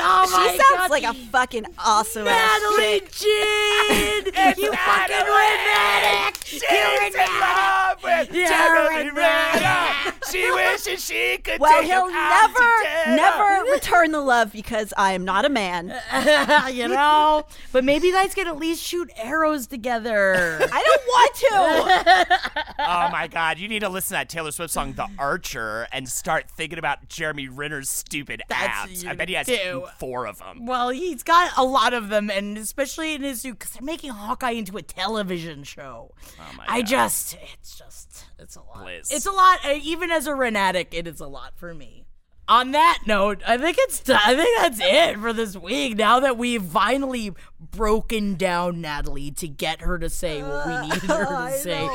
[0.00, 0.90] Oh my She sounds god!
[0.90, 3.00] like a fucking awesome ass Natalie.
[3.10, 4.24] Jean!
[4.64, 6.44] you fucking redneck!
[6.44, 10.76] She's in love with You're Jeremy a Renner.
[10.90, 14.92] and she could Well, take he'll him out to never, never return the love because
[14.96, 15.94] I am not a man.
[16.72, 20.58] you know, but maybe you guys can at least shoot arrows together.
[20.60, 22.52] I don't want to.
[22.78, 26.08] Oh my god, you need to listen to that Taylor Swift song, The Archer, and
[26.08, 29.06] start thinking about Jeremy Renner's stupid That's abs.
[29.06, 29.86] I bet he has do.
[29.98, 30.66] four of them.
[30.66, 34.50] Well, he's got a lot of them, and especially in his because they're making Hawkeye
[34.52, 36.12] into a television show.
[36.38, 36.72] Oh my god.
[36.72, 36.86] I God.
[36.86, 38.84] just, it's just, it's a lot.
[38.84, 39.08] Liz.
[39.10, 39.58] It's a lot.
[39.82, 42.04] Even as a Renatic, it is a lot for me.
[42.48, 43.98] On that note, I think it's.
[44.00, 45.96] t- I think that's it for this week.
[45.96, 51.00] Now that we've finally broken down Natalie to get her to say what we needed
[51.02, 51.88] her to say.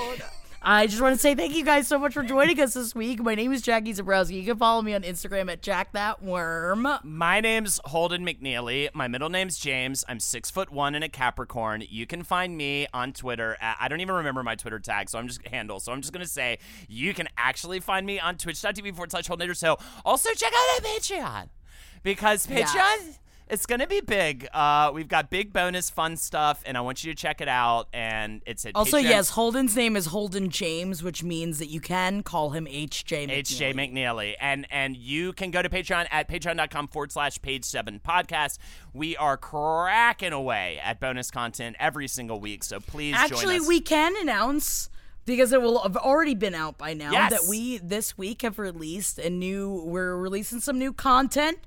[0.64, 3.20] I just want to say thank you guys so much for joining us this week.
[3.20, 4.34] My name is Jackie Zebrowski.
[4.34, 5.92] You can follow me on Instagram at jackthatworm.
[5.94, 6.88] That Worm.
[7.04, 8.90] My name's Holden McNeely.
[8.94, 10.06] My middle name's James.
[10.08, 11.84] I'm six foot one and a Capricorn.
[11.90, 13.58] You can find me on Twitter.
[13.60, 15.80] At, I don't even remember my Twitter tag, so I'm just handle.
[15.80, 19.56] So I'm just gonna say you can actually find me on Twitch.tv forward slash Holden
[19.56, 21.50] So also check out our Patreon
[22.04, 22.76] because Patreon.
[22.76, 23.20] Yes.
[23.52, 24.48] It's gonna be big.
[24.54, 27.90] Uh, we've got big bonus fun stuff, and I want you to check it out.
[27.94, 31.82] And it's at Also, Patreon- yes, Holden's name is Holden James, which means that you
[31.82, 33.40] can call him HJ McNeely.
[33.42, 34.36] HJ McNeely.
[34.40, 38.58] And and you can go to Patreon at patreon.com forward slash page seven podcast.
[38.94, 42.64] We are cracking away at bonus content every single week.
[42.64, 43.68] So please Actually, join us.
[43.68, 44.90] we can announce
[45.26, 47.32] because it will have already been out by now Yes.
[47.32, 49.84] that we this week have released a new.
[49.86, 51.60] We're releasing some new content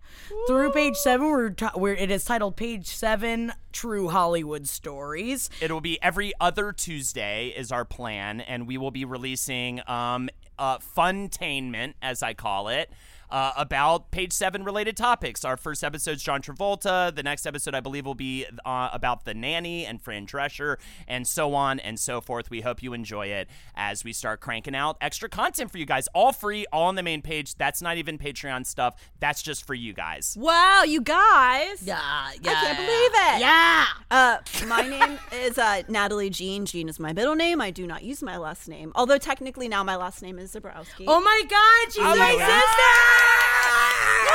[0.47, 1.29] through Page Seven.
[1.29, 5.51] We're t- where it is titled Page Seven: True Hollywood Stories.
[5.61, 10.29] it will be every other Tuesday is our plan, and we will be releasing um
[10.59, 12.91] uh funtainment, as I call it.
[13.35, 15.45] Uh, about page seven related topics.
[15.45, 17.13] Our first episode's John Travolta.
[17.13, 20.77] The next episode, I believe, will be uh, about the nanny and Fran Drescher,
[21.09, 22.49] and so on and so forth.
[22.49, 26.07] We hope you enjoy it as we start cranking out extra content for you guys,
[26.15, 27.57] all free, all on the main page.
[27.57, 28.95] That's not even Patreon stuff.
[29.19, 30.37] That's just for you guys.
[30.39, 31.83] Wow, you guys.
[31.83, 31.99] Yeah,
[32.41, 32.53] yeah.
[32.53, 33.41] I can't believe it.
[33.41, 33.87] Yeah.
[34.13, 36.67] Uh, my name is uh, Natalie Jean.
[36.67, 37.61] Jean is my middle name.
[37.61, 41.07] I do not use my last name, although technically now my last name is Zebrowski.
[41.09, 42.63] Oh my God, she's Oh my my God.
[42.63, 43.24] sister.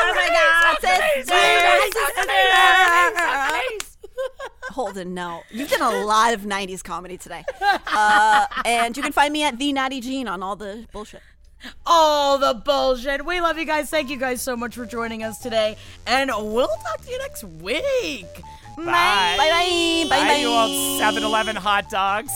[0.01, 2.09] Oh my God, sister!
[4.73, 5.41] Holden, no.
[5.51, 7.43] You've done a lot of 90s comedy today.
[7.87, 11.21] Uh, and you can find me at the Natty Jean on all the bullshit.
[11.85, 13.25] all the bullshit.
[13.25, 13.89] We love you guys.
[13.89, 15.75] Thank you guys so much for joining us today.
[16.07, 18.25] And we'll talk to you next week.
[18.77, 18.83] Bye.
[18.85, 20.05] Bye bye.
[20.09, 20.35] Bye Bye, bye.
[20.35, 22.31] you old 7 Eleven hot dogs.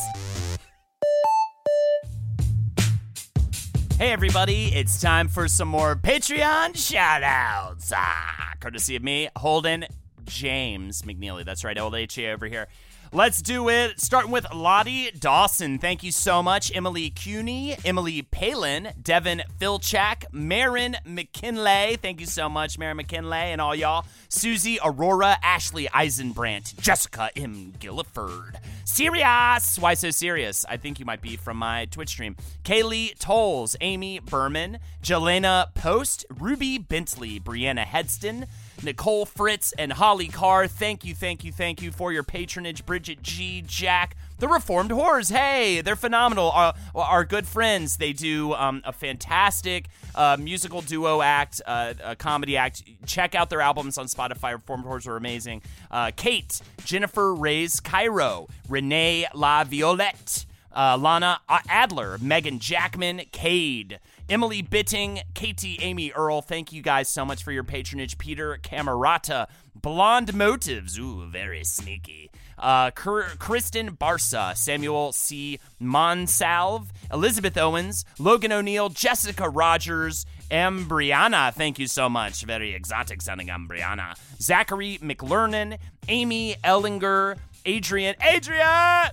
[3.99, 7.93] Hey, everybody, it's time for some more Patreon shout outs.
[7.95, 9.85] Ah, courtesy of me, Holden
[10.25, 11.45] James McNeely.
[11.45, 12.67] That's right, old HA over here.
[13.15, 14.01] Let's do it.
[14.01, 15.77] Starting with Lottie Dawson.
[15.77, 16.75] Thank you so much.
[16.75, 21.97] Emily Cuny, Emily Palin, Devin Filchak, Marin McKinley.
[21.97, 24.07] Thank you so much, Marin McKinley, and all y'all.
[24.29, 27.73] Susie Aurora, Ashley Eisenbrandt, Jessica M.
[27.79, 28.55] Gilliford.
[28.83, 29.77] Serious.
[29.77, 30.65] Why so serious?
[30.67, 32.35] I think you might be from my Twitch stream.
[32.63, 38.47] Kaylee Tolles, Amy Berman, Jelena Post, Ruby Bentley, Brianna Hedston,
[38.81, 40.67] Nicole Fritz, and Holly Carr.
[40.67, 42.85] Thank you, thank you, thank you for your patronage.
[42.85, 43.63] Bridget G.
[43.65, 44.15] Jack.
[44.39, 45.31] The Reformed Whores.
[45.31, 46.51] Hey, they're phenomenal.
[46.51, 47.95] Our, our good friends.
[47.95, 52.83] They do um, a fantastic uh, musical duo act, uh, a comedy act.
[53.05, 54.53] Check out their albums on Spotify.
[54.53, 55.61] Reformed Whores are amazing.
[55.89, 60.45] Uh, Kate, Jennifer Reyes Cairo, Renee La Violette,
[60.75, 66.41] uh, Lana Adler, Megan Jackman, Cade, Emily Bitting, Katie Amy Earl.
[66.41, 68.17] Thank you guys so much for your patronage.
[68.17, 70.97] Peter Camerata, Blonde Motives.
[70.97, 72.31] Ooh, very sneaky.
[72.57, 75.59] Uh, Kristen Barsa, Samuel C.
[75.81, 81.53] Monsalve, Elizabeth Owens, Logan O'Neill, Jessica Rogers, Embriana.
[81.53, 82.43] Thank you so much.
[82.43, 84.15] Very exotic sounding Embriana.
[84.39, 85.77] Zachary McLernan,
[86.07, 88.15] Amy Ellinger, Adrian.
[88.21, 89.09] Adrian!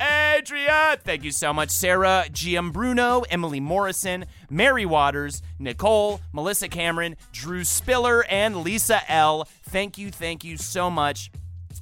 [0.00, 1.70] Adria, thank you so much.
[1.70, 9.48] Sarah Giambruno, Emily Morrison, Mary Waters, Nicole, Melissa Cameron, Drew Spiller, and Lisa L.
[9.64, 11.30] Thank you, thank you so much.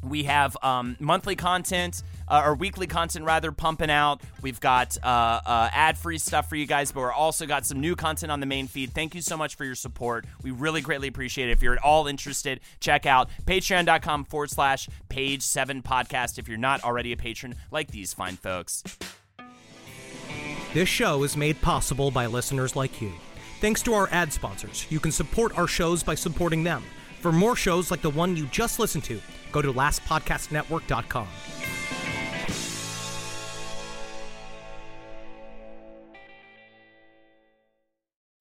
[0.02, 4.22] We have um, monthly content, uh, or weekly content rather, pumping out.
[4.40, 5.06] We've got uh,
[5.44, 8.40] uh, ad free stuff for you guys, but we're also got some new content on
[8.40, 8.92] the main feed.
[8.92, 10.26] Thank you so much for your support.
[10.42, 11.52] We really greatly appreciate it.
[11.52, 16.58] If you're at all interested, check out patreon.com forward slash page seven podcast if you're
[16.58, 18.82] not already a patron like these fine folks.
[20.74, 23.12] This show is made possible by listeners like you.
[23.60, 26.82] Thanks to our ad sponsors, you can support our shows by supporting them.
[27.20, 29.20] For more shows like the one you just listened to,
[29.52, 31.28] go to lastpodcastnetwork.com.